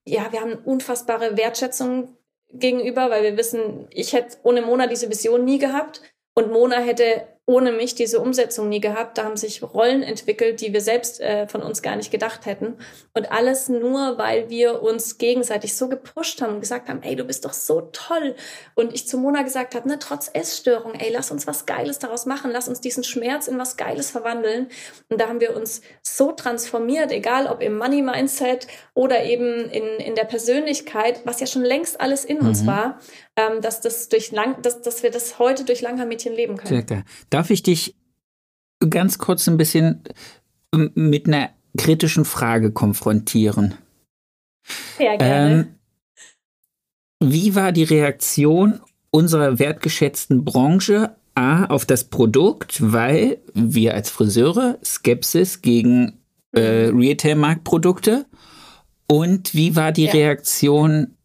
ja, 0.06 0.32
wir 0.32 0.40
haben 0.40 0.54
unfassbare 0.54 1.36
Wertschätzung 1.36 2.16
gegenüber, 2.52 3.10
weil 3.10 3.22
wir 3.22 3.36
wissen, 3.36 3.88
ich 3.90 4.12
hätte 4.12 4.38
ohne 4.42 4.62
Mona 4.62 4.86
diese 4.86 5.10
Vision 5.10 5.44
nie 5.44 5.58
gehabt 5.58 6.02
und 6.34 6.50
Mona 6.50 6.78
hätte 6.78 7.26
ohne 7.46 7.70
mich 7.70 7.94
diese 7.94 8.18
Umsetzung 8.18 8.68
nie 8.68 8.80
gehabt. 8.80 9.18
Da 9.18 9.24
haben 9.24 9.36
sich 9.36 9.62
Rollen 9.62 10.02
entwickelt, 10.02 10.60
die 10.60 10.72
wir 10.72 10.80
selbst 10.80 11.20
äh, 11.20 11.46
von 11.46 11.62
uns 11.62 11.80
gar 11.80 11.94
nicht 11.94 12.10
gedacht 12.10 12.44
hätten. 12.44 12.74
Und 13.14 13.30
alles 13.30 13.68
nur, 13.68 14.18
weil 14.18 14.50
wir 14.50 14.82
uns 14.82 15.16
gegenseitig 15.16 15.76
so 15.76 15.88
gepusht 15.88 16.42
haben 16.42 16.54
und 16.54 16.60
gesagt 16.60 16.88
haben, 16.88 17.02
ey, 17.04 17.14
du 17.14 17.24
bist 17.24 17.44
doch 17.44 17.52
so 17.52 17.82
toll. 17.92 18.34
Und 18.74 18.92
ich 18.92 19.06
zu 19.06 19.16
Mona 19.16 19.42
gesagt 19.42 19.76
habe, 19.76 19.88
ne, 19.88 20.00
trotz 20.00 20.28
Essstörung, 20.32 20.94
ey, 20.94 21.12
lass 21.12 21.30
uns 21.30 21.46
was 21.46 21.66
Geiles 21.66 22.00
daraus 22.00 22.26
machen, 22.26 22.50
lass 22.50 22.66
uns 22.66 22.80
diesen 22.80 23.04
Schmerz 23.04 23.46
in 23.46 23.58
was 23.58 23.76
Geiles 23.76 24.10
verwandeln. 24.10 24.66
Und 25.08 25.20
da 25.20 25.28
haben 25.28 25.40
wir 25.40 25.56
uns 25.56 25.82
so 26.02 26.32
transformiert, 26.32 27.12
egal 27.12 27.46
ob 27.46 27.62
im 27.62 27.78
Money-Mindset 27.78 28.66
oder 28.92 29.22
eben 29.22 29.70
in, 29.70 29.84
in 30.00 30.16
der 30.16 30.24
Persönlichkeit, 30.24 31.20
was 31.24 31.38
ja 31.38 31.46
schon 31.46 31.62
längst 31.62 32.00
alles 32.00 32.24
in 32.24 32.38
mhm. 32.38 32.48
uns 32.48 32.66
war, 32.66 32.98
ähm, 33.36 33.60
dass 33.60 33.80
das 33.80 34.08
durch 34.08 34.32
lang, 34.32 34.60
dass, 34.62 34.82
dass 34.82 35.02
wir 35.02 35.10
das 35.10 35.38
heute 35.38 35.64
durch 35.64 35.82
Langhaar-Mädchen 35.82 36.34
leben 36.34 36.56
können. 36.56 36.68
Circa. 36.68 37.04
Darf 37.30 37.50
ich 37.50 37.62
dich 37.62 37.94
ganz 38.90 39.18
kurz 39.18 39.46
ein 39.46 39.56
bisschen 39.56 40.02
ähm, 40.74 40.90
mit 40.94 41.26
einer 41.26 41.50
kritischen 41.76 42.24
Frage 42.24 42.72
konfrontieren? 42.72 43.74
Ja, 44.98 45.16
gerne. 45.16 45.54
Ähm, 45.54 45.74
wie 47.22 47.54
war 47.54 47.72
die 47.72 47.84
Reaktion 47.84 48.80
unserer 49.10 49.58
wertgeschätzten 49.58 50.44
Branche 50.44 51.16
A 51.34 51.66
auf 51.66 51.84
das 51.84 52.04
Produkt, 52.04 52.78
weil 52.80 53.38
wir 53.54 53.94
als 53.94 54.10
Friseure 54.10 54.78
Skepsis 54.82 55.60
gegen 55.62 56.20
äh, 56.54 56.90
mhm. 56.90 56.98
Retail-Marktprodukte 56.98 58.26
und 59.06 59.54
wie 59.54 59.76
war 59.76 59.92
die 59.92 60.06
ja. 60.06 60.12
Reaktion 60.12 61.16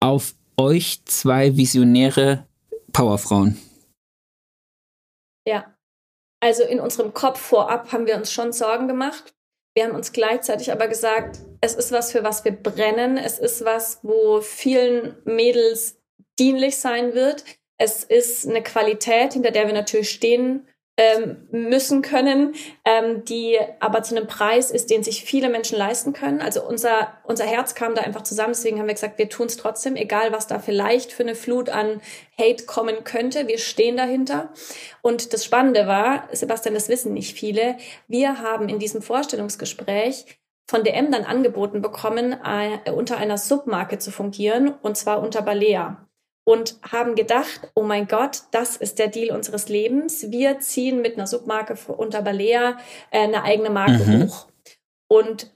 auf 0.00 0.34
euch 0.60 1.04
zwei 1.06 1.56
visionäre 1.56 2.46
Powerfrauen? 2.92 3.60
Ja. 5.46 5.74
Also 6.42 6.62
in 6.62 6.80
unserem 6.80 7.12
Kopf 7.12 7.40
vorab 7.40 7.92
haben 7.92 8.06
wir 8.06 8.16
uns 8.16 8.32
schon 8.32 8.52
Sorgen 8.52 8.88
gemacht. 8.88 9.34
Wir 9.74 9.84
haben 9.84 9.94
uns 9.94 10.12
gleichzeitig 10.12 10.72
aber 10.72 10.88
gesagt, 10.88 11.40
es 11.60 11.74
ist 11.74 11.92
was, 11.92 12.12
für 12.12 12.24
was 12.24 12.44
wir 12.44 12.52
brennen. 12.52 13.16
Es 13.16 13.38
ist 13.38 13.64
was, 13.64 14.00
wo 14.02 14.40
vielen 14.40 15.16
Mädels 15.24 15.98
dienlich 16.38 16.78
sein 16.78 17.14
wird. 17.14 17.44
Es 17.78 18.04
ist 18.04 18.48
eine 18.48 18.62
Qualität, 18.62 19.34
hinter 19.34 19.50
der 19.50 19.66
wir 19.66 19.74
natürlich 19.74 20.10
stehen 20.10 20.66
ähm, 21.00 21.48
müssen 21.50 22.02
können, 22.02 22.54
ähm, 22.84 23.24
die 23.24 23.58
aber 23.80 24.02
zu 24.02 24.14
einem 24.14 24.26
Preis 24.26 24.70
ist, 24.70 24.90
den 24.90 25.02
sich 25.02 25.24
viele 25.24 25.48
Menschen 25.48 25.78
leisten 25.78 26.12
können. 26.12 26.42
Also 26.42 26.62
unser, 26.62 27.14
unser 27.24 27.46
Herz 27.46 27.74
kam 27.74 27.94
da 27.94 28.02
einfach 28.02 28.20
zusammen, 28.20 28.52
deswegen 28.52 28.78
haben 28.78 28.86
wir 28.86 28.92
gesagt, 28.92 29.16
wir 29.16 29.30
tun 29.30 29.46
es 29.46 29.56
trotzdem, 29.56 29.96
egal 29.96 30.30
was 30.30 30.46
da 30.46 30.58
vielleicht 30.58 31.12
für 31.12 31.22
eine 31.22 31.34
Flut 31.34 31.70
an 31.70 32.02
Hate 32.38 32.66
kommen 32.66 33.02
könnte. 33.02 33.48
Wir 33.48 33.56
stehen 33.56 33.96
dahinter. 33.96 34.52
Und 35.00 35.32
das 35.32 35.42
Spannende 35.42 35.86
war, 35.86 36.28
Sebastian, 36.32 36.74
das 36.74 36.90
wissen 36.90 37.14
nicht 37.14 37.34
viele, 37.34 37.78
wir 38.06 38.42
haben 38.42 38.68
in 38.68 38.78
diesem 38.78 39.00
Vorstellungsgespräch 39.00 40.26
von 40.68 40.84
DM 40.84 41.10
dann 41.10 41.24
angeboten 41.24 41.80
bekommen, 41.80 42.36
äh, 42.44 42.90
unter 42.90 43.16
einer 43.16 43.38
Submarke 43.38 43.98
zu 43.98 44.10
fungieren, 44.10 44.74
und 44.82 44.98
zwar 44.98 45.22
unter 45.22 45.40
Balea 45.40 46.09
und 46.50 46.80
haben 46.82 47.14
gedacht, 47.14 47.70
oh 47.76 47.84
mein 47.84 48.08
Gott, 48.08 48.42
das 48.50 48.76
ist 48.76 48.98
der 48.98 49.06
Deal 49.06 49.36
unseres 49.36 49.68
Lebens. 49.68 50.32
Wir 50.32 50.58
ziehen 50.58 51.00
mit 51.00 51.14
einer 51.14 51.28
Submarke 51.28 51.78
unter 51.92 52.22
Balea 52.22 52.76
äh, 53.12 53.20
eine 53.20 53.44
eigene 53.44 53.70
Marke 53.70 54.04
mhm. 54.04 54.24
hoch 54.24 54.48
und 55.08 55.54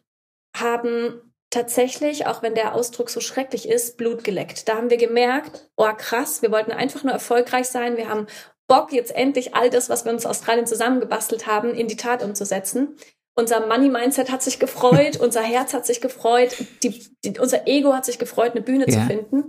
haben 0.56 1.20
tatsächlich, 1.50 2.28
auch 2.28 2.42
wenn 2.42 2.54
der 2.54 2.76
Ausdruck 2.76 3.10
so 3.10 3.18
schrecklich 3.18 3.68
ist, 3.68 3.96
Blut 3.96 4.22
geleckt. 4.22 4.68
Da 4.68 4.76
haben 4.76 4.88
wir 4.88 4.96
gemerkt, 4.96 5.68
oh 5.76 5.90
krass, 5.96 6.42
wir 6.42 6.52
wollten 6.52 6.70
einfach 6.70 7.02
nur 7.02 7.12
erfolgreich 7.12 7.66
sein. 7.66 7.96
Wir 7.96 8.08
haben 8.08 8.28
Bock, 8.68 8.92
jetzt 8.92 9.16
endlich 9.16 9.56
all 9.56 9.70
das, 9.70 9.88
was 9.88 10.04
wir 10.04 10.12
uns 10.12 10.24
aus 10.24 10.38
Australien 10.38 10.66
zusammengebastelt 10.68 11.48
haben, 11.48 11.74
in 11.74 11.88
die 11.88 11.96
Tat 11.96 12.22
umzusetzen. 12.22 12.96
Unser 13.36 13.66
Money-Mindset 13.66 14.30
hat 14.30 14.44
sich 14.44 14.60
gefreut, 14.60 15.16
unser 15.20 15.42
Herz 15.42 15.74
hat 15.74 15.86
sich 15.86 16.00
gefreut, 16.00 16.54
die, 16.84 17.04
die, 17.24 17.36
unser 17.40 17.66
Ego 17.66 17.92
hat 17.94 18.04
sich 18.04 18.20
gefreut, 18.20 18.52
eine 18.52 18.62
Bühne 18.62 18.88
ja. 18.88 18.92
zu 18.92 19.06
finden. 19.06 19.48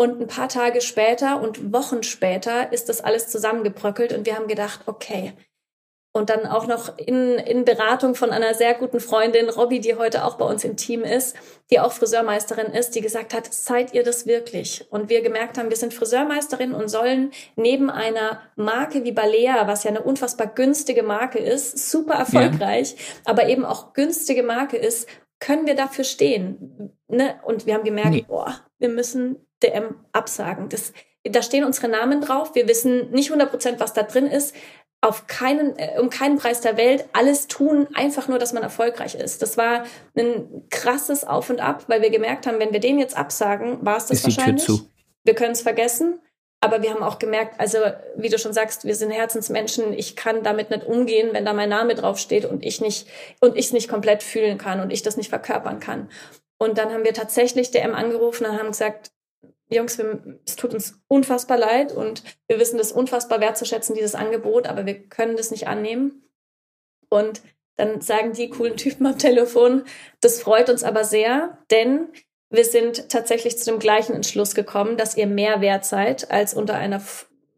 Und 0.00 0.18
ein 0.18 0.28
paar 0.28 0.48
Tage 0.48 0.80
später 0.80 1.42
und 1.42 1.74
Wochen 1.74 2.02
später 2.02 2.72
ist 2.72 2.88
das 2.88 3.02
alles 3.02 3.28
zusammengebröckelt 3.28 4.14
und 4.14 4.24
wir 4.24 4.34
haben 4.34 4.48
gedacht, 4.48 4.80
okay. 4.86 5.34
Und 6.12 6.30
dann 6.30 6.46
auch 6.46 6.66
noch 6.66 6.96
in, 6.96 7.34
in 7.34 7.66
Beratung 7.66 8.14
von 8.14 8.30
einer 8.30 8.54
sehr 8.54 8.72
guten 8.72 8.98
Freundin, 8.98 9.50
Robby, 9.50 9.78
die 9.78 9.96
heute 9.96 10.24
auch 10.24 10.38
bei 10.38 10.46
uns 10.46 10.64
im 10.64 10.78
Team 10.78 11.02
ist, 11.02 11.36
die 11.70 11.80
auch 11.80 11.92
Friseurmeisterin 11.92 12.72
ist, 12.72 12.94
die 12.94 13.02
gesagt 13.02 13.34
hat, 13.34 13.52
seid 13.52 13.92
ihr 13.92 14.02
das 14.02 14.24
wirklich? 14.24 14.86
Und 14.88 15.10
wir 15.10 15.20
gemerkt 15.20 15.58
haben, 15.58 15.68
wir 15.68 15.76
sind 15.76 15.92
Friseurmeisterin 15.92 16.72
und 16.72 16.88
sollen 16.88 17.30
neben 17.56 17.90
einer 17.90 18.40
Marke 18.56 19.04
wie 19.04 19.12
Balea, 19.12 19.66
was 19.66 19.84
ja 19.84 19.90
eine 19.90 20.00
unfassbar 20.02 20.46
günstige 20.46 21.02
Marke 21.02 21.40
ist, 21.40 21.90
super 21.90 22.14
erfolgreich, 22.14 22.92
ja. 22.92 22.96
aber 23.26 23.50
eben 23.50 23.66
auch 23.66 23.92
günstige 23.92 24.44
Marke 24.44 24.78
ist, 24.78 25.06
können 25.40 25.66
wir 25.66 25.74
dafür 25.74 26.04
stehen? 26.04 26.96
Ne? 27.08 27.38
Und 27.44 27.66
wir 27.66 27.74
haben 27.74 27.84
gemerkt, 27.84 28.12
nee. 28.12 28.24
boah, 28.26 28.60
wir 28.78 28.88
müssen 28.88 29.46
DM 29.62 29.94
absagen. 30.12 30.68
Das, 30.68 30.92
da 31.24 31.42
stehen 31.42 31.64
unsere 31.64 31.88
Namen 31.88 32.20
drauf. 32.20 32.54
Wir 32.54 32.68
wissen 32.68 33.10
nicht 33.10 33.30
100 33.30 33.50
Prozent, 33.50 33.80
was 33.80 33.92
da 33.92 34.02
drin 34.02 34.26
ist. 34.26 34.54
Auf 35.02 35.26
keinen, 35.26 35.78
äh, 35.78 35.98
um 35.98 36.10
keinen 36.10 36.38
Preis 36.38 36.60
der 36.60 36.76
Welt 36.76 37.06
alles 37.12 37.46
tun, 37.46 37.88
einfach 37.94 38.28
nur, 38.28 38.38
dass 38.38 38.52
man 38.52 38.62
erfolgreich 38.62 39.14
ist. 39.14 39.40
Das 39.40 39.56
war 39.56 39.84
ein 40.14 40.66
krasses 40.70 41.24
Auf 41.24 41.48
und 41.48 41.60
Ab, 41.60 41.84
weil 41.86 42.02
wir 42.02 42.10
gemerkt 42.10 42.46
haben, 42.46 42.58
wenn 42.58 42.72
wir 42.72 42.80
den 42.80 42.98
jetzt 42.98 43.16
absagen, 43.16 43.84
war 43.84 43.96
es 43.96 44.06
das 44.06 44.18
ist 44.18 44.24
wahrscheinlich. 44.24 44.66
Die 44.66 44.72
Tür 44.72 44.76
zu. 44.76 44.90
Wir 45.24 45.34
können 45.34 45.52
es 45.52 45.62
vergessen. 45.62 46.20
Aber 46.62 46.82
wir 46.82 46.90
haben 46.90 47.02
auch 47.02 47.18
gemerkt, 47.18 47.58
also 47.58 47.78
wie 48.16 48.28
du 48.28 48.38
schon 48.38 48.52
sagst, 48.52 48.84
wir 48.84 48.94
sind 48.94 49.10
Herzensmenschen. 49.10 49.94
Ich 49.94 50.14
kann 50.14 50.42
damit 50.42 50.68
nicht 50.68 50.84
umgehen, 50.84 51.30
wenn 51.32 51.46
da 51.46 51.54
mein 51.54 51.70
Name 51.70 51.94
draufsteht 51.94 52.44
und 52.44 52.62
ich 52.64 52.82
nicht 52.82 53.08
und 53.40 53.56
ich 53.56 53.66
es 53.66 53.72
nicht 53.72 53.88
komplett 53.88 54.22
fühlen 54.22 54.58
kann 54.58 54.80
und 54.80 54.92
ich 54.92 55.02
das 55.02 55.16
nicht 55.16 55.30
verkörpern 55.30 55.80
kann. 55.80 56.10
Und 56.58 56.76
dann 56.76 56.92
haben 56.92 57.04
wir 57.04 57.14
tatsächlich 57.14 57.70
DM 57.70 57.94
angerufen 57.94 58.44
und 58.44 58.58
haben 58.58 58.68
gesagt, 58.68 59.10
Jungs, 59.70 59.98
wir, 59.98 60.38
es 60.46 60.56
tut 60.56 60.74
uns 60.74 61.00
unfassbar 61.08 61.58
leid 61.58 61.92
und 61.92 62.22
wir 62.48 62.58
wissen 62.58 62.78
das 62.78 62.92
unfassbar 62.92 63.40
wertzuschätzen, 63.40 63.94
dieses 63.94 64.14
Angebot, 64.14 64.66
aber 64.66 64.86
wir 64.86 65.08
können 65.08 65.36
das 65.36 65.50
nicht 65.50 65.68
annehmen. 65.68 66.22
Und 67.08 67.42
dann 67.76 68.00
sagen 68.00 68.32
die 68.32 68.50
coolen 68.50 68.76
Typen 68.76 69.06
am 69.06 69.18
Telefon, 69.18 69.84
das 70.20 70.42
freut 70.42 70.68
uns 70.68 70.84
aber 70.84 71.04
sehr, 71.04 71.58
denn 71.70 72.08
wir 72.50 72.64
sind 72.64 73.08
tatsächlich 73.08 73.58
zu 73.58 73.70
dem 73.70 73.78
gleichen 73.78 74.14
Entschluss 74.14 74.54
gekommen, 74.54 74.96
dass 74.96 75.16
ihr 75.16 75.26
mehr 75.26 75.60
wert 75.60 75.84
seid, 75.84 76.30
als 76.30 76.52
unter 76.52 76.74
einer 76.74 77.00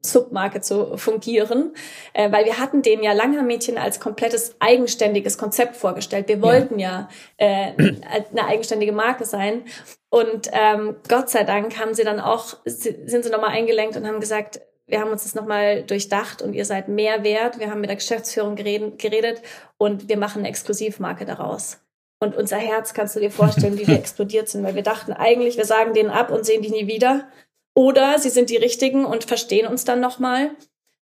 Submarke 0.04 0.60
zu 0.60 0.96
fungieren, 0.98 1.74
äh, 2.12 2.30
weil 2.30 2.44
wir 2.44 2.58
hatten 2.58 2.82
den 2.82 3.02
ja 3.02 3.12
Langer 3.12 3.42
Mädchen 3.42 3.78
als 3.78 4.00
komplettes 4.00 4.56
eigenständiges 4.58 5.38
Konzept 5.38 5.76
vorgestellt. 5.76 6.28
Wir 6.28 6.42
wollten 6.42 6.78
ja, 6.78 7.08
ja 7.38 7.46
äh, 7.46 7.94
eine 8.30 8.46
eigenständige 8.46 8.92
Marke 8.92 9.24
sein 9.24 9.64
und 10.12 10.50
ähm, 10.52 10.96
Gott 11.08 11.30
sei 11.30 11.42
Dank 11.42 11.78
haben 11.78 11.94
sie 11.94 12.04
dann 12.04 12.20
auch 12.20 12.58
sind 12.66 13.24
sie 13.24 13.30
nochmal 13.30 13.52
eingelenkt 13.52 13.96
und 13.96 14.06
haben 14.06 14.20
gesagt, 14.20 14.60
wir 14.86 15.00
haben 15.00 15.10
uns 15.10 15.22
das 15.22 15.34
nochmal 15.34 15.84
durchdacht 15.84 16.42
und 16.42 16.52
ihr 16.52 16.66
seid 16.66 16.88
mehr 16.88 17.24
wert. 17.24 17.58
Wir 17.58 17.70
haben 17.70 17.80
mit 17.80 17.88
der 17.88 17.96
Geschäftsführung 17.96 18.54
geredet, 18.54 19.40
und 19.78 20.10
wir 20.10 20.18
machen 20.18 20.40
eine 20.40 20.48
Exklusivmarke 20.48 21.24
daraus. 21.24 21.80
Und 22.20 22.36
unser 22.36 22.58
Herz 22.58 22.92
kannst 22.92 23.16
du 23.16 23.20
dir 23.20 23.30
vorstellen, 23.30 23.78
wie 23.78 23.86
wir 23.86 23.94
explodiert 23.98 24.50
sind, 24.50 24.64
weil 24.64 24.74
wir 24.74 24.82
dachten 24.82 25.14
eigentlich, 25.14 25.56
wir 25.56 25.64
sagen 25.64 25.94
denen 25.94 26.10
ab 26.10 26.30
und 26.30 26.44
sehen 26.44 26.60
die 26.60 26.70
nie 26.70 26.86
wieder. 26.86 27.26
Oder 27.74 28.18
sie 28.18 28.28
sind 28.28 28.50
die 28.50 28.58
Richtigen 28.58 29.06
und 29.06 29.24
verstehen 29.24 29.66
uns 29.66 29.84
dann 29.84 30.00
nochmal. 30.00 30.50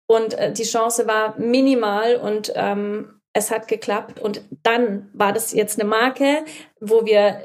Und 0.06 0.34
äh, 0.34 0.52
die 0.52 0.64
Chance 0.64 1.08
war 1.08 1.40
minimal 1.40 2.18
und 2.18 2.52
ähm, 2.56 3.22
Es 3.32 3.52
hat 3.52 3.70
geklappt. 3.70 4.20
Und 4.20 4.42
dann 4.64 5.10
war 5.14 5.32
das 5.32 5.54
jetzt 5.54 5.80
eine 5.80 5.88
Marke, 5.88 6.44
wo 6.82 7.06
wir 7.06 7.40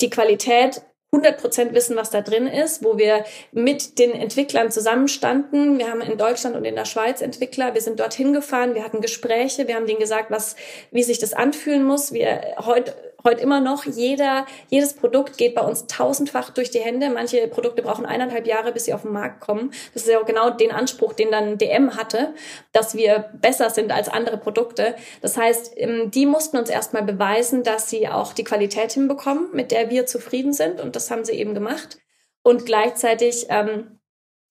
die 0.00 0.08
Qualität 0.08 0.80
100% 1.14 1.74
wissen, 1.74 1.94
was 1.94 2.08
da 2.08 2.22
drin 2.22 2.46
ist, 2.46 2.82
wo 2.82 2.96
wir 2.96 3.24
mit 3.52 3.98
den 3.98 4.12
Entwicklern 4.12 4.70
zusammenstanden. 4.70 5.78
Wir 5.78 5.90
haben 5.90 6.00
in 6.00 6.16
Deutschland 6.16 6.56
und 6.56 6.64
in 6.64 6.74
der 6.74 6.86
Schweiz 6.86 7.20
Entwickler. 7.20 7.74
Wir 7.74 7.82
sind 7.82 8.00
dorthin 8.00 8.32
gefahren. 8.32 8.74
Wir 8.74 8.82
hatten 8.82 9.02
Gespräche. 9.02 9.68
Wir 9.68 9.74
haben 9.74 9.86
denen 9.86 10.00
gesagt, 10.00 10.30
was, 10.30 10.56
wie 10.90 11.02
sich 11.02 11.18
das 11.18 11.34
anfühlen 11.34 11.84
muss. 11.84 12.14
Wir 12.14 12.54
heute 12.64 12.94
heute 13.24 13.40
immer 13.40 13.60
noch. 13.60 13.84
Jeder, 13.84 14.46
jedes 14.68 14.94
Produkt 14.94 15.38
geht 15.38 15.54
bei 15.54 15.62
uns 15.62 15.86
tausendfach 15.86 16.50
durch 16.50 16.70
die 16.70 16.80
Hände. 16.80 17.10
Manche 17.10 17.46
Produkte 17.48 17.82
brauchen 17.82 18.06
eineinhalb 18.06 18.46
Jahre, 18.46 18.72
bis 18.72 18.84
sie 18.86 18.94
auf 18.94 19.02
den 19.02 19.12
Markt 19.12 19.40
kommen. 19.40 19.72
Das 19.94 20.02
ist 20.02 20.08
ja 20.08 20.20
genau 20.22 20.50
den 20.50 20.72
Anspruch, 20.72 21.12
den 21.12 21.30
dann 21.30 21.58
DM 21.58 21.96
hatte, 21.96 22.34
dass 22.72 22.94
wir 22.94 23.30
besser 23.34 23.70
sind 23.70 23.92
als 23.92 24.08
andere 24.08 24.38
Produkte. 24.38 24.94
Das 25.20 25.36
heißt, 25.36 25.74
ähm, 25.76 26.10
die 26.10 26.26
mussten 26.26 26.56
uns 26.56 26.70
erstmal 26.70 27.02
beweisen, 27.02 27.62
dass 27.62 27.90
sie 27.90 28.08
auch 28.08 28.32
die 28.32 28.44
Qualität 28.44 28.92
hinbekommen, 28.92 29.48
mit 29.52 29.70
der 29.70 29.90
wir 29.90 30.06
zufrieden 30.06 30.52
sind. 30.52 30.80
Und 30.80 30.96
das 30.96 31.10
haben 31.10 31.24
sie 31.24 31.32
eben 31.32 31.54
gemacht. 31.54 31.98
Und 32.42 32.66
gleichzeitig 32.66 33.46
ähm, 33.48 33.98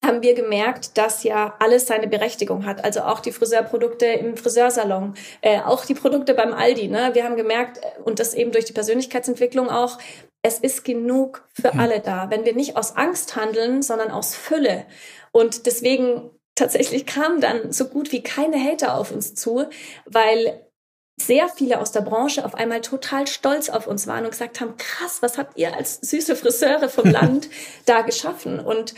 haben 0.04 0.24
wir 0.24 0.34
gemerkt, 0.34 0.98
dass 0.98 1.24
ja 1.24 1.56
alles 1.60 1.88
seine 1.88 2.08
Berechtigung 2.08 2.66
hat. 2.66 2.84
Also 2.84 3.02
auch 3.02 3.20
die 3.20 3.32
Friseurprodukte 3.32 4.06
im 4.06 4.36
Friseursalon, 4.36 5.14
äh, 5.42 5.60
auch 5.62 5.86
die 5.86 5.94
Produkte 5.94 6.34
beim 6.34 6.54
Aldi. 6.54 6.88
Ne? 6.88 7.12
Wir 7.14 7.24
haben 7.24 7.36
gemerkt, 7.36 7.78
äh, 7.78 8.02
und 8.04 8.20
das 8.20 8.34
eben 8.34 8.52
durch 8.52 8.66
die 8.66 8.74
Persönlichkeitsentwicklung 8.74 9.70
auch, 9.70 10.00
es 10.42 10.58
ist 10.58 10.84
genug 10.84 11.48
für 11.54 11.76
alle 11.76 12.00
da. 12.00 12.32
Wenn 12.32 12.46
wir 12.46 12.56
nicht 12.56 12.76
aus 12.76 12.96
Angst 12.96 13.36
handeln, 13.36 13.84
sondern 13.84 14.10
aus 14.10 14.36
Fülle. 14.36 14.86
Und 15.32 15.68
deswegen 15.68 16.32
tatsächlich 16.56 17.06
kamen 17.06 17.42
dann 17.42 17.72
so 17.72 17.86
gut 17.86 18.12
wie 18.12 18.24
keine 18.24 18.58
Hater 18.58 18.96
auf 18.98 19.12
uns 19.12 19.36
zu, 19.36 19.66
weil 20.06 20.66
sehr 21.26 21.50
viele 21.50 21.80
aus 21.80 21.92
der 21.92 22.02
Branche 22.02 22.46
auf 22.46 22.56
einmal 22.56 22.82
total 22.82 23.28
stolz 23.28 23.70
auf 23.70 23.88
uns 23.88 24.08
waren 24.08 24.26
und 24.26 24.32
gesagt 24.32 24.62
haben, 24.62 24.76
krass, 24.78 25.22
was 25.22 25.38
habt 25.38 25.58
ihr 25.58 25.76
als 25.76 26.00
süße 26.02 26.36
Friseure 26.36 26.90
vom 26.90 27.06
Land 27.10 27.50
da 27.86 28.02
geschaffen 28.02 28.60
und 28.60 28.94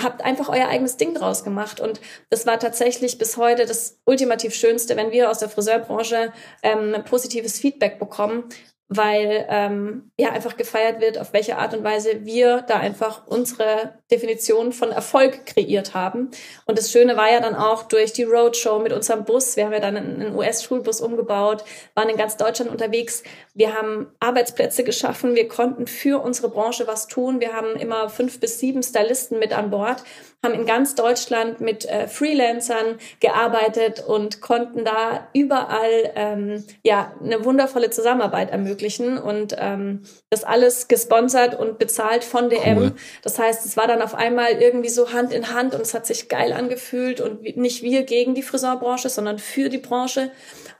habt 0.00 0.22
einfach 0.22 0.48
euer 0.48 0.68
eigenes 0.68 0.96
Ding 0.96 1.14
draus 1.14 1.44
gemacht. 1.44 1.80
Und 1.80 2.00
das 2.30 2.46
war 2.46 2.58
tatsächlich 2.58 3.18
bis 3.18 3.36
heute 3.36 3.66
das 3.66 3.98
ultimativ 4.04 4.54
Schönste, 4.54 4.96
wenn 4.96 5.10
wir 5.12 5.30
aus 5.30 5.38
der 5.38 5.48
Friseurbranche 5.48 6.32
ähm, 6.62 6.96
positives 7.04 7.58
Feedback 7.58 7.98
bekommen, 7.98 8.44
weil 8.88 9.46
ähm, 9.50 10.10
ja 10.18 10.30
einfach 10.30 10.56
gefeiert 10.56 11.00
wird, 11.00 11.18
auf 11.18 11.34
welche 11.34 11.58
Art 11.58 11.74
und 11.74 11.84
Weise 11.84 12.24
wir 12.24 12.62
da 12.62 12.78
einfach 12.78 13.26
unsere 13.26 13.98
Definition 14.10 14.72
von 14.72 14.90
Erfolg 14.90 15.44
kreiert 15.44 15.92
haben. 15.92 16.30
Und 16.64 16.78
das 16.78 16.90
Schöne 16.90 17.16
war 17.16 17.30
ja 17.30 17.40
dann 17.40 17.54
auch 17.54 17.82
durch 17.82 18.14
die 18.14 18.24
Roadshow 18.24 18.78
mit 18.78 18.92
unserem 18.92 19.24
Bus. 19.24 19.56
Wir 19.56 19.66
haben 19.66 19.72
ja 19.72 19.80
dann 19.80 19.96
einen 19.96 20.34
US-Schulbus 20.34 21.02
umgebaut, 21.02 21.64
waren 21.94 22.08
in 22.08 22.16
ganz 22.16 22.38
Deutschland 22.38 22.70
unterwegs. 22.70 23.22
Wir 23.58 23.74
haben 23.74 24.06
Arbeitsplätze 24.20 24.84
geschaffen. 24.84 25.34
Wir 25.34 25.48
konnten 25.48 25.88
für 25.88 26.22
unsere 26.22 26.48
Branche 26.48 26.86
was 26.86 27.08
tun. 27.08 27.40
Wir 27.40 27.54
haben 27.54 27.74
immer 27.74 28.08
fünf 28.08 28.38
bis 28.38 28.60
sieben 28.60 28.84
Stylisten 28.84 29.40
mit 29.40 29.52
an 29.52 29.70
Bord, 29.70 30.04
haben 30.44 30.54
in 30.54 30.64
ganz 30.64 30.94
Deutschland 30.94 31.60
mit 31.60 31.84
äh, 31.84 32.06
Freelancern 32.06 32.98
gearbeitet 33.18 34.04
und 34.06 34.40
konnten 34.40 34.84
da 34.84 35.26
überall 35.34 36.12
ähm, 36.14 36.64
ja 36.84 37.12
eine 37.20 37.44
wundervolle 37.44 37.90
Zusammenarbeit 37.90 38.52
ermöglichen 38.52 39.18
und 39.18 39.56
ähm, 39.58 40.02
das 40.30 40.44
alles 40.44 40.86
gesponsert 40.86 41.58
und 41.58 41.80
bezahlt 41.80 42.22
von 42.22 42.50
DM. 42.50 42.78
Cool. 42.78 42.92
Das 43.22 43.40
heißt, 43.40 43.66
es 43.66 43.76
war 43.76 43.88
dann 43.88 44.02
auf 44.02 44.14
einmal 44.14 44.52
irgendwie 44.52 44.88
so 44.88 45.12
Hand 45.12 45.32
in 45.32 45.52
Hand 45.52 45.74
und 45.74 45.80
es 45.80 45.94
hat 45.94 46.06
sich 46.06 46.28
geil 46.28 46.52
angefühlt 46.52 47.20
und 47.20 47.42
nicht 47.56 47.82
wir 47.82 48.04
gegen 48.04 48.36
die 48.36 48.44
Friseurbranche, 48.44 49.08
sondern 49.08 49.40
für 49.40 49.68
die 49.68 49.78
Branche. 49.78 50.30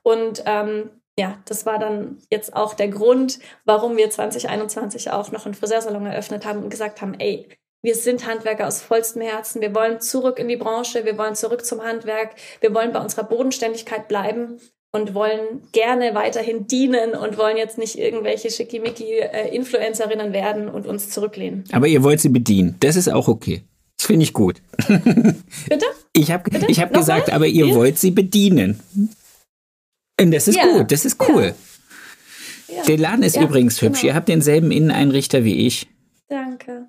Und 0.05 0.45
ähm, 0.47 0.91
ja, 1.19 1.37
das 1.47 1.67
war 1.67 1.81
dann 1.81 2.19
jetzt 2.31 2.55
auch 2.55 2.75
der 2.75 2.89
Grund, 2.89 3.41
warum 3.65 3.97
wir 3.97 4.09
2021 4.09 5.11
auch 5.11 5.33
noch 5.33 5.47
einen 5.47 5.55
Friseursalon 5.55 6.07
eröffnet 6.07 6.47
haben 6.47 6.63
und 6.63 6.71
gesagt 6.71 7.03
haben, 7.03 7.15
ey, 7.19 7.49
wir 7.83 7.97
sind 7.97 8.27
Handwerker 8.27 8.69
aus 8.69 8.81
vollstem 8.81 9.23
Herzen. 9.23 9.61
Wir 9.61 9.75
wollen 9.75 10.01
zurück 10.01 10.39
in 10.39 10.49
die 10.49 10.57
Branche. 10.57 11.05
Wir 11.05 11.19
wollen 11.19 11.35
zurück 11.35 11.65
zum 11.65 11.83
Handwerk. 11.83 12.37
Wir 12.61 12.73
wollen 12.73 12.93
bei 12.93 13.01
unserer 13.01 13.25
Bodenständigkeit 13.25 14.07
bleiben 14.07 14.61
und 14.93 15.15
wollen 15.15 15.63
gerne 15.73 16.15
weiterhin 16.15 16.69
dienen 16.69 17.15
und 17.15 17.37
wollen 17.37 17.57
jetzt 17.57 17.79
nicht 17.79 17.99
irgendwelche 17.99 18.51
Schickimicki-Influencerinnen 18.51 20.33
werden 20.33 20.69
und 20.69 20.87
uns 20.87 21.11
zurücklehnen. 21.11 21.65
Aber 21.73 21.89
ihr 21.89 22.05
wollt 22.05 22.21
sie 22.21 22.31
bedienen. 22.31 22.77
Das 22.81 22.95
ist 22.95 23.09
auch 23.09 23.27
okay. 23.27 23.63
Das 23.97 24.07
finde 24.07 24.23
ich 24.23 24.33
gut. 24.33 24.63
Bitte? 25.69 25.87
Ich 26.15 26.33
habe 26.33 26.51
hab 26.51 26.93
gesagt, 26.93 27.33
aber 27.33 27.47
ihr 27.47 27.73
wollt 27.77 27.97
sie 27.97 28.11
bedienen. 28.11 28.81
Und 30.21 30.33
das 30.33 30.49
ist 30.49 30.57
ja. 30.57 30.65
gut, 30.65 30.91
das 30.91 31.05
ist 31.05 31.23
cool. 31.29 31.55
Ja. 32.69 32.83
Der 32.83 32.99
Laden 32.99 33.23
ist 33.23 33.37
übrigens 33.37 33.81
hübsch. 33.81 34.01
Genau. 34.01 34.13
Ihr 34.13 34.15
habt 34.15 34.29
denselben 34.29 34.71
Inneneinrichter 34.71 35.45
wie 35.45 35.67
ich. 35.67 35.89
Danke. 36.29 36.87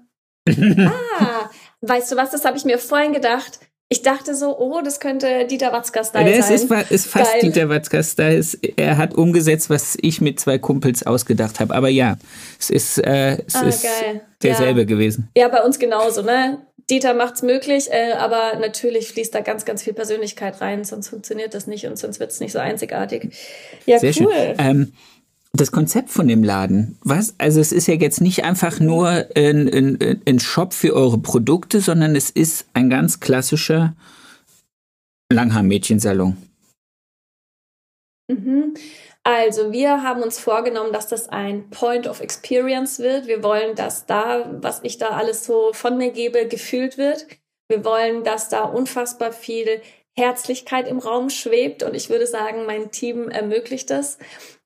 ah, 0.47 1.49
weißt 1.82 2.11
du 2.11 2.15
was, 2.15 2.32
das 2.32 2.43
habe 2.43 2.57
ich 2.57 2.65
mir 2.65 2.77
vorhin 2.77 3.13
gedacht 3.13 3.59
ich 3.91 4.03
dachte 4.03 4.36
so, 4.36 4.55
oh, 4.59 4.82
das 4.84 4.99
könnte 4.99 5.47
Dieter 5.47 5.73
Watzka-Style 5.73 6.41
sein. 6.43 6.53
Es 6.55 6.63
ist, 6.63 6.91
ist 6.91 7.07
fast 7.07 7.32
Geil. 7.34 7.41
Dieter 7.41 7.69
Watzka-Style. 7.69 8.45
Er 8.75 8.97
hat 8.97 9.15
umgesetzt, 9.15 9.71
was 9.71 9.97
ich 9.99 10.21
mit 10.21 10.39
zwei 10.39 10.59
Kumpels 10.59 11.07
ausgedacht 11.07 11.59
habe. 11.59 11.73
Aber 11.73 11.89
ja, 11.89 12.17
es 12.59 12.69
ist, 12.69 12.99
äh, 12.99 13.43
es 13.47 13.55
ah, 13.55 13.67
ist 13.67 13.88
derselbe 14.43 14.82
ja. 14.82 14.86
gewesen. 14.86 15.30
Ja, 15.36 15.47
bei 15.47 15.63
uns 15.63 15.80
genauso, 15.80 16.21
ne? 16.21 16.59
Dieter 16.90 17.14
macht's 17.14 17.42
möglich, 17.42 17.88
äh, 17.92 18.14
aber 18.14 18.58
natürlich 18.60 19.10
fließt 19.10 19.34
da 19.34 19.42
ganz, 19.42 19.66
ganz 19.66 19.84
viel 19.84 19.94
Persönlichkeit 19.94 20.62
rein, 20.62 20.84
sonst 20.84 21.10
funktioniert 21.10 21.54
das 21.54 21.68
nicht 21.68 21.86
und 21.86 21.98
sonst 21.98 22.20
wird's 22.20 22.40
nicht 22.40 22.52
so 22.52 22.60
einzigartig. 22.60 23.34
Ja, 23.86 24.00
Sehr 24.00 24.14
cool. 24.20 24.34
Schön. 24.34 24.56
Ähm, 24.58 24.94
das 25.54 25.72
Konzept 25.72 26.10
von 26.12 26.28
dem 26.28 26.44
Laden, 26.44 26.98
was? 27.04 27.34
Also 27.40 27.60
es 27.60 27.72
ist 27.72 27.88
ja 27.88 27.96
jetzt 27.96 28.22
nicht 28.22 28.44
einfach 28.44 28.80
nur 28.80 29.26
ein, 29.36 29.68
ein, 29.68 30.22
ein 30.28 30.40
Shop 30.40 30.74
für 30.74 30.94
eure 30.94 31.18
Produkte, 31.18 31.82
sondern 31.82 32.16
es 32.16 32.30
ist 32.30 32.68
ein 32.74 32.90
ganz 32.90 33.20
klassischer 33.20 33.96
Langhaar-Mädchensalon. 35.32 36.38
Mhm. 38.28 38.76
Also 39.32 39.71
wir 39.71 40.01
haben 40.01 40.23
uns 40.23 40.39
vorgenommen, 40.39 40.91
dass 40.91 41.07
das 41.07 41.30
ein 41.30 41.69
Point 41.69 42.07
of 42.07 42.19
Experience 42.19 42.97
wird. 42.97 43.27
Wir 43.27 43.43
wollen, 43.43 43.75
dass 43.75 44.07
da, 44.07 44.49
was 44.59 44.80
ich 44.82 44.97
da 44.97 45.09
alles 45.09 45.45
so 45.45 45.71
von 45.71 45.99
mir 45.99 46.09
gebe, 46.09 46.47
gefühlt 46.47 46.97
wird. 46.97 47.27
Wir 47.67 47.86
wollen, 47.86 48.23
dass 48.23 48.49
da 48.49 48.63
unfassbar 48.63 49.32
viel 49.32 49.84
Herzlichkeit 50.17 50.88
im 50.88 50.97
Raum 50.97 51.30
schwebt 51.30 51.84
und 51.84 51.93
ich 51.93 52.09
würde 52.09 52.25
sagen, 52.25 52.65
mein 52.65 52.89
Team 52.89 53.30
ermöglicht 53.30 53.91
das. 53.91 54.17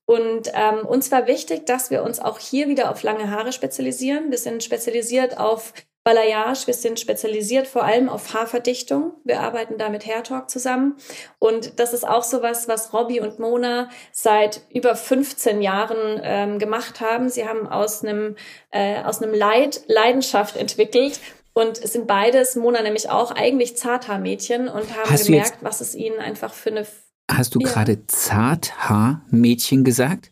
Und 0.06 0.50
ähm, 0.54 0.86
uns 0.86 1.12
war 1.12 1.26
wichtig, 1.26 1.66
dass 1.66 1.90
wir 1.90 2.02
uns 2.02 2.18
auch 2.18 2.38
hier 2.38 2.66
wieder 2.66 2.90
auf 2.90 3.02
lange 3.02 3.30
Haare 3.30 3.52
spezialisieren. 3.52 4.30
Wir 4.30 4.38
sind 4.38 4.64
spezialisiert 4.64 5.36
auf 5.36 5.74
Balayage, 6.04 6.66
wir 6.66 6.74
sind 6.74 7.00
spezialisiert 7.00 7.66
vor 7.66 7.82
allem 7.82 8.10
auf 8.10 8.34
Haarverdichtung. 8.34 9.14
Wir 9.24 9.40
arbeiten 9.40 9.78
da 9.78 9.88
mit 9.88 10.06
Hair 10.06 10.22
Talk 10.22 10.50
zusammen. 10.50 10.96
Und 11.38 11.80
das 11.80 11.94
ist 11.94 12.06
auch 12.06 12.22
sowas, 12.22 12.68
was 12.68 12.92
Robbie 12.92 13.20
und 13.20 13.38
Mona 13.38 13.88
seit 14.12 14.60
über 14.72 14.94
15 14.94 15.62
Jahren 15.62 16.20
ähm, 16.22 16.58
gemacht 16.58 17.00
haben. 17.00 17.30
Sie 17.30 17.48
haben 17.48 17.66
aus 17.66 18.04
einem, 18.04 18.36
äh, 18.70 19.02
aus 19.02 19.22
einem 19.22 19.34
Leid 19.34 19.80
Leidenschaft 19.86 20.56
entwickelt 20.56 21.20
und 21.54 21.82
es 21.82 21.92
sind 21.92 22.06
beides, 22.08 22.56
Mona 22.56 22.82
nämlich 22.82 23.08
auch, 23.08 23.30
eigentlich 23.30 23.76
Zarthaarmädchen 23.76 24.68
und 24.68 24.94
haben 24.96 25.08
Hast 25.08 25.26
gemerkt, 25.26 25.58
was 25.62 25.80
es 25.80 25.94
ihnen 25.94 26.18
einfach 26.18 26.52
für 26.52 26.70
eine 26.70 26.86
Hast 27.30 27.54
du 27.54 27.60
ja. 27.60 27.68
gerade 27.68 28.06
Zarthaarmädchen 28.06 29.84
gesagt? 29.84 30.30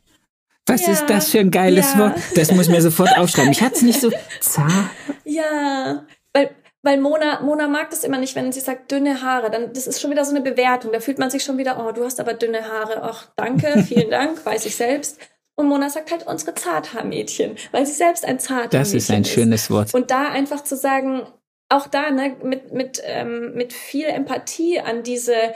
Was 0.66 0.86
ja. 0.86 0.92
ist 0.92 1.06
das 1.06 1.30
für 1.30 1.40
ein 1.40 1.50
geiles 1.50 1.94
ja. 1.94 1.98
Wort? 1.98 2.14
Das 2.36 2.52
muss 2.52 2.66
ich 2.66 2.72
mir 2.72 2.82
sofort 2.82 3.16
aufschreiben. 3.18 3.50
Ich 3.50 3.62
hatte 3.62 3.76
es 3.76 3.82
nicht 3.82 4.00
so 4.00 4.10
zart. 4.40 4.90
Ja, 5.24 6.06
weil, 6.32 6.50
weil 6.82 7.00
Mona, 7.00 7.40
Mona 7.40 7.66
mag 7.66 7.90
das 7.90 8.04
immer 8.04 8.18
nicht, 8.18 8.36
wenn 8.36 8.52
sie 8.52 8.60
sagt 8.60 8.90
dünne 8.90 9.22
Haare. 9.22 9.50
Dann, 9.50 9.72
das 9.72 9.86
ist 9.86 10.00
schon 10.00 10.10
wieder 10.10 10.24
so 10.24 10.34
eine 10.34 10.40
Bewertung. 10.40 10.92
Da 10.92 11.00
fühlt 11.00 11.18
man 11.18 11.30
sich 11.30 11.42
schon 11.42 11.58
wieder, 11.58 11.84
oh, 11.84 11.92
du 11.92 12.04
hast 12.04 12.20
aber 12.20 12.34
dünne 12.34 12.68
Haare. 12.68 13.02
Ach, 13.02 13.28
danke, 13.36 13.82
vielen 13.88 14.10
Dank, 14.10 14.44
weiß 14.46 14.66
ich 14.66 14.76
selbst. 14.76 15.18
Und 15.54 15.68
Mona 15.68 15.90
sagt 15.90 16.10
halt 16.10 16.26
unsere 16.26 16.54
Zarthaarmädchen, 16.54 17.56
weil 17.72 17.84
sie 17.84 17.92
selbst 17.92 18.24
ein 18.24 18.38
Zarthaarmädchen 18.38 18.80
ist. 18.80 18.94
Das 18.94 18.94
ist 18.94 19.10
ein 19.10 19.24
schönes 19.24 19.70
Wort. 19.70 19.92
Und 19.92 20.10
da 20.10 20.28
einfach 20.28 20.64
zu 20.64 20.76
sagen, 20.76 21.26
auch 21.68 21.86
da, 21.88 22.10
ne, 22.10 22.36
mit, 22.42 22.72
mit, 22.72 23.02
ähm, 23.04 23.54
mit 23.54 23.72
viel 23.72 24.06
Empathie 24.06 24.80
an 24.80 25.02
diese 25.02 25.54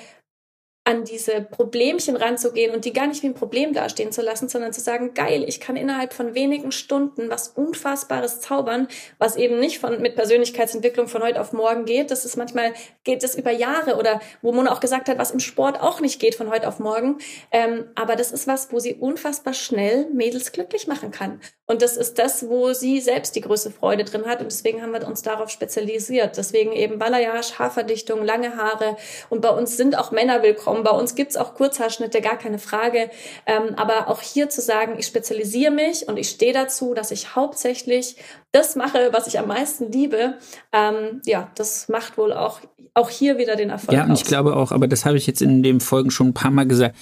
an 0.87 1.03
diese 1.03 1.41
Problemchen 1.41 2.14
ranzugehen 2.14 2.72
und 2.72 2.84
die 2.84 2.93
gar 2.93 3.09
nicht 3.09 3.24
wie 3.24 3.26
ein 3.26 3.34
Problem 3.34 3.72
dastehen 3.72 4.12
zu 4.12 4.22
lassen, 4.22 4.49
sondern 4.49 4.72
zu 4.72 4.80
sagen, 4.80 5.14
geil, 5.14 5.45
ich 5.47 5.59
kann 5.59 5.74
innerhalb 5.74 6.14
von 6.14 6.37
wenigen 6.37 6.70
Stunden 6.70 7.28
was 7.28 7.49
Unfassbares 7.49 8.41
zaubern, 8.41 8.87
was 9.18 9.34
eben 9.34 9.59
nicht 9.59 9.80
von, 9.80 10.01
mit 10.01 10.14
Persönlichkeitsentwicklung 10.14 11.09
von 11.09 11.24
heute 11.24 11.41
auf 11.41 11.53
morgen 11.53 11.87
geht. 11.87 12.12
Das 12.12 12.24
ist 12.24 12.37
manchmal, 12.37 12.72
geht 13.03 13.24
es 13.24 13.34
über 13.34 13.51
Jahre 13.51 13.97
oder 13.97 14.20
wo 14.43 14.53
Mona 14.53 14.70
auch 14.70 14.78
gesagt 14.78 15.09
hat, 15.09 15.18
was 15.18 15.32
im 15.32 15.41
Sport 15.41 15.80
auch 15.80 16.01
nicht 16.01 16.20
geht 16.20 16.37
von 16.37 16.51
heute 16.51 16.68
auf 16.68 16.78
morgen. 16.78 17.18
Ähm, 17.51 17.87
aber 17.97 18.14
das 18.14 18.30
ist 18.30 18.47
was, 18.47 18.72
wo 18.72 18.78
sie 18.78 18.95
unfassbar 18.95 19.55
schnell 19.55 20.09
Mädels 20.12 20.53
glücklich 20.53 20.87
machen 20.87 21.11
kann. 21.11 21.41
Und 21.68 21.82
das 21.82 21.96
ist 21.96 22.18
das, 22.18 22.48
wo 22.48 22.72
sie 22.72 23.00
selbst 23.00 23.34
die 23.34 23.40
größte 23.40 23.72
Freude 23.72 24.04
drin 24.04 24.24
hat. 24.26 24.40
Und 24.40 24.52
deswegen 24.52 24.82
haben 24.82 24.92
wir 24.92 25.06
uns 25.06 25.22
darauf 25.22 25.50
spezialisiert. 25.50 26.36
Deswegen 26.36 26.72
eben 26.72 26.98
Balayage, 26.98 27.58
Haarverdichtung, 27.58 28.24
lange 28.24 28.56
Haare. 28.56 28.96
Und 29.30 29.40
bei 29.40 29.50
uns 29.50 29.76
sind 29.76 29.98
auch 29.98 30.12
Männer 30.12 30.44
willkommen. 30.44 30.84
Bei 30.84 30.92
uns 30.92 31.16
gibt's 31.16 31.36
auch 31.36 31.54
Kurzhaarschnitte, 31.54 32.20
gar 32.20 32.38
keine 32.38 32.60
Frage. 32.60 33.10
Ähm, 33.46 33.74
aber 33.76 34.08
auch 34.08 34.22
hier 34.22 34.48
zu 34.48 34.60
sagen, 34.60 34.94
ich 34.96 35.06
spezialisiere 35.06 35.72
mich 35.72 36.06
und 36.06 36.18
ich 36.18 36.28
stehe 36.28 36.52
dazu, 36.52 36.94
dass 36.94 37.10
ich 37.10 37.34
hauptsächlich 37.34 38.16
das 38.52 38.76
mache, 38.76 39.08
was 39.10 39.26
ich 39.26 39.40
am 39.40 39.48
meisten 39.48 39.90
liebe. 39.90 40.34
Ähm, 40.72 41.20
ja, 41.24 41.50
das 41.56 41.88
macht 41.88 42.16
wohl 42.16 42.32
auch, 42.32 42.60
auch 42.94 43.10
hier 43.10 43.38
wieder 43.38 43.56
den 43.56 43.70
Erfolg. 43.70 43.92
Ja, 43.92 44.04
und 44.04 44.12
ich 44.12 44.22
aus. 44.22 44.28
glaube 44.28 44.54
auch, 44.54 44.70
aber 44.70 44.86
das 44.86 45.04
habe 45.04 45.16
ich 45.16 45.26
jetzt 45.26 45.42
in 45.42 45.64
den 45.64 45.80
Folgen 45.80 46.12
schon 46.12 46.28
ein 46.28 46.34
paar 46.34 46.52
Mal 46.52 46.68
gesagt, 46.68 46.94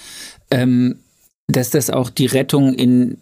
ähm, 0.49 1.01
dass 1.47 1.69
das 1.69 1.91
auch 1.91 2.09
die 2.09 2.25
Rettung 2.25 2.73
in 2.73 3.21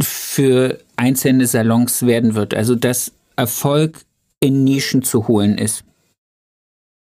für 0.00 0.78
einzelne 0.96 1.46
Salons 1.46 2.04
werden 2.04 2.34
wird. 2.34 2.54
Also 2.54 2.74
dass 2.74 3.12
Erfolg 3.36 4.04
in 4.40 4.64
Nischen 4.64 5.02
zu 5.02 5.28
holen 5.28 5.58
ist. 5.58 5.84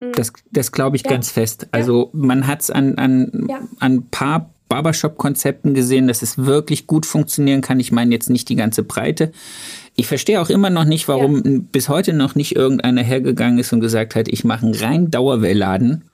Hm. 0.03 0.13
Das, 0.13 0.33
das 0.51 0.73
glaube 0.73 0.97
ich 0.97 1.05
ja. 1.05 1.11
ganz 1.11 1.31
fest. 1.31 1.69
Also 1.73 2.11
man 2.13 2.47
hat 2.47 2.63
es 2.63 2.71
an, 2.71 2.97
an, 2.99 3.47
ja. 3.49 3.61
an 3.79 3.93
ein 3.93 4.09
paar 4.11 4.51
Barbershop-Konzepten 4.69 5.75
gesehen, 5.75 6.09
dass 6.09 6.23
es 6.23 6.39
wirklich 6.39 6.87
gut 6.87 7.05
funktionieren 7.05 7.61
kann. 7.61 7.79
Ich 7.79 7.93
meine 7.93 8.11
jetzt 8.13 8.31
nicht 8.31 8.49
die 8.49 8.57
ganze 8.57 8.83
Breite. 8.83 9.33
Ich 9.97 10.07
verstehe 10.07 10.41
auch 10.41 10.49
immer 10.49 10.71
noch 10.71 10.85
nicht, 10.85 11.09
warum 11.09 11.45
ja. 11.45 11.61
bis 11.71 11.91
heute 11.91 12.15
noch 12.15 12.35
nicht 12.35 12.57
irgendeiner 12.57 13.03
hergegangen 13.03 13.59
ist 13.59 13.73
und 13.75 13.81
gesagt 13.81 14.15
hat, 14.15 14.29
ich 14.29 14.45
mache 14.45 14.65
einen 14.65 14.75
rein 14.75 15.11
Dauerwellladen. 15.11 16.05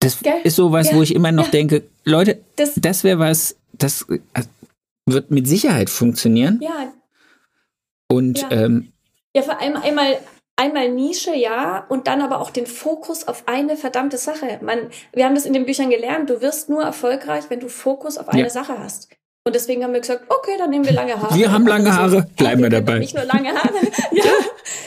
Das 0.00 0.20
Gell? 0.20 0.34
ist 0.44 0.56
sowas, 0.56 0.90
ja. 0.90 0.96
wo 0.96 1.02
ich 1.02 1.14
immer 1.14 1.32
noch 1.32 1.48
denke, 1.48 1.84
Leute, 2.04 2.40
das, 2.56 2.72
das 2.76 3.02
wäre 3.02 3.18
was, 3.18 3.56
das 3.72 4.04
äh, 4.10 4.18
wird 5.06 5.30
mit 5.30 5.46
Sicherheit 5.46 5.90
funktionieren. 5.90 6.60
Ja. 6.62 6.92
Und 8.08 8.42
ja, 8.42 8.50
ähm, 8.50 8.92
ja 9.34 9.42
vor 9.42 9.60
allem 9.60 9.76
einmal 9.76 10.18
einmal 10.56 10.90
Nische, 10.90 11.34
ja, 11.34 11.86
und 11.88 12.06
dann 12.06 12.20
aber 12.20 12.40
auch 12.40 12.50
den 12.50 12.66
Fokus 12.66 13.26
auf 13.26 13.48
eine 13.48 13.76
verdammte 13.76 14.18
Sache. 14.18 14.60
Man, 14.62 14.90
wir 15.12 15.24
haben 15.24 15.34
das 15.34 15.46
in 15.46 15.52
den 15.52 15.66
Büchern 15.66 15.90
gelernt, 15.90 16.30
du 16.30 16.40
wirst 16.40 16.68
nur 16.68 16.82
erfolgreich, 16.82 17.44
wenn 17.48 17.60
du 17.60 17.68
Fokus 17.68 18.18
auf 18.18 18.28
eine 18.28 18.42
ja. 18.42 18.50
Sache 18.50 18.78
hast. 18.78 19.08
Und 19.44 19.56
deswegen 19.56 19.82
haben 19.82 19.92
wir 19.92 20.00
gesagt, 20.00 20.24
okay, 20.28 20.52
dann 20.56 20.70
nehmen 20.70 20.84
wir 20.84 20.92
lange 20.92 21.20
Haare. 21.20 21.34
Wir 21.34 21.50
haben 21.50 21.66
lange 21.66 21.92
Haare, 21.92 22.24
bleiben 22.36 22.62
wir 22.62 22.70
dabei. 22.70 23.00
Nicht 23.00 23.16
nur 23.16 23.24
lange 23.24 23.52
Haare. 23.52 23.74
ja. 24.12 24.24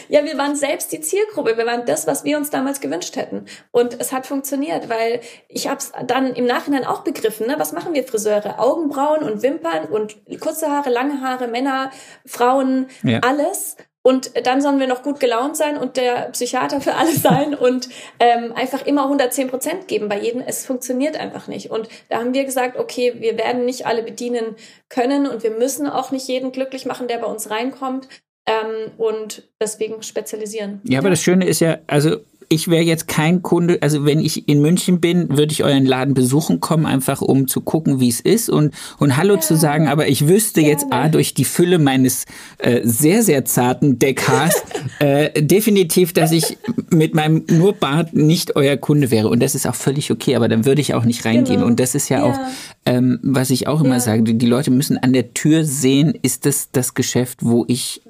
ja, 0.07 0.23
wir 0.23 0.37
waren 0.37 0.55
selbst 0.55 0.93
die 0.93 1.01
Zielgruppe. 1.01 1.57
Wir 1.57 1.65
waren 1.65 1.85
das, 1.85 2.07
was 2.07 2.23
wir 2.23 2.37
uns 2.37 2.51
damals 2.51 2.79
gewünscht 2.79 3.17
hätten. 3.17 3.45
Und 3.71 3.99
es 3.99 4.13
hat 4.13 4.25
funktioniert, 4.25 4.87
weil 4.87 5.19
ich 5.49 5.67
habe 5.67 5.79
es 5.79 5.91
dann 6.07 6.33
im 6.33 6.45
Nachhinein 6.45 6.85
auch 6.85 7.03
begriffen. 7.03 7.47
Ne? 7.47 7.55
Was 7.57 7.73
machen 7.73 7.93
wir 7.93 8.05
Friseure? 8.05 8.57
Augenbrauen 8.59 9.23
und 9.23 9.43
Wimpern 9.43 9.87
und 9.87 10.15
kurze 10.39 10.71
Haare, 10.71 10.89
lange 10.89 11.19
Haare, 11.19 11.49
Männer, 11.49 11.91
Frauen, 12.25 12.87
ja. 13.03 13.19
alles. 13.19 13.75
Und 14.07 14.45
dann 14.45 14.61
sollen 14.61 14.79
wir 14.79 14.85
noch 14.85 15.01
gut 15.01 15.19
gelaunt 15.19 15.57
sein 15.57 15.77
und 15.77 15.97
der 15.97 16.29
Psychiater 16.29 16.79
für 16.79 16.93
alle 16.93 17.11
sein 17.11 17.55
und 17.55 17.89
ähm, 18.19 18.53
einfach 18.53 18.85
immer 18.85 19.05
110 19.05 19.47
Prozent 19.47 19.87
geben 19.87 20.09
bei 20.09 20.19
jedem. 20.19 20.43
Es 20.45 20.63
funktioniert 20.63 21.17
einfach 21.17 21.47
nicht. 21.47 21.71
Und 21.71 21.89
da 22.09 22.19
haben 22.19 22.35
wir 22.35 22.45
gesagt, 22.45 22.77
okay, 22.77 23.15
wir 23.17 23.35
werden 23.35 23.65
nicht 23.65 23.87
alle 23.87 24.03
bedienen 24.03 24.57
können 24.89 25.25
und 25.25 25.41
wir 25.41 25.49
müssen 25.49 25.87
auch 25.87 26.11
nicht 26.11 26.27
jeden 26.27 26.51
glücklich 26.51 26.85
machen, 26.85 27.07
der 27.07 27.17
bei 27.17 27.25
uns 27.25 27.49
reinkommt. 27.49 28.07
Ähm, 28.45 28.91
und 28.99 29.49
deswegen 29.59 30.03
spezialisieren. 30.03 30.81
Ja, 30.83 30.99
aber 30.99 31.09
das 31.09 31.23
Schöne 31.23 31.47
ist 31.47 31.59
ja, 31.59 31.79
also 31.87 32.17
ich 32.49 32.67
wäre 32.67 32.83
jetzt 32.83 33.07
kein 33.07 33.41
Kunde, 33.41 33.79
also 33.81 34.05
wenn 34.05 34.19
ich 34.19 34.47
in 34.47 34.61
München 34.61 34.99
bin, 34.99 35.29
würde 35.29 35.51
ich 35.51 35.63
euren 35.63 35.85
Laden 35.85 36.13
besuchen 36.13 36.59
kommen, 36.59 36.85
einfach 36.85 37.21
um 37.21 37.47
zu 37.47 37.61
gucken, 37.61 37.99
wie 37.99 38.09
es 38.09 38.19
ist 38.19 38.49
und, 38.49 38.73
und 38.99 39.17
Hallo 39.17 39.35
ja. 39.35 39.41
zu 39.41 39.55
sagen, 39.55 39.87
aber 39.87 40.07
ich 40.07 40.27
wüsste 40.27 40.61
Gerne. 40.61 40.71
jetzt 40.71 40.85
A, 40.91 41.09
durch 41.09 41.33
die 41.33 41.45
Fülle 41.45 41.79
meines 41.79 42.25
äh, 42.57 42.81
sehr, 42.83 43.23
sehr 43.23 43.45
zarten 43.45 43.99
Deckhaars 43.99 44.63
äh, 44.99 45.41
definitiv, 45.41 46.13
dass 46.13 46.31
ich 46.31 46.57
mit 46.89 47.15
meinem 47.15 47.43
nur 47.49 47.73
Bart 47.73 48.13
nicht 48.13 48.55
euer 48.55 48.77
Kunde 48.77 49.11
wäre 49.11 49.29
und 49.29 49.41
das 49.41 49.55
ist 49.55 49.67
auch 49.67 49.75
völlig 49.75 50.11
okay, 50.11 50.35
aber 50.35 50.47
dann 50.47 50.65
würde 50.65 50.81
ich 50.81 50.93
auch 50.93 51.05
nicht 51.05 51.25
reingehen 51.25 51.57
genau. 51.57 51.67
und 51.67 51.79
das 51.79 51.95
ist 51.95 52.09
ja, 52.09 52.19
ja. 52.19 52.23
auch, 52.25 52.39
ähm, 52.85 53.19
was 53.23 53.49
ich 53.49 53.67
auch 53.67 53.81
immer 53.81 53.95
ja. 53.95 53.99
sage, 53.99 54.23
die 54.23 54.45
Leute 54.45 54.71
müssen 54.71 54.97
an 54.97 55.13
der 55.13 55.33
Tür 55.33 55.63
sehen, 55.63 56.17
ist 56.21 56.45
das 56.45 56.69
das 56.71 56.93
Geschäft, 56.93 57.39
wo 57.41 57.65
ich 57.67 58.01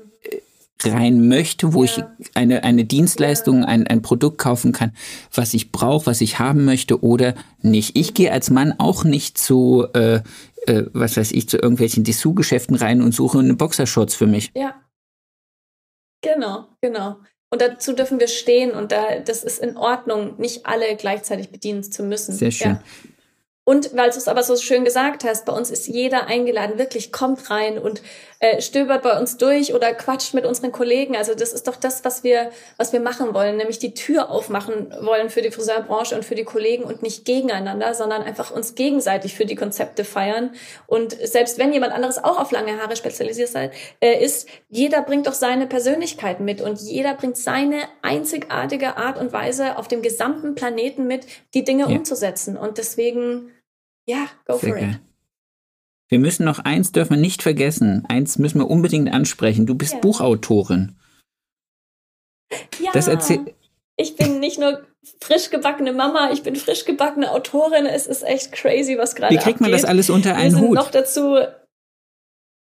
rein 0.83 1.27
möchte, 1.27 1.73
wo 1.73 1.83
ja. 1.83 1.91
ich 1.91 2.03
eine, 2.35 2.63
eine 2.63 2.85
Dienstleistung, 2.85 3.61
ja. 3.61 3.67
ein, 3.67 3.87
ein 3.87 4.01
Produkt 4.01 4.37
kaufen 4.37 4.71
kann, 4.71 4.93
was 5.33 5.53
ich 5.53 5.71
brauche, 5.71 6.05
was 6.05 6.21
ich 6.21 6.39
haben 6.39 6.65
möchte 6.65 7.01
oder 7.03 7.35
nicht. 7.61 7.97
Ich 7.97 8.13
gehe 8.13 8.31
als 8.31 8.49
Mann 8.49 8.75
auch 8.77 9.03
nicht 9.03 9.37
zu, 9.37 9.87
äh, 9.93 10.21
äh, 10.67 10.85
was 10.93 11.17
weiß 11.17 11.31
ich, 11.31 11.47
zu 11.49 11.57
irgendwelchen 11.57 12.03
Dessous-Geschäften 12.03 12.75
rein 12.75 13.01
und 13.01 13.13
suche 13.13 13.39
eine 13.39 13.55
Boxershorts 13.55 14.15
für 14.15 14.27
mich. 14.27 14.51
Ja. 14.55 14.75
Genau, 16.21 16.65
genau. 16.81 17.17
Und 17.51 17.61
dazu 17.61 17.93
dürfen 17.93 18.19
wir 18.19 18.27
stehen 18.27 18.71
und 18.71 18.91
da, 18.91 19.19
das 19.19 19.43
ist 19.43 19.59
in 19.59 19.77
Ordnung, 19.77 20.35
nicht 20.39 20.65
alle 20.65 20.95
gleichzeitig 20.95 21.51
bedienen 21.51 21.83
zu 21.83 22.03
müssen. 22.03 22.33
Sehr 22.33 22.51
schön. 22.51 22.71
Ja. 22.71 22.81
Und 23.67 23.95
weil 23.95 24.11
du 24.11 24.17
es 24.17 24.27
aber 24.27 24.43
so 24.43 24.55
schön 24.57 24.85
gesagt 24.85 25.23
hast, 25.23 25.45
bei 25.45 25.53
uns 25.53 25.71
ist 25.71 25.87
jeder 25.87 26.27
eingeladen, 26.27 26.77
wirklich 26.77 27.11
kommt 27.11 27.49
rein 27.49 27.79
und 27.79 28.01
äh, 28.39 28.61
stöbert 28.61 29.01
bei 29.03 29.17
uns 29.17 29.37
durch 29.37 29.73
oder 29.73 29.93
quatscht 29.93 30.33
mit 30.33 30.45
unseren 30.45 30.71
Kollegen. 30.71 31.15
Also 31.15 31.35
das 31.35 31.53
ist 31.53 31.67
doch 31.67 31.75
das, 31.75 32.03
was 32.03 32.23
wir, 32.23 32.51
was 32.77 32.93
wir 32.93 32.99
machen 32.99 33.33
wollen, 33.33 33.57
nämlich 33.57 33.79
die 33.79 33.93
Tür 33.93 34.29
aufmachen 34.29 34.93
wollen 35.01 35.29
für 35.29 35.41
die 35.41 35.51
Friseurbranche 35.51 36.15
und 36.15 36.25
für 36.25 36.35
die 36.35 36.43
Kollegen 36.43 36.83
und 36.83 37.01
nicht 37.01 37.25
gegeneinander, 37.25 37.93
sondern 37.93 38.21
einfach 38.21 38.51
uns 38.51 38.75
gegenseitig 38.75 39.35
für 39.35 39.45
die 39.45 39.55
Konzepte 39.55 40.03
feiern. 40.03 40.51
Und 40.87 41.13
selbst 41.13 41.57
wenn 41.57 41.73
jemand 41.73 41.93
anderes 41.93 42.23
auch 42.23 42.39
auf 42.39 42.51
lange 42.51 42.81
Haare 42.81 42.95
spezialisiert 42.95 43.45
äh, 44.01 44.23
ist, 44.23 44.49
jeder 44.69 45.01
bringt 45.01 45.27
doch 45.27 45.33
seine 45.33 45.67
Persönlichkeit 45.67 46.39
mit 46.39 46.61
und 46.61 46.81
jeder 46.81 47.13
bringt 47.13 47.37
seine 47.37 47.77
einzigartige 48.01 48.97
Art 48.97 49.17
und 49.17 49.33
Weise 49.33 49.77
auf 49.77 49.87
dem 49.87 50.01
gesamten 50.01 50.55
Planeten 50.55 51.07
mit, 51.07 51.25
die 51.53 51.63
Dinge 51.63 51.83
ja. 51.83 51.97
umzusetzen. 51.97 52.57
Und 52.57 52.77
deswegen, 52.77 53.51
ja, 54.07 54.27
go 54.45 54.57
Sehr 54.57 54.69
for 54.69 54.79
geil. 54.79 54.99
Wir 56.07 56.19
müssen 56.19 56.45
noch 56.45 56.59
eins 56.59 56.91
dürfen 56.91 57.15
wir 57.15 57.21
nicht 57.21 57.41
vergessen. 57.41 58.05
Eins 58.07 58.37
müssen 58.37 58.59
wir 58.59 58.69
unbedingt 58.69 59.11
ansprechen. 59.11 59.65
Du 59.65 59.75
bist 59.75 59.93
ja. 59.93 59.99
Buchautorin. 59.99 60.95
Ja. 62.79 62.91
Das 62.93 63.09
ich 63.97 64.17
bin 64.17 64.39
nicht 64.39 64.59
nur 64.59 64.85
frisch 65.21 65.49
gebackene 65.49 65.93
Mama, 65.93 66.31
ich 66.31 66.43
bin 66.43 66.55
frisch 66.55 66.85
gebackene 66.85 67.31
Autorin. 67.31 67.85
Es 67.85 68.07
ist 68.07 68.23
echt 68.23 68.51
crazy, 68.51 68.97
was 68.97 69.15
gerade 69.15 69.33
Wie 69.33 69.39
kriegt 69.39 69.61
man 69.61 69.71
das 69.71 69.85
alles 69.85 70.09
unter 70.09 70.35
einen 70.35 70.51
Wir 70.53 70.59
sind 70.59 70.67
Hut? 70.67 70.75
noch 70.75 70.91
dazu 70.91 71.37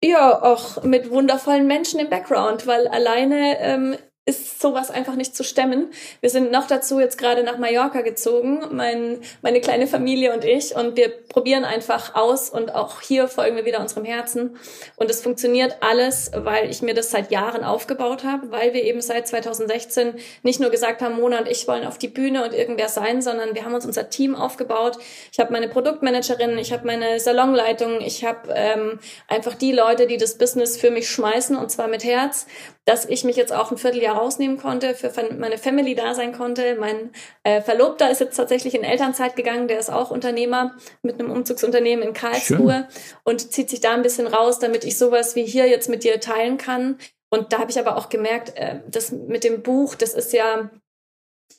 ja, 0.04 0.42
auch 0.42 0.84
mit 0.84 1.12
wundervollen 1.12 1.68
Menschen 1.68 2.00
im 2.00 2.10
Background, 2.10 2.66
weil 2.66 2.88
alleine 2.88 3.60
ähm, 3.60 3.96
ist 4.26 4.62
sowas 4.62 4.92
einfach 4.92 5.16
nicht 5.16 5.36
zu 5.36 5.44
stemmen. 5.44 5.90
Wir 6.20 6.30
sind 6.30 6.52
noch 6.52 6.68
dazu 6.68 7.00
jetzt 7.00 7.18
gerade 7.18 7.42
nach 7.42 7.58
Mallorca 7.58 8.02
gezogen, 8.02 8.62
mein, 8.72 9.20
meine 9.42 9.62
kleine 9.62 9.88
Familie 9.88 10.32
und 10.32 10.46
ich, 10.46 10.76
und 10.76 10.96
wir 10.96 11.10
probieren 11.10 11.66
einfach 11.66 12.14
aus 12.14 12.52
und 12.52 12.76
auch 12.76 13.02
hier 13.02 13.28
folgen 13.28 13.56
wir 13.56 13.66
wieder 13.66 13.80
unserem 13.80 14.06
Herzen. 14.06 14.58
Und 14.96 15.10
es 15.10 15.22
funktioniert 15.22 15.78
alles, 15.82 16.30
weil 16.36 16.70
ich 16.70 16.84
mir 16.84 16.94
das 16.94 17.10
seit 17.10 17.32
Jahren 17.32 17.64
aufgebaut 17.64 18.24
habe, 18.24 18.52
weil 18.52 18.76
wir 18.76 18.84
eben 18.84 19.02
seit 19.02 19.28
2016 19.28 20.14
nicht 20.44 20.60
nur 20.60 20.70
gesagt 20.70 21.02
haben, 21.02 21.16
Mona 21.16 21.40
und 21.40 21.48
ich 21.48 21.68
wollen 21.68 21.88
auf 21.88 21.98
die 21.98 22.08
Bühne 22.08 22.44
und 22.44 22.54
irgendwer 22.54 22.90
sein, 22.90 23.24
sondern 23.24 23.56
wir 23.56 23.66
haben 23.66 23.74
uns 23.74 23.88
unser 23.88 24.12
Team 24.12 24.36
aufgebaut. 24.36 25.00
Ich 25.32 25.40
habe 25.40 25.52
meine 25.52 25.68
Produktmanagerin, 25.68 26.60
ich 26.60 26.72
habe 26.72 26.86
meine 26.86 27.20
Salonleitung, 27.20 28.02
ich 28.02 28.24
habe 28.24 28.54
ähm, 28.54 29.00
einfach 29.28 29.56
die 29.56 29.72
Leute, 29.72 30.06
die 30.06 30.18
das 30.18 30.38
Business 30.38 30.78
für 30.78 30.92
mich 30.92 31.10
schmeißen 31.10 31.56
und 31.56 31.72
zwar 31.72 31.88
mit 31.88 32.04
Herz 32.04 32.46
dass 32.86 33.06
ich 33.06 33.24
mich 33.24 33.36
jetzt 33.36 33.54
auch 33.54 33.72
ein 33.72 33.78
Vierteljahr 33.78 34.16
rausnehmen 34.18 34.58
konnte, 34.58 34.96
für 34.96 35.12
meine 35.38 35.58
Family 35.58 35.94
da 35.94 36.16
sein 36.16 36.34
konnte. 36.34 36.76
Mein 36.76 37.12
äh, 37.44 37.62
Verlobter 37.62 38.10
ist 38.10 38.22
jetzt 38.22 38.36
tatsächlich 38.36 38.74
in 38.74 38.84
Elternzeit 38.84 39.36
gegangen, 39.36 39.68
der 39.68 39.80
ist 39.80 39.92
auch 39.92 40.10
Unternehmer 40.10 40.76
mit 41.04 41.20
einem 41.20 41.32
Umzugsunternehmen 41.32 42.08
in 42.08 42.14
Karlsruhe 42.14 42.88
Schön. 42.90 43.16
und 43.24 43.52
zieht 43.52 43.70
sich 43.70 43.82
da 43.82 43.94
ein 43.94 44.02
bisschen 44.02 44.28
raus, 44.28 44.60
damit 44.60 44.84
ich 44.84 44.98
sowas 44.98 45.36
wie 45.36 45.46
hier 45.46 45.68
jetzt 45.68 45.90
mit 45.90 46.04
dir 46.04 46.20
teilen 46.20 46.58
kann. 46.58 46.98
Und 47.30 47.54
da 47.54 47.60
habe 47.60 47.72
ich 47.72 47.80
aber 47.80 47.98
auch 47.98 48.10
gemerkt, 48.10 48.58
äh, 48.58 48.80
das 48.90 49.12
mit 49.12 49.44
dem 49.44 49.62
Buch, 49.62 49.96
das 49.96 50.14
ist 50.14 50.34
ja 50.34 50.70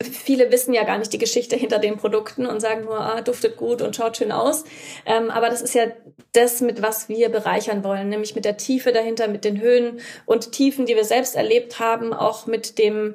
viele 0.01 0.51
wissen 0.51 0.75
ja 0.75 0.85
gar 0.85 0.99
nicht 0.99 1.13
die 1.13 1.19
Geschichte 1.19 1.57
hinter 1.57 1.79
den 1.79 1.97
Produkten 1.97 2.47
und 2.47 2.61
sagen 2.61 2.85
nur, 2.85 3.01
ah, 3.01 3.21
duftet 3.21 3.57
gut 3.57 3.83
und 3.83 3.97
schaut 3.97 4.17
schön 4.17 4.33
aus. 4.33 4.65
Ähm, 5.07 5.31
aber 5.31 5.49
das 5.49 5.63
ist 5.63 5.75
ja 5.75 5.87
das, 6.33 6.61
mit 6.61 6.83
was 6.83 7.09
wir 7.09 7.29
bereichern 7.29 7.85
wollen, 7.85 8.09
nämlich 8.09 8.35
mit 8.35 8.45
der 8.45 8.57
Tiefe 8.57 8.93
dahinter, 8.93 9.29
mit 9.29 9.45
den 9.45 9.61
Höhen 9.61 10.01
und 10.27 10.53
Tiefen, 10.53 10.87
die 10.87 10.97
wir 10.97 11.05
selbst 11.05 11.37
erlebt 11.37 11.79
haben, 11.79 12.13
auch 12.13 12.47
mit 12.47 12.79
dem 12.79 13.15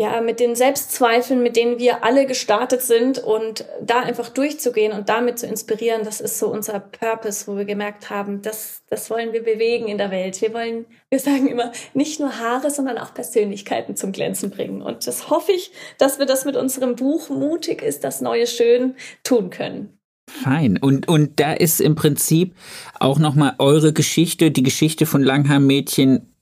ja, 0.00 0.20
mit 0.20 0.38
den 0.38 0.54
Selbstzweifeln, 0.54 1.42
mit 1.42 1.56
denen 1.56 1.80
wir 1.80 2.04
alle 2.04 2.24
gestartet 2.24 2.82
sind 2.82 3.18
und 3.18 3.64
da 3.82 3.98
einfach 3.98 4.28
durchzugehen 4.28 4.92
und 4.92 5.08
damit 5.08 5.40
zu 5.40 5.46
inspirieren, 5.48 6.04
das 6.04 6.20
ist 6.20 6.38
so 6.38 6.46
unser 6.46 6.78
Purpose, 6.78 7.48
wo 7.48 7.56
wir 7.56 7.64
gemerkt 7.64 8.08
haben, 8.08 8.40
das, 8.40 8.82
das 8.88 9.10
wollen 9.10 9.32
wir 9.32 9.42
bewegen 9.42 9.88
in 9.88 9.98
der 9.98 10.12
Welt. 10.12 10.40
Wir 10.40 10.54
wollen, 10.54 10.86
wir 11.10 11.18
sagen 11.18 11.48
immer, 11.48 11.72
nicht 11.94 12.20
nur 12.20 12.38
Haare, 12.38 12.70
sondern 12.70 12.96
auch 12.96 13.12
Persönlichkeiten 13.12 13.96
zum 13.96 14.12
Glänzen 14.12 14.50
bringen. 14.50 14.82
Und 14.82 15.04
das 15.08 15.30
hoffe 15.30 15.50
ich, 15.50 15.72
dass 15.98 16.20
wir 16.20 16.26
das 16.26 16.44
mit 16.44 16.54
unserem 16.54 16.94
Buch 16.94 17.28
Mutig 17.28 17.82
ist 17.82 18.04
das 18.04 18.20
neue 18.20 18.46
Schön 18.46 18.94
tun 19.24 19.50
können. 19.50 19.98
Fein. 20.30 20.76
Und, 20.76 21.08
und 21.08 21.40
da 21.40 21.54
ist 21.54 21.80
im 21.80 21.96
Prinzip 21.96 22.54
auch 23.00 23.18
nochmal 23.18 23.56
eure 23.58 23.92
Geschichte, 23.92 24.52
die 24.52 24.62
Geschichte 24.62 25.06
von 25.06 25.24
Langhaar-Mädchen 25.24 26.32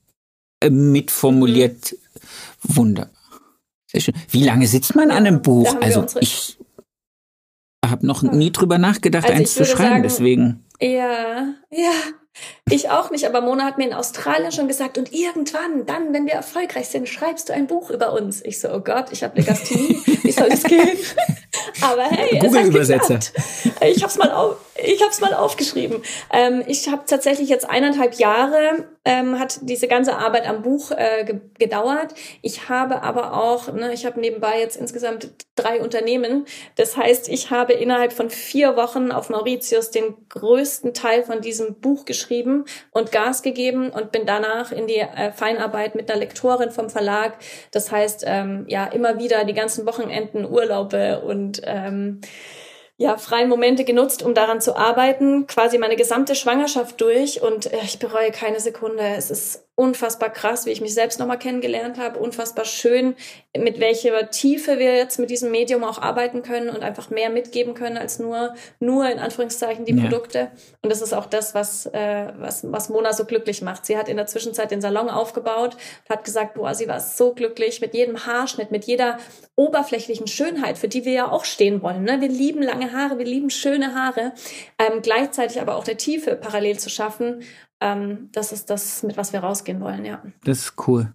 äh, 0.60 0.68
mitformuliert. 0.68 1.92
Mhm. 1.92 2.76
Wunderbar. 2.76 3.15
Sehr 3.86 4.00
schön. 4.00 4.14
Wie 4.30 4.44
lange 4.44 4.66
sitzt 4.66 4.94
man 4.94 5.10
an 5.10 5.26
einem 5.26 5.42
Buch? 5.42 5.76
Also 5.80 6.06
ich 6.20 6.58
habe 7.84 8.06
noch 8.06 8.22
nie 8.22 8.52
drüber 8.52 8.78
nachgedacht, 8.78 9.24
also 9.24 9.36
eins 9.36 9.54
zu 9.54 9.64
schreiben, 9.64 9.88
sagen, 9.88 10.02
deswegen. 10.02 10.64
Ja, 10.80 11.54
ja. 11.70 11.92
Ich 12.68 12.90
auch 12.90 13.10
nicht, 13.10 13.24
aber 13.24 13.40
Mona 13.40 13.64
hat 13.64 13.78
mir 13.78 13.86
in 13.86 13.94
Australien 13.94 14.52
schon 14.52 14.68
gesagt, 14.68 14.98
und 14.98 15.12
irgendwann, 15.12 15.86
dann, 15.86 16.12
wenn 16.12 16.26
wir 16.26 16.34
erfolgreich 16.34 16.88
sind, 16.88 17.08
schreibst 17.08 17.48
du 17.48 17.54
ein 17.54 17.66
Buch 17.66 17.90
über 17.90 18.12
uns. 18.12 18.44
Ich 18.44 18.60
so, 18.60 18.70
oh 18.70 18.80
Gott, 18.80 19.06
ich 19.10 19.22
habe 19.22 19.40
Legasthenie, 19.40 20.02
wie 20.22 20.32
soll 20.32 20.50
das 20.50 20.64
gehen? 20.64 20.98
aber 21.80 22.02
hey, 22.02 22.38
Google-Übersetzer. 22.38 23.20
Ich 23.86 24.02
habe 24.02 24.10
es 24.10 24.18
mal, 24.18 24.30
auf, 24.32 24.56
mal 25.20 25.34
aufgeschrieben. 25.34 26.02
Ähm, 26.32 26.62
ich 26.66 26.88
habe 26.88 27.04
tatsächlich 27.06 27.48
jetzt 27.48 27.68
eineinhalb 27.68 28.14
Jahre 28.18 28.84
ähm, 29.06 29.38
hat 29.38 29.60
diese 29.62 29.86
ganze 29.86 30.16
Arbeit 30.16 30.46
am 30.48 30.62
Buch 30.62 30.90
äh, 30.90 31.24
ge 31.24 31.40
gedauert. 31.58 32.12
Ich 32.42 32.68
habe 32.68 33.02
aber 33.02 33.32
auch, 33.32 33.72
ne, 33.72 33.92
ich 33.94 34.04
habe 34.04 34.20
nebenbei 34.20 34.58
jetzt 34.58 34.76
insgesamt 34.76 35.30
drei 35.54 35.80
Unternehmen. 35.80 36.44
Das 36.74 36.96
heißt, 36.96 37.28
ich 37.28 37.50
habe 37.50 37.72
innerhalb 37.72 38.12
von 38.12 38.28
vier 38.28 38.76
Wochen 38.76 39.12
auf 39.12 39.30
Mauritius 39.30 39.90
den 39.90 40.16
größten 40.28 40.92
Teil 40.92 41.22
von 41.22 41.40
diesem 41.40 41.76
Buch 41.76 42.04
geschrieben 42.04 42.64
und 42.90 43.12
Gas 43.12 43.42
gegeben 43.42 43.90
und 43.90 44.10
bin 44.10 44.26
danach 44.26 44.72
in 44.72 44.88
die 44.88 44.96
äh, 44.96 45.30
Feinarbeit 45.32 45.94
mit 45.94 46.10
einer 46.10 46.20
Lektorin 46.20 46.72
vom 46.72 46.90
Verlag. 46.90 47.36
Das 47.70 47.92
heißt, 47.92 48.24
ähm, 48.26 48.64
ja, 48.68 48.86
immer 48.86 49.18
wieder 49.20 49.44
die 49.44 49.54
ganzen 49.54 49.86
Wochenenden 49.86 50.44
Urlaube 50.44 51.20
und 51.20 51.62
ähm, 51.64 52.20
ja, 52.98 53.18
freien 53.18 53.48
Momente 53.48 53.84
genutzt, 53.84 54.22
um 54.22 54.32
daran 54.32 54.60
zu 54.60 54.74
arbeiten, 54.74 55.46
quasi 55.46 55.76
meine 55.76 55.96
gesamte 55.96 56.34
Schwangerschaft 56.34 56.98
durch 57.00 57.42
und 57.42 57.72
äh, 57.72 57.80
ich 57.84 57.98
bereue 57.98 58.30
keine 58.30 58.58
Sekunde. 58.58 59.02
Es 59.02 59.30
ist 59.30 59.66
unfassbar 59.76 60.30
krass, 60.30 60.64
wie 60.64 60.70
ich 60.70 60.80
mich 60.80 60.94
selbst 60.94 61.20
nochmal 61.20 61.38
kennengelernt 61.38 61.98
habe, 61.98 62.18
unfassbar 62.18 62.64
schön, 62.64 63.14
mit 63.56 63.78
welcher 63.78 64.30
Tiefe 64.30 64.78
wir 64.78 64.96
jetzt 64.96 65.18
mit 65.18 65.28
diesem 65.28 65.50
Medium 65.50 65.84
auch 65.84 66.00
arbeiten 66.00 66.42
können 66.42 66.70
und 66.70 66.82
einfach 66.82 67.10
mehr 67.10 67.28
mitgeben 67.28 67.74
können 67.74 67.98
als 67.98 68.18
nur, 68.18 68.54
nur 68.80 69.06
in 69.10 69.18
Anführungszeichen 69.18 69.84
die 69.84 69.94
ja. 69.94 70.02
Produkte. 70.02 70.50
Und 70.80 70.90
das 70.90 71.02
ist 71.02 71.12
auch 71.12 71.26
das, 71.26 71.54
was, 71.54 71.84
äh, 71.86 72.32
was, 72.38 72.72
was 72.72 72.88
Mona 72.88 73.12
so 73.12 73.26
glücklich 73.26 73.60
macht. 73.60 73.84
Sie 73.84 73.98
hat 73.98 74.08
in 74.08 74.16
der 74.16 74.26
Zwischenzeit 74.26 74.70
den 74.70 74.80
Salon 74.80 75.10
aufgebaut 75.10 75.76
hat 76.08 76.24
gesagt, 76.24 76.54
boah, 76.54 76.74
sie 76.74 76.88
war 76.88 77.00
so 77.00 77.34
glücklich 77.34 77.82
mit 77.82 77.92
jedem 77.92 78.24
Haarschnitt, 78.24 78.70
mit 78.70 78.84
jeder 78.84 79.18
oberflächlichen 79.56 80.26
Schönheit, 80.26 80.78
für 80.78 80.88
die 80.88 81.04
wir 81.04 81.12
ja 81.12 81.30
auch 81.30 81.44
stehen 81.44 81.82
wollen. 81.82 82.04
Ne? 82.04 82.20
Wir 82.22 82.28
lieben 82.28 82.62
lange 82.62 82.85
Haare, 82.92 83.18
wir 83.18 83.26
lieben 83.26 83.50
schöne 83.50 83.94
Haare, 83.94 84.32
ähm, 84.78 85.00
gleichzeitig 85.02 85.60
aber 85.60 85.76
auch 85.76 85.84
der 85.84 85.96
Tiefe 85.96 86.36
parallel 86.36 86.78
zu 86.78 86.90
schaffen 86.90 87.42
ähm, 87.80 88.28
das 88.32 88.52
ist 88.52 88.70
das, 88.70 89.02
mit 89.02 89.16
was 89.16 89.32
wir 89.32 89.40
rausgehen 89.40 89.80
wollen, 89.80 90.04
ja. 90.04 90.22
Das 90.44 90.60
ist 90.60 90.74
cool. 90.86 91.12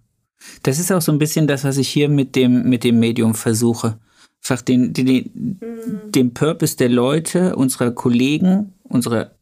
Das 0.62 0.78
ist 0.78 0.92
auch 0.92 1.02
so 1.02 1.12
ein 1.12 1.18
bisschen 1.18 1.46
das, 1.46 1.64
was 1.64 1.76
ich 1.76 1.88
hier 1.88 2.08
mit 2.08 2.36
dem, 2.36 2.68
mit 2.68 2.84
dem 2.84 2.98
Medium 2.98 3.34
versuche. 3.34 3.98
Einfach 4.42 4.62
den, 4.62 4.92
den, 4.92 5.06
den, 5.06 5.58
mhm. 5.60 6.12
den 6.12 6.34
Purpose 6.34 6.76
der 6.76 6.88
Leute, 6.88 7.56
unserer 7.56 7.92
Kollegen, 7.92 8.72
unsere, 8.82 9.32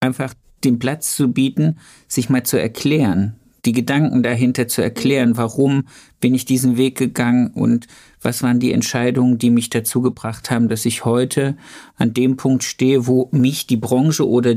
einfach 0.00 0.34
den 0.64 0.78
Platz 0.78 1.16
zu 1.16 1.32
bieten, 1.32 1.78
sich 2.06 2.28
mal 2.28 2.42
zu 2.42 2.58
erklären, 2.58 3.36
die 3.64 3.72
Gedanken 3.72 4.22
dahinter 4.22 4.68
zu 4.68 4.82
erklären, 4.82 5.36
warum 5.36 5.88
bin 6.20 6.34
ich 6.34 6.44
diesen 6.44 6.76
Weg 6.76 6.96
gegangen 6.96 7.48
und 7.48 7.86
was 8.20 8.42
waren 8.42 8.60
die 8.60 8.72
Entscheidungen, 8.72 9.38
die 9.38 9.50
mich 9.50 9.70
dazu 9.70 10.02
gebracht 10.02 10.50
haben, 10.50 10.68
dass 10.68 10.84
ich 10.84 11.04
heute 11.04 11.56
an 11.96 12.14
dem 12.14 12.36
Punkt 12.36 12.64
stehe, 12.64 13.06
wo 13.06 13.28
mich 13.32 13.66
die 13.66 13.76
Branche 13.76 14.28
oder 14.28 14.56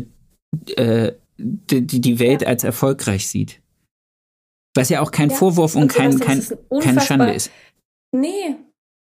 äh, 0.76 1.14
die, 1.38 2.02
die 2.02 2.20
Welt 2.20 2.46
als 2.46 2.64
erfolgreich 2.64 3.28
sieht. 3.28 3.62
Was 4.76 4.90
ja 4.90 5.02
auch 5.02 5.12
kein 5.12 5.30
ja, 5.30 5.36
Vorwurf 5.36 5.76
und, 5.76 5.84
und 5.84 5.88
kein, 5.94 6.20
kein, 6.20 6.46
keine 6.82 7.02
Schande 7.02 7.34
ist. 7.34 7.52
Nee, 8.16 8.56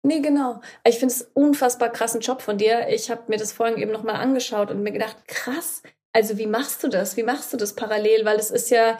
nee, 0.02 0.20
genau. 0.20 0.60
Ich 0.86 0.98
finde 0.98 1.14
es 1.14 1.30
unfassbar 1.34 1.90
krassen 1.90 2.20
Job 2.20 2.42
von 2.42 2.58
dir. 2.58 2.88
Ich 2.88 3.10
habe 3.10 3.22
mir 3.28 3.36
das 3.36 3.52
vorhin 3.52 3.78
eben 3.78 3.92
nochmal 3.92 4.16
angeschaut 4.16 4.70
und 4.70 4.82
mir 4.82 4.92
gedacht, 4.92 5.16
krass, 5.26 5.82
also 6.14 6.36
wie 6.36 6.46
machst 6.46 6.82
du 6.82 6.88
das? 6.88 7.16
Wie 7.16 7.22
machst 7.22 7.52
du 7.52 7.56
das 7.56 7.74
parallel? 7.74 8.24
Weil 8.24 8.36
es 8.36 8.50
ist 8.50 8.70
ja 8.70 8.98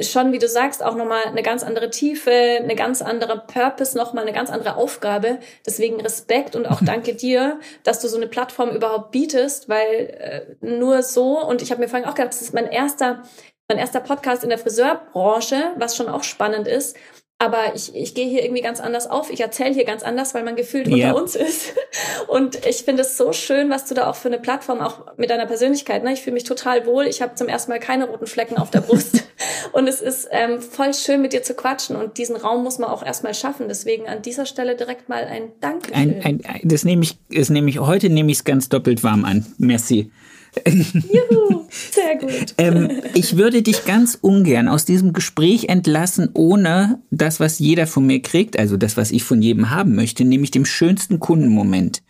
schon, 0.00 0.32
wie 0.32 0.38
du 0.38 0.48
sagst, 0.48 0.82
auch 0.82 0.94
nochmal 0.94 1.24
eine 1.24 1.42
ganz 1.42 1.62
andere 1.62 1.90
Tiefe, 1.90 2.30
eine 2.30 2.74
ganz 2.74 3.02
andere 3.02 3.44
Purpose, 3.46 3.96
nochmal 3.96 4.24
eine 4.24 4.32
ganz 4.32 4.50
andere 4.50 4.76
Aufgabe. 4.76 5.40
Deswegen 5.66 6.00
Respekt 6.00 6.56
und 6.56 6.66
auch 6.66 6.80
danke 6.84 7.14
dir, 7.14 7.60
dass 7.82 8.00
du 8.00 8.08
so 8.08 8.16
eine 8.16 8.28
Plattform 8.28 8.70
überhaupt 8.70 9.10
bietest, 9.10 9.68
weil 9.68 10.56
äh, 10.60 10.66
nur 10.66 11.02
so, 11.02 11.38
und 11.46 11.60
ich 11.60 11.70
habe 11.70 11.82
mir 11.82 11.88
vorhin 11.88 12.08
auch 12.08 12.14
gedacht, 12.14 12.32
das 12.32 12.42
ist 12.42 12.54
mein 12.54 12.66
erster, 12.66 13.22
mein 13.68 13.78
erster 13.78 14.00
Podcast 14.00 14.42
in 14.42 14.48
der 14.48 14.58
Friseurbranche, 14.58 15.72
was 15.76 15.96
schon 15.96 16.08
auch 16.08 16.22
spannend 16.22 16.66
ist 16.66 16.96
aber 17.44 17.74
ich, 17.74 17.94
ich 17.94 18.14
gehe 18.14 18.26
hier 18.26 18.42
irgendwie 18.42 18.62
ganz 18.62 18.80
anders 18.80 19.06
auf. 19.06 19.30
Ich 19.30 19.40
erzähle 19.40 19.74
hier 19.74 19.84
ganz 19.84 20.02
anders, 20.02 20.32
weil 20.32 20.44
man 20.44 20.56
gefühlt 20.56 20.88
yeah. 20.88 21.10
unter 21.10 21.22
uns 21.22 21.36
ist. 21.36 21.74
Und 22.26 22.64
ich 22.64 22.78
finde 22.84 23.02
es 23.02 23.18
so 23.18 23.34
schön, 23.34 23.68
was 23.68 23.84
du 23.84 23.94
da 23.94 24.08
auch 24.08 24.14
für 24.14 24.28
eine 24.28 24.38
Plattform, 24.38 24.80
auch 24.80 25.18
mit 25.18 25.28
deiner 25.28 25.44
Persönlichkeit. 25.44 26.04
Ne? 26.04 26.14
Ich 26.14 26.22
fühle 26.22 26.32
mich 26.32 26.44
total 26.44 26.86
wohl. 26.86 27.04
Ich 27.04 27.20
habe 27.20 27.34
zum 27.34 27.48
ersten 27.48 27.70
Mal 27.70 27.80
keine 27.80 28.06
roten 28.08 28.26
Flecken 28.26 28.56
auf 28.56 28.70
der 28.70 28.80
Brust. 28.80 29.24
und 29.72 29.86
es 29.86 30.00
ist 30.00 30.26
ähm, 30.30 30.62
voll 30.62 30.94
schön, 30.94 31.20
mit 31.20 31.34
dir 31.34 31.42
zu 31.42 31.52
quatschen. 31.52 31.96
Und 31.96 32.16
diesen 32.16 32.36
Raum 32.36 32.64
muss 32.64 32.78
man 32.78 32.88
auch 32.88 33.04
erstmal 33.04 33.34
schaffen. 33.34 33.68
Deswegen 33.68 34.08
an 34.08 34.22
dieser 34.22 34.46
Stelle 34.46 34.74
direkt 34.74 35.10
mal 35.10 35.24
ein 35.24 35.52
Dankeschön. 35.60 36.22
Ein, 36.22 36.40
ein, 36.46 36.60
das 36.64 36.84
nehme 36.84 37.02
ich, 37.02 37.18
das 37.28 37.50
nehme 37.50 37.68
ich, 37.68 37.78
heute 37.78 38.08
nehme 38.08 38.30
ich 38.32 38.38
es 38.38 38.44
ganz 38.44 38.70
doppelt 38.70 39.04
warm 39.04 39.26
an. 39.26 39.44
Merci. 39.58 40.10
Juhu, 40.66 41.64
sehr 41.90 42.16
gut. 42.16 42.54
ähm, 42.58 42.90
ich 43.14 43.36
würde 43.36 43.62
dich 43.62 43.84
ganz 43.84 44.18
ungern 44.20 44.68
aus 44.68 44.84
diesem 44.84 45.12
Gespräch 45.12 45.68
entlassen, 45.68 46.30
ohne 46.34 47.00
das, 47.10 47.40
was 47.40 47.58
jeder 47.58 47.86
von 47.86 48.06
mir 48.06 48.22
kriegt, 48.22 48.58
also 48.58 48.76
das, 48.76 48.96
was 48.96 49.10
ich 49.10 49.24
von 49.24 49.42
jedem 49.42 49.70
haben 49.70 49.94
möchte, 49.94 50.24
nämlich 50.24 50.50
dem 50.50 50.64
schönsten 50.64 51.20
Kundenmoment. 51.20 52.02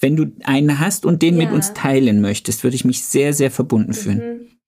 Wenn 0.00 0.16
du 0.16 0.32
einen 0.44 0.78
hast 0.78 1.04
und 1.04 1.20
den 1.22 1.36
ja. 1.36 1.44
mit 1.44 1.52
uns 1.52 1.74
teilen 1.74 2.20
möchtest, 2.20 2.64
würde 2.64 2.76
ich 2.76 2.84
mich 2.84 3.04
sehr, 3.04 3.34
sehr 3.34 3.50
verbunden 3.50 3.92
fühlen. 3.92 4.18
Mhm. 4.18 4.59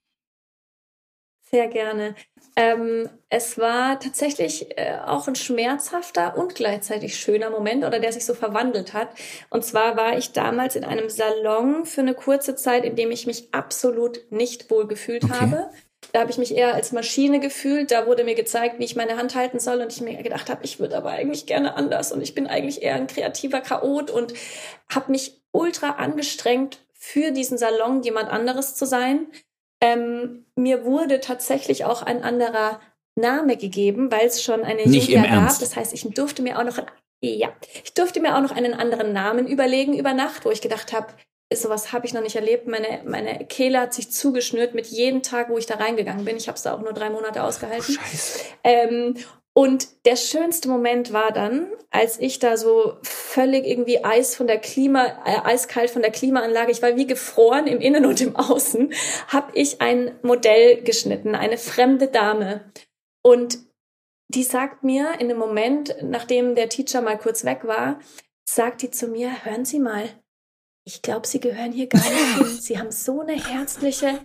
Sehr 1.55 1.69
gerne. 1.69 2.15
Ähm, 2.57 3.11
es 3.29 3.59
war 3.59 4.01
tatsächlich 4.01 4.79
äh, 4.79 4.97
auch 5.05 5.29
ein 5.29 5.35
schmerzhafter 5.35 6.37
und 6.37 6.55
gleichzeitig 6.55 7.17
schöner 7.17 7.51
Moment 7.51 7.85
oder 7.85 7.99
der 7.99 8.13
sich 8.13 8.25
so 8.25 8.33
verwandelt 8.33 8.95
hat. 8.95 9.09
Und 9.51 9.63
zwar 9.63 9.97
war 9.97 10.17
ich 10.17 10.33
damals 10.33 10.77
in 10.77 10.85
einem 10.85 11.11
Salon 11.11 11.85
für 11.85 12.01
eine 12.01 12.15
kurze 12.15 12.57
Zeit, 12.57 12.85
in 12.85 12.97
dem 12.97 13.11
ich 13.11 13.27
mich 13.27 13.49
absolut 13.53 14.21
nicht 14.31 14.71
wohl 14.71 14.87
gefühlt 14.87 15.25
okay. 15.25 15.35
habe. 15.41 15.71
Da 16.13 16.21
habe 16.21 16.31
ich 16.31 16.39
mich 16.39 16.55
eher 16.55 16.75
als 16.75 16.93
Maschine 16.93 17.39
gefühlt. 17.39 17.91
Da 17.91 18.07
wurde 18.07 18.25
mir 18.25 18.35
gezeigt, 18.35 18.79
wie 18.79 18.85
ich 18.85 18.97
meine 18.97 19.17
Hand 19.19 19.35
halten 19.35 19.61
soll. 19.61 19.81
Und 19.81 19.93
ich 19.93 20.01
mir 20.01 20.23
gedacht 20.23 20.51
habe, 20.51 20.65
ich 20.65 20.81
würde 20.81 20.97
aber 20.97 21.11
eigentlich 21.11 21.45
gerne 21.47 21.75
anders. 21.77 22.13
Und 22.13 22.23
ich 22.23 22.35
bin 22.35 22.47
eigentlich 22.47 22.83
eher 22.83 22.97
ein 22.97 23.07
kreativer 23.07 23.61
Chaot 23.61 24.11
und 24.11 24.33
habe 24.93 25.11
mich 25.11 25.43
ultra 25.53 25.91
angestrengt, 25.91 26.79
für 26.95 27.31
diesen 27.31 27.59
Salon 27.59 28.03
jemand 28.03 28.31
anderes 28.31 28.75
zu 28.75 28.87
sein. 28.87 29.27
Ähm, 29.83 30.47
mir 30.57 30.85
wurde 30.85 31.21
tatsächlich 31.21 31.85
auch 31.85 32.03
ein 32.03 32.23
anderer 32.23 32.81
Name 33.17 33.57
gegeben, 33.57 34.11
weil 34.11 34.27
es 34.27 34.43
schon 34.43 34.63
eine 34.63 34.89
Nicht 34.89 35.09
Julia 35.09 35.41
gab. 35.41 35.59
Das 35.59 35.77
heißt, 35.77 35.93
ich 35.93 36.03
durfte 36.15 36.41
mir 36.41 36.59
auch 36.59 36.65
noch 36.65 36.79
ja, 37.25 37.53
ich 37.85 37.95
durfte 37.95 38.21
mir 38.21 38.37
auch 38.37 38.41
noch 38.41 38.51
einen 38.51 38.75
anderen 38.75 39.13
Namen 39.13 39.47
überlegen 39.47 39.97
über 39.97 40.13
Nacht, 40.13 40.45
wo 40.45 40.51
ich 40.51 40.61
gedacht 40.61 40.93
habe, 40.93 41.07
sowas 41.55 41.93
habe 41.93 42.07
ich 42.07 42.15
noch 42.15 42.23
nicht 42.23 42.37
erlebt. 42.37 42.67
Meine, 42.67 43.03
meine 43.05 43.47
Kehle 43.47 43.81
hat 43.81 43.95
sich 43.95 44.11
zugeschnürt 44.11 44.75
mit 44.75 44.87
jedem 44.87 45.23
Tag, 45.23 45.49
wo 45.49 45.59
ich 45.59 45.67
da 45.67 45.77
reingegangen 45.77 46.25
bin. 46.25 46.37
Ich 46.37 46.49
habe 46.49 46.57
es 46.57 46.63
da 46.63 46.75
auch 46.75 46.81
nur 46.81 46.93
drei 46.93 47.11
Monate 47.11 47.45
ausgehalten. 47.45 47.95
Scheiße. 47.95 48.41
Ähm, 48.65 49.15
und 49.55 50.07
der 50.07 50.17
schönste 50.17 50.69
Moment 50.69 51.13
war 51.13 51.31
dann, 51.31 51.71
als 51.91 52.19
ich 52.19 52.39
da 52.39 52.57
so 52.57 52.97
völlig 53.03 53.67
irgendwie 53.67 54.03
Eis 54.03 54.35
von 54.35 54.47
der 54.47 54.59
Klima, 54.59 55.05
äh, 55.27 55.41
eiskalt 55.45 55.91
von 55.91 56.01
der 56.01 56.11
Klimaanlage, 56.11 56.73
ich 56.73 56.81
war 56.81 56.97
wie 56.97 57.07
gefroren 57.07 57.67
im 57.67 57.81
Innen 57.81 58.07
und 58.07 58.21
im 58.23 58.35
Außen, 58.35 58.95
habe 59.29 59.53
ich 59.55 59.83
ein 59.83 60.17
Modell 60.23 60.83
geschnitten, 60.83 61.35
eine 61.35 61.59
fremde 61.59 62.09
Dame. 62.09 62.73
Und 63.23 63.59
die 64.29 64.43
sagt 64.43 64.85
mir 64.85 65.21
in 65.21 65.29
dem 65.29 65.37
Moment, 65.37 65.97
nachdem 66.01 66.55
der 66.55 66.71
Teacher 66.71 67.03
mal 67.03 67.19
kurz 67.19 67.45
weg 67.45 67.65
war, 67.65 68.01
sagt 68.49 68.81
die 68.81 68.91
zu 68.91 69.07
mir, 69.07 69.45
hören 69.45 69.67
Sie 69.67 69.79
mal, 69.79 70.09
ich 70.85 71.03
glaube, 71.03 71.27
Sie 71.27 71.41
gehören 71.41 71.73
hier 71.73 71.89
gar 71.89 72.01
nicht 72.01 72.37
hin. 72.37 72.47
Sie 72.47 72.79
haben 72.79 72.91
so 72.91 73.21
eine 73.21 73.35
herzliche, 73.35 74.19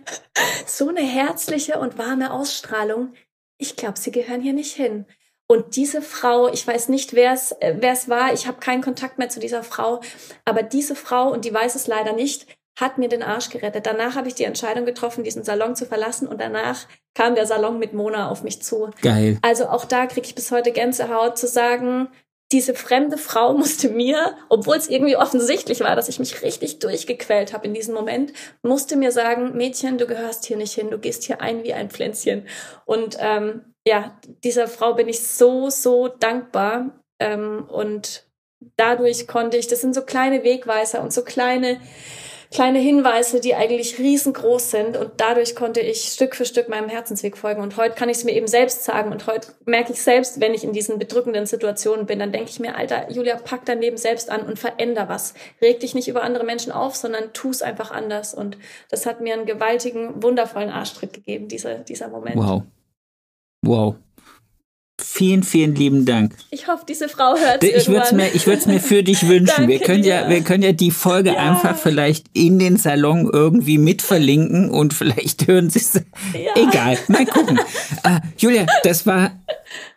so 0.66 0.88
eine 0.88 1.02
herzliche 1.02 1.78
und 1.78 1.98
warme 1.98 2.32
Ausstrahlung. 2.32 3.12
Ich 3.58 3.76
glaube, 3.76 3.98
Sie 3.98 4.10
gehören 4.10 4.40
hier 4.40 4.54
nicht 4.54 4.74
hin. 4.74 5.04
Und 5.50 5.76
diese 5.76 6.02
Frau, 6.02 6.48
ich 6.48 6.66
weiß 6.66 6.90
nicht, 6.90 7.14
wer 7.14 7.32
es 7.32 7.52
äh, 7.52 7.76
wer 7.78 7.92
es 7.92 8.08
war, 8.08 8.32
ich 8.34 8.46
habe 8.46 8.60
keinen 8.60 8.82
Kontakt 8.82 9.18
mehr 9.18 9.30
zu 9.30 9.40
dieser 9.40 9.62
Frau, 9.62 10.00
aber 10.44 10.62
diese 10.62 10.94
Frau, 10.94 11.32
und 11.32 11.44
die 11.44 11.54
weiß 11.54 11.74
es 11.74 11.86
leider 11.86 12.12
nicht, 12.12 12.46
hat 12.78 12.98
mir 12.98 13.08
den 13.08 13.22
Arsch 13.22 13.50
gerettet. 13.50 13.86
Danach 13.86 14.14
habe 14.14 14.28
ich 14.28 14.34
die 14.34 14.44
Entscheidung 14.44 14.84
getroffen, 14.84 15.24
diesen 15.24 15.42
Salon 15.42 15.74
zu 15.74 15.86
verlassen 15.86 16.28
und 16.28 16.40
danach 16.40 16.86
kam 17.14 17.34
der 17.34 17.46
Salon 17.46 17.78
mit 17.78 17.92
Mona 17.92 18.30
auf 18.30 18.42
mich 18.44 18.62
zu. 18.62 18.90
Geil. 19.02 19.38
Also 19.42 19.66
auch 19.66 19.84
da 19.84 20.06
kriege 20.06 20.26
ich 20.26 20.34
bis 20.34 20.52
heute 20.52 20.70
Gänsehaut 20.70 21.38
zu 21.38 21.48
sagen, 21.48 22.08
diese 22.52 22.74
fremde 22.74 23.18
Frau 23.18 23.52
musste 23.58 23.88
mir, 23.88 24.36
obwohl 24.48 24.76
es 24.76 24.88
irgendwie 24.88 25.16
offensichtlich 25.16 25.80
war, 25.80 25.96
dass 25.96 26.08
ich 26.08 26.18
mich 26.18 26.42
richtig 26.42 26.78
durchgequält 26.78 27.52
habe 27.52 27.66
in 27.66 27.74
diesem 27.74 27.94
Moment, 27.94 28.32
musste 28.62 28.96
mir 28.96 29.12
sagen, 29.12 29.56
Mädchen, 29.56 29.98
du 29.98 30.06
gehörst 30.06 30.46
hier 30.46 30.56
nicht 30.56 30.74
hin, 30.74 30.90
du 30.90 30.98
gehst 30.98 31.24
hier 31.24 31.40
ein 31.40 31.64
wie 31.64 31.74
ein 31.74 31.90
Pflänzchen. 31.90 32.46
Und 32.84 33.16
ähm, 33.18 33.74
ja, 33.88 34.18
dieser 34.44 34.68
Frau 34.68 34.94
bin 34.94 35.08
ich 35.08 35.26
so, 35.26 35.70
so 35.70 36.08
dankbar. 36.08 37.00
Ähm, 37.18 37.64
und 37.68 38.26
dadurch 38.76 39.26
konnte 39.26 39.56
ich, 39.56 39.66
das 39.66 39.80
sind 39.80 39.94
so 39.94 40.02
kleine 40.02 40.44
Wegweiser 40.44 41.02
und 41.02 41.12
so 41.12 41.24
kleine 41.24 41.80
kleine 42.50 42.78
Hinweise, 42.78 43.40
die 43.40 43.54
eigentlich 43.54 43.98
riesengroß 43.98 44.70
sind. 44.70 44.96
Und 44.96 45.12
dadurch 45.18 45.54
konnte 45.54 45.80
ich 45.80 46.04
Stück 46.04 46.34
für 46.34 46.46
Stück 46.46 46.68
meinem 46.68 46.88
Herzensweg 46.88 47.36
folgen. 47.36 47.62
Und 47.62 47.76
heute 47.76 47.94
kann 47.94 48.08
ich 48.08 48.18
es 48.18 48.24
mir 48.24 48.32
eben 48.32 48.46
selbst 48.46 48.84
sagen. 48.84 49.12
Und 49.12 49.26
heute 49.26 49.48
merke 49.66 49.92
ich 49.92 50.00
selbst, 50.00 50.40
wenn 50.40 50.54
ich 50.54 50.64
in 50.64 50.72
diesen 50.72 50.98
bedrückenden 50.98 51.46
Situationen 51.46 52.06
bin, 52.06 52.18
dann 52.18 52.32
denke 52.32 52.50
ich 52.50 52.58
mir, 52.58 52.76
Alter, 52.76 53.10
Julia, 53.10 53.36
pack 53.36 53.66
dein 53.66 53.80
Leben 53.80 53.98
selbst 53.98 54.30
an 54.30 54.42
und 54.42 54.58
veränder 54.58 55.08
was. 55.08 55.34
Reg 55.60 55.80
dich 55.80 55.94
nicht 55.94 56.08
über 56.08 56.22
andere 56.22 56.44
Menschen 56.44 56.72
auf, 56.72 56.96
sondern 56.96 57.32
tu 57.34 57.50
es 57.50 57.60
einfach 57.60 57.90
anders. 57.90 58.32
Und 58.32 58.56
das 58.88 59.04
hat 59.04 59.20
mir 59.20 59.34
einen 59.34 59.46
gewaltigen, 59.46 60.22
wundervollen 60.22 60.70
Arschtritt 60.70 61.12
gegeben, 61.12 61.48
dieser, 61.48 61.74
dieser 61.76 62.08
Moment. 62.08 62.36
Wow. 62.36 62.62
Wow. 63.68 63.96
Vielen, 65.00 65.44
vielen 65.44 65.76
lieben 65.76 66.06
Dank. 66.06 66.34
Ich 66.50 66.66
hoffe, 66.66 66.84
diese 66.88 67.08
Frau 67.08 67.36
hört 67.36 67.62
es 67.62 67.82
Ich 67.82 67.88
würde 67.88 68.02
es 68.02 68.12
mir, 68.12 68.34
ich 68.34 68.66
mir 68.66 68.80
für 68.80 69.02
dich 69.04 69.28
wünschen. 69.28 69.68
wir 69.68 69.78
können 69.78 70.02
ja, 70.02 70.28
wir 70.28 70.40
können 70.40 70.62
ja 70.62 70.72
die 70.72 70.90
Folge 70.90 71.34
ja. 71.34 71.36
einfach 71.36 71.76
vielleicht 71.76 72.26
in 72.32 72.58
den 72.58 72.78
Salon 72.78 73.28
irgendwie 73.30 73.78
mit 73.78 74.02
verlinken 74.02 74.70
und 74.70 74.94
vielleicht 74.94 75.46
hören 75.46 75.70
sie 75.70 75.80
es. 75.80 75.94
Ja. 76.32 76.52
Egal, 76.56 76.98
mal 77.08 77.26
gucken. 77.26 77.60
uh, 78.04 78.18
Julia, 78.38 78.66
das 78.82 79.06
war 79.06 79.32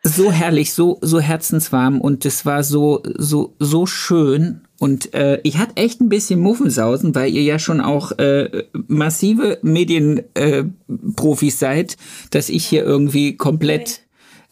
so 0.03 0.31
herrlich, 0.31 0.73
so, 0.73 0.99
so 1.01 1.19
herzenswarm 1.19 1.99
und 2.01 2.25
es 2.25 2.45
war 2.45 2.63
so, 2.63 3.01
so, 3.17 3.55
so 3.57 3.85
schön. 3.87 4.67
Und 4.81 5.13
äh, 5.13 5.39
ich 5.43 5.59
hatte 5.59 5.77
echt 5.77 6.01
ein 6.01 6.09
bisschen 6.09 6.39
Muffensausen, 6.39 7.13
weil 7.13 7.31
ihr 7.31 7.43
ja 7.43 7.59
schon 7.59 7.81
auch 7.81 8.17
äh, 8.17 8.63
massive 8.87 9.59
Medienprofis 9.61 11.53
äh, 11.53 11.57
seid, 11.57 11.97
dass 12.31 12.49
ich 12.49 12.65
hier 12.65 12.83
irgendwie 12.83 13.37
komplett 13.37 14.01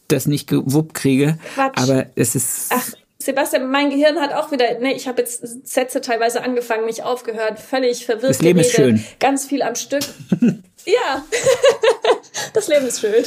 das 0.08 0.28
nicht 0.28 0.48
gewuppt 0.48 0.94
kriege. 0.94 1.40
Quatsch. 1.56 1.82
Aber 1.82 2.06
es 2.14 2.36
ist. 2.36 2.68
Ach. 2.70 2.92
Sebastian, 3.22 3.72
mein 3.72 3.90
Gehirn 3.90 4.18
hat 4.22 4.32
auch 4.34 4.52
wieder, 4.52 4.80
ne, 4.80 4.94
ich 4.94 5.08
habe 5.08 5.20
jetzt 5.22 5.68
Sätze 5.68 6.00
teilweise 6.00 6.42
angefangen, 6.42 6.86
nicht 6.86 7.04
aufgehört, 7.04 7.60
völlig 7.60 8.06
verwirrt. 8.06 8.30
Das 8.30 8.42
Leben 8.42 8.60
geredet, 8.60 8.72
ist 8.72 8.76
schön. 8.76 9.04
Ganz 9.20 9.46
viel 9.46 9.62
am 9.62 9.76
Stück. 9.76 10.04
ja, 10.86 11.26
das 12.54 12.68
Leben 12.68 12.86
ist 12.86 13.02
schön. 13.02 13.24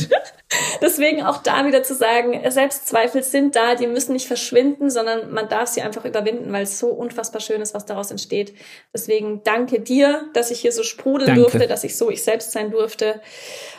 Deswegen 0.81 1.23
auch 1.23 1.39
da 1.39 1.67
wieder 1.67 1.83
zu 1.83 1.95
sagen, 1.95 2.39
Selbstzweifel 2.51 3.23
sind 3.23 3.57
da, 3.57 3.75
die 3.75 3.87
müssen 3.87 4.13
nicht 4.13 4.27
verschwinden, 4.27 4.91
sondern 4.91 5.33
man 5.33 5.49
darf 5.49 5.69
sie 5.69 5.83
einfach 5.83 6.05
überwinden, 6.05 6.53
weil 6.53 6.65
es 6.65 6.79
so 6.79 6.89
unfassbar 6.89 7.41
schön 7.41 7.63
ist, 7.63 7.75
was 7.75 7.87
daraus 7.87 8.11
entsteht. 8.11 8.55
Deswegen 8.93 9.43
danke 9.45 9.81
dir, 9.81 10.25
dass 10.35 10.51
ich 10.51 10.61
hier 10.61 10.73
so 10.73 10.83
sprudeln 10.83 11.29
danke. 11.29 11.43
durfte, 11.43 11.67
dass 11.67 11.85
ich 11.85 11.97
so 11.97 12.11
ich 12.11 12.23
selbst 12.23 12.53
sein 12.53 12.71
durfte. 12.71 13.21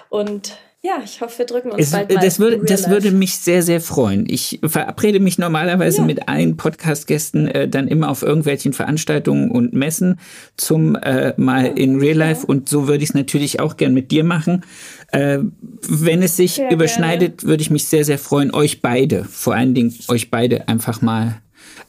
Und 0.10 0.58
ja, 0.86 1.02
ich 1.02 1.22
hoffe, 1.22 1.40
wir 1.40 1.46
drücken 1.46 1.72
uns 1.72 1.82
es, 1.82 1.92
bald 1.92 2.14
mal. 2.14 2.20
Das, 2.20 2.40
würde, 2.40 2.60
das 2.66 2.90
würde 2.90 3.12
mich 3.12 3.38
sehr, 3.38 3.64
sehr 3.64 3.80
freuen. 3.80 4.26
Ich 4.28 4.60
verabrede 4.66 5.22
mich 5.22 5.38
normalerweise 5.38 6.00
ja. 6.00 6.04
mit 6.04 6.28
allen 6.28 6.58
Podcast-Gästen 6.58 7.48
äh, 7.48 7.70
dann 7.70 7.88
immer 7.88 8.10
auf 8.10 8.22
irgendwelchen 8.22 8.74
Veranstaltungen 8.74 9.50
und 9.50 9.72
Messen 9.72 10.20
zum 10.58 10.98
äh, 10.98 11.34
mal 11.38 11.68
in 11.68 11.96
Real 12.00 12.18
Life 12.18 12.42
ja. 12.42 12.50
und 12.50 12.68
so 12.68 12.90
würde 12.90 13.02
ich 13.02 13.12
es 13.12 13.16
natürlich 13.16 13.62
auch 13.62 13.78
gern 13.78 13.94
mit 13.94 14.12
dir 14.12 14.26
machen. 14.26 14.66
Äh, 15.14 15.40
wenn 15.88 16.22
es 16.22 16.36
sich 16.36 16.56
sehr 16.56 16.70
überschneidet, 16.70 17.38
gerne. 17.38 17.50
würde 17.50 17.62
ich 17.62 17.70
mich 17.70 17.86
sehr, 17.86 18.04
sehr 18.04 18.20
freuen, 18.20 18.54
euch 18.54 18.82
beide, 18.82 19.24
vor 19.24 19.56
allen 19.56 19.74
Dingen 19.74 19.96
euch 20.10 20.32
beide 20.32 20.68
einfach 20.68 21.02
mal, 21.02 21.42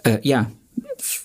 äh, 0.04 0.18
ja, 0.22 0.52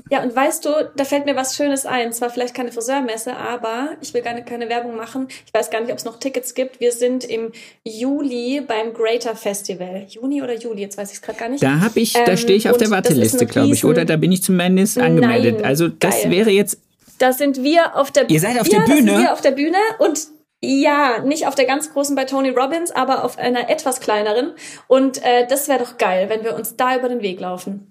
ja, 0.10 0.24
und 0.24 0.36
weißt 0.36 0.66
du, 0.66 0.70
da 0.96 1.06
fällt 1.06 1.26
mir 1.26 1.36
was 1.36 1.56
Schönes 1.56 1.86
ein. 1.86 2.12
Zwar 2.14 2.30
vielleicht 2.30 2.54
keine 2.54 2.72
Friseurmesse, 2.72 3.36
aber 3.36 3.92
ich 4.02 4.14
will 4.14 4.22
gar 4.22 4.34
nicht, 4.34 4.46
keine 4.46 4.70
Werbung 4.70 4.96
machen. 4.96 5.28
Ich 5.46 5.54
weiß 5.54 5.70
gar 5.70 5.82
nicht, 5.82 5.92
ob 5.92 5.98
es 5.98 6.06
noch 6.06 6.20
Tickets 6.20 6.54
gibt. 6.54 6.80
Wir 6.80 6.92
sind 6.92 7.24
im 7.24 7.52
Juli 7.84 8.62
beim 8.66 8.94
Greater 8.94 9.36
Festival. 9.36 10.06
Juni 10.10 10.42
oder 10.42 10.56
Juli, 10.56 10.82
jetzt 10.82 10.98
weiß 10.98 11.10
ich 11.10 11.18
es 11.18 11.22
gerade 11.22 11.40
gar 11.40 11.50
nicht. 11.50 11.64
Da 11.64 11.80
habe 11.80 12.00
ich, 12.00 12.16
ähm, 12.16 12.24
da 12.26 12.38
stehe 12.38 12.58
ich 12.58 12.70
auf 12.70 12.78
der 12.78 12.90
Warteliste, 12.90 13.46
glaube 13.46 13.74
ich, 13.74 13.86
oder? 13.86 14.06
Da 14.06 14.18
bin 14.18 14.32
ich 14.32 14.44
zumindest 14.44 14.98
angemeldet. 14.98 15.58
Nein, 15.58 15.66
also 15.66 15.88
das 15.88 16.24
geil. 16.24 16.32
wäre 16.32 16.50
jetzt. 16.50 16.80
Da 17.18 17.34
sind 17.34 17.64
wir 17.64 17.96
auf 17.96 18.12
der 18.12 18.30
Ihr 18.30 18.40
seid 18.40 18.60
auf 18.60 18.68
ja, 18.68 18.80
der 18.80 18.94
Bühne? 18.94 19.06
Da 19.06 19.14
sind 19.14 19.24
wir 19.24 19.34
auf 19.34 19.42
der 19.42 19.52
Bühne 19.52 19.78
und 20.00 20.28
ja, 20.62 21.20
nicht 21.24 21.48
auf 21.48 21.56
der 21.56 21.66
ganz 21.66 21.94
großen 21.94 22.16
bei 22.16 22.26
Tony 22.26 22.50
Robbins, 22.50 22.92
aber 22.92 23.24
auf 23.24 23.38
einer 23.38 23.70
etwas 23.70 24.02
kleineren. 24.02 24.54
Und 24.88 25.24
äh, 25.24 25.48
das 25.48 25.70
wäre 25.70 25.80
doch 25.80 25.98
geil, 25.98 26.28
wenn 26.28 26.44
wir 26.44 26.56
uns 26.56 26.76
da 26.76 26.98
über 26.98 27.08
den 27.08 27.22
Weg 27.22 27.40
laufen. 27.40 27.89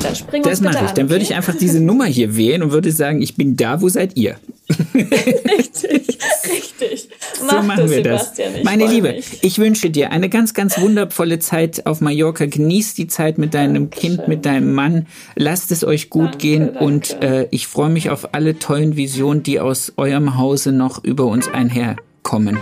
Dann 0.00 0.14
spring 0.14 0.42
Das 0.42 0.60
mache 0.60 0.84
ich. 0.84 0.90
Dann 0.92 1.10
würde 1.10 1.22
ich 1.22 1.34
einfach 1.34 1.54
diese 1.56 1.80
Nummer 1.80 2.06
hier 2.06 2.36
wählen 2.36 2.62
und 2.62 2.72
würde 2.72 2.92
sagen, 2.92 3.22
ich 3.22 3.36
bin 3.36 3.56
da, 3.56 3.80
wo 3.80 3.88
seid 3.88 4.16
ihr? 4.16 4.36
richtig, 4.94 6.18
richtig. 6.44 7.08
Mach 7.44 7.60
so 7.60 7.62
machen 7.62 7.90
wir 7.90 8.02
das. 8.02 8.32
Meine 8.64 8.86
Liebe, 8.86 9.12
mich. 9.12 9.42
ich 9.42 9.58
wünsche 9.58 9.90
dir 9.90 10.10
eine 10.10 10.28
ganz, 10.28 10.54
ganz 10.54 10.80
wundervolle 10.80 11.38
Zeit 11.38 11.86
auf 11.86 12.00
Mallorca. 12.00 12.46
Genieß 12.46 12.94
die 12.94 13.06
Zeit 13.06 13.38
mit 13.38 13.54
deinem 13.54 13.90
Dankeschön. 13.90 14.16
Kind, 14.16 14.28
mit 14.28 14.46
deinem 14.46 14.72
Mann. 14.72 15.06
Lasst 15.36 15.70
es 15.70 15.84
euch 15.84 16.10
gut 16.10 16.24
danke, 16.24 16.38
gehen 16.38 16.66
danke. 16.66 16.84
und 16.84 17.22
äh, 17.22 17.48
ich 17.50 17.66
freue 17.66 17.90
mich 17.90 18.10
auf 18.10 18.34
alle 18.34 18.58
tollen 18.58 18.96
Visionen, 18.96 19.42
die 19.42 19.60
aus 19.60 19.92
eurem 19.96 20.36
Hause 20.36 20.72
noch 20.72 21.02
über 21.04 21.26
uns 21.26 21.48
einherkommen. 21.48 22.58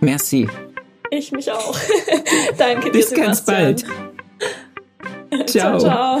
Merci. 0.00 0.48
Ich 1.10 1.32
mich 1.32 1.50
auch. 1.50 1.78
danke 2.58 2.90
dir, 2.90 2.98
Bis 2.98 3.12
ganz 3.12 3.44
bald. 3.44 3.84
ciao. 5.46 5.78
ciao. 5.78 6.20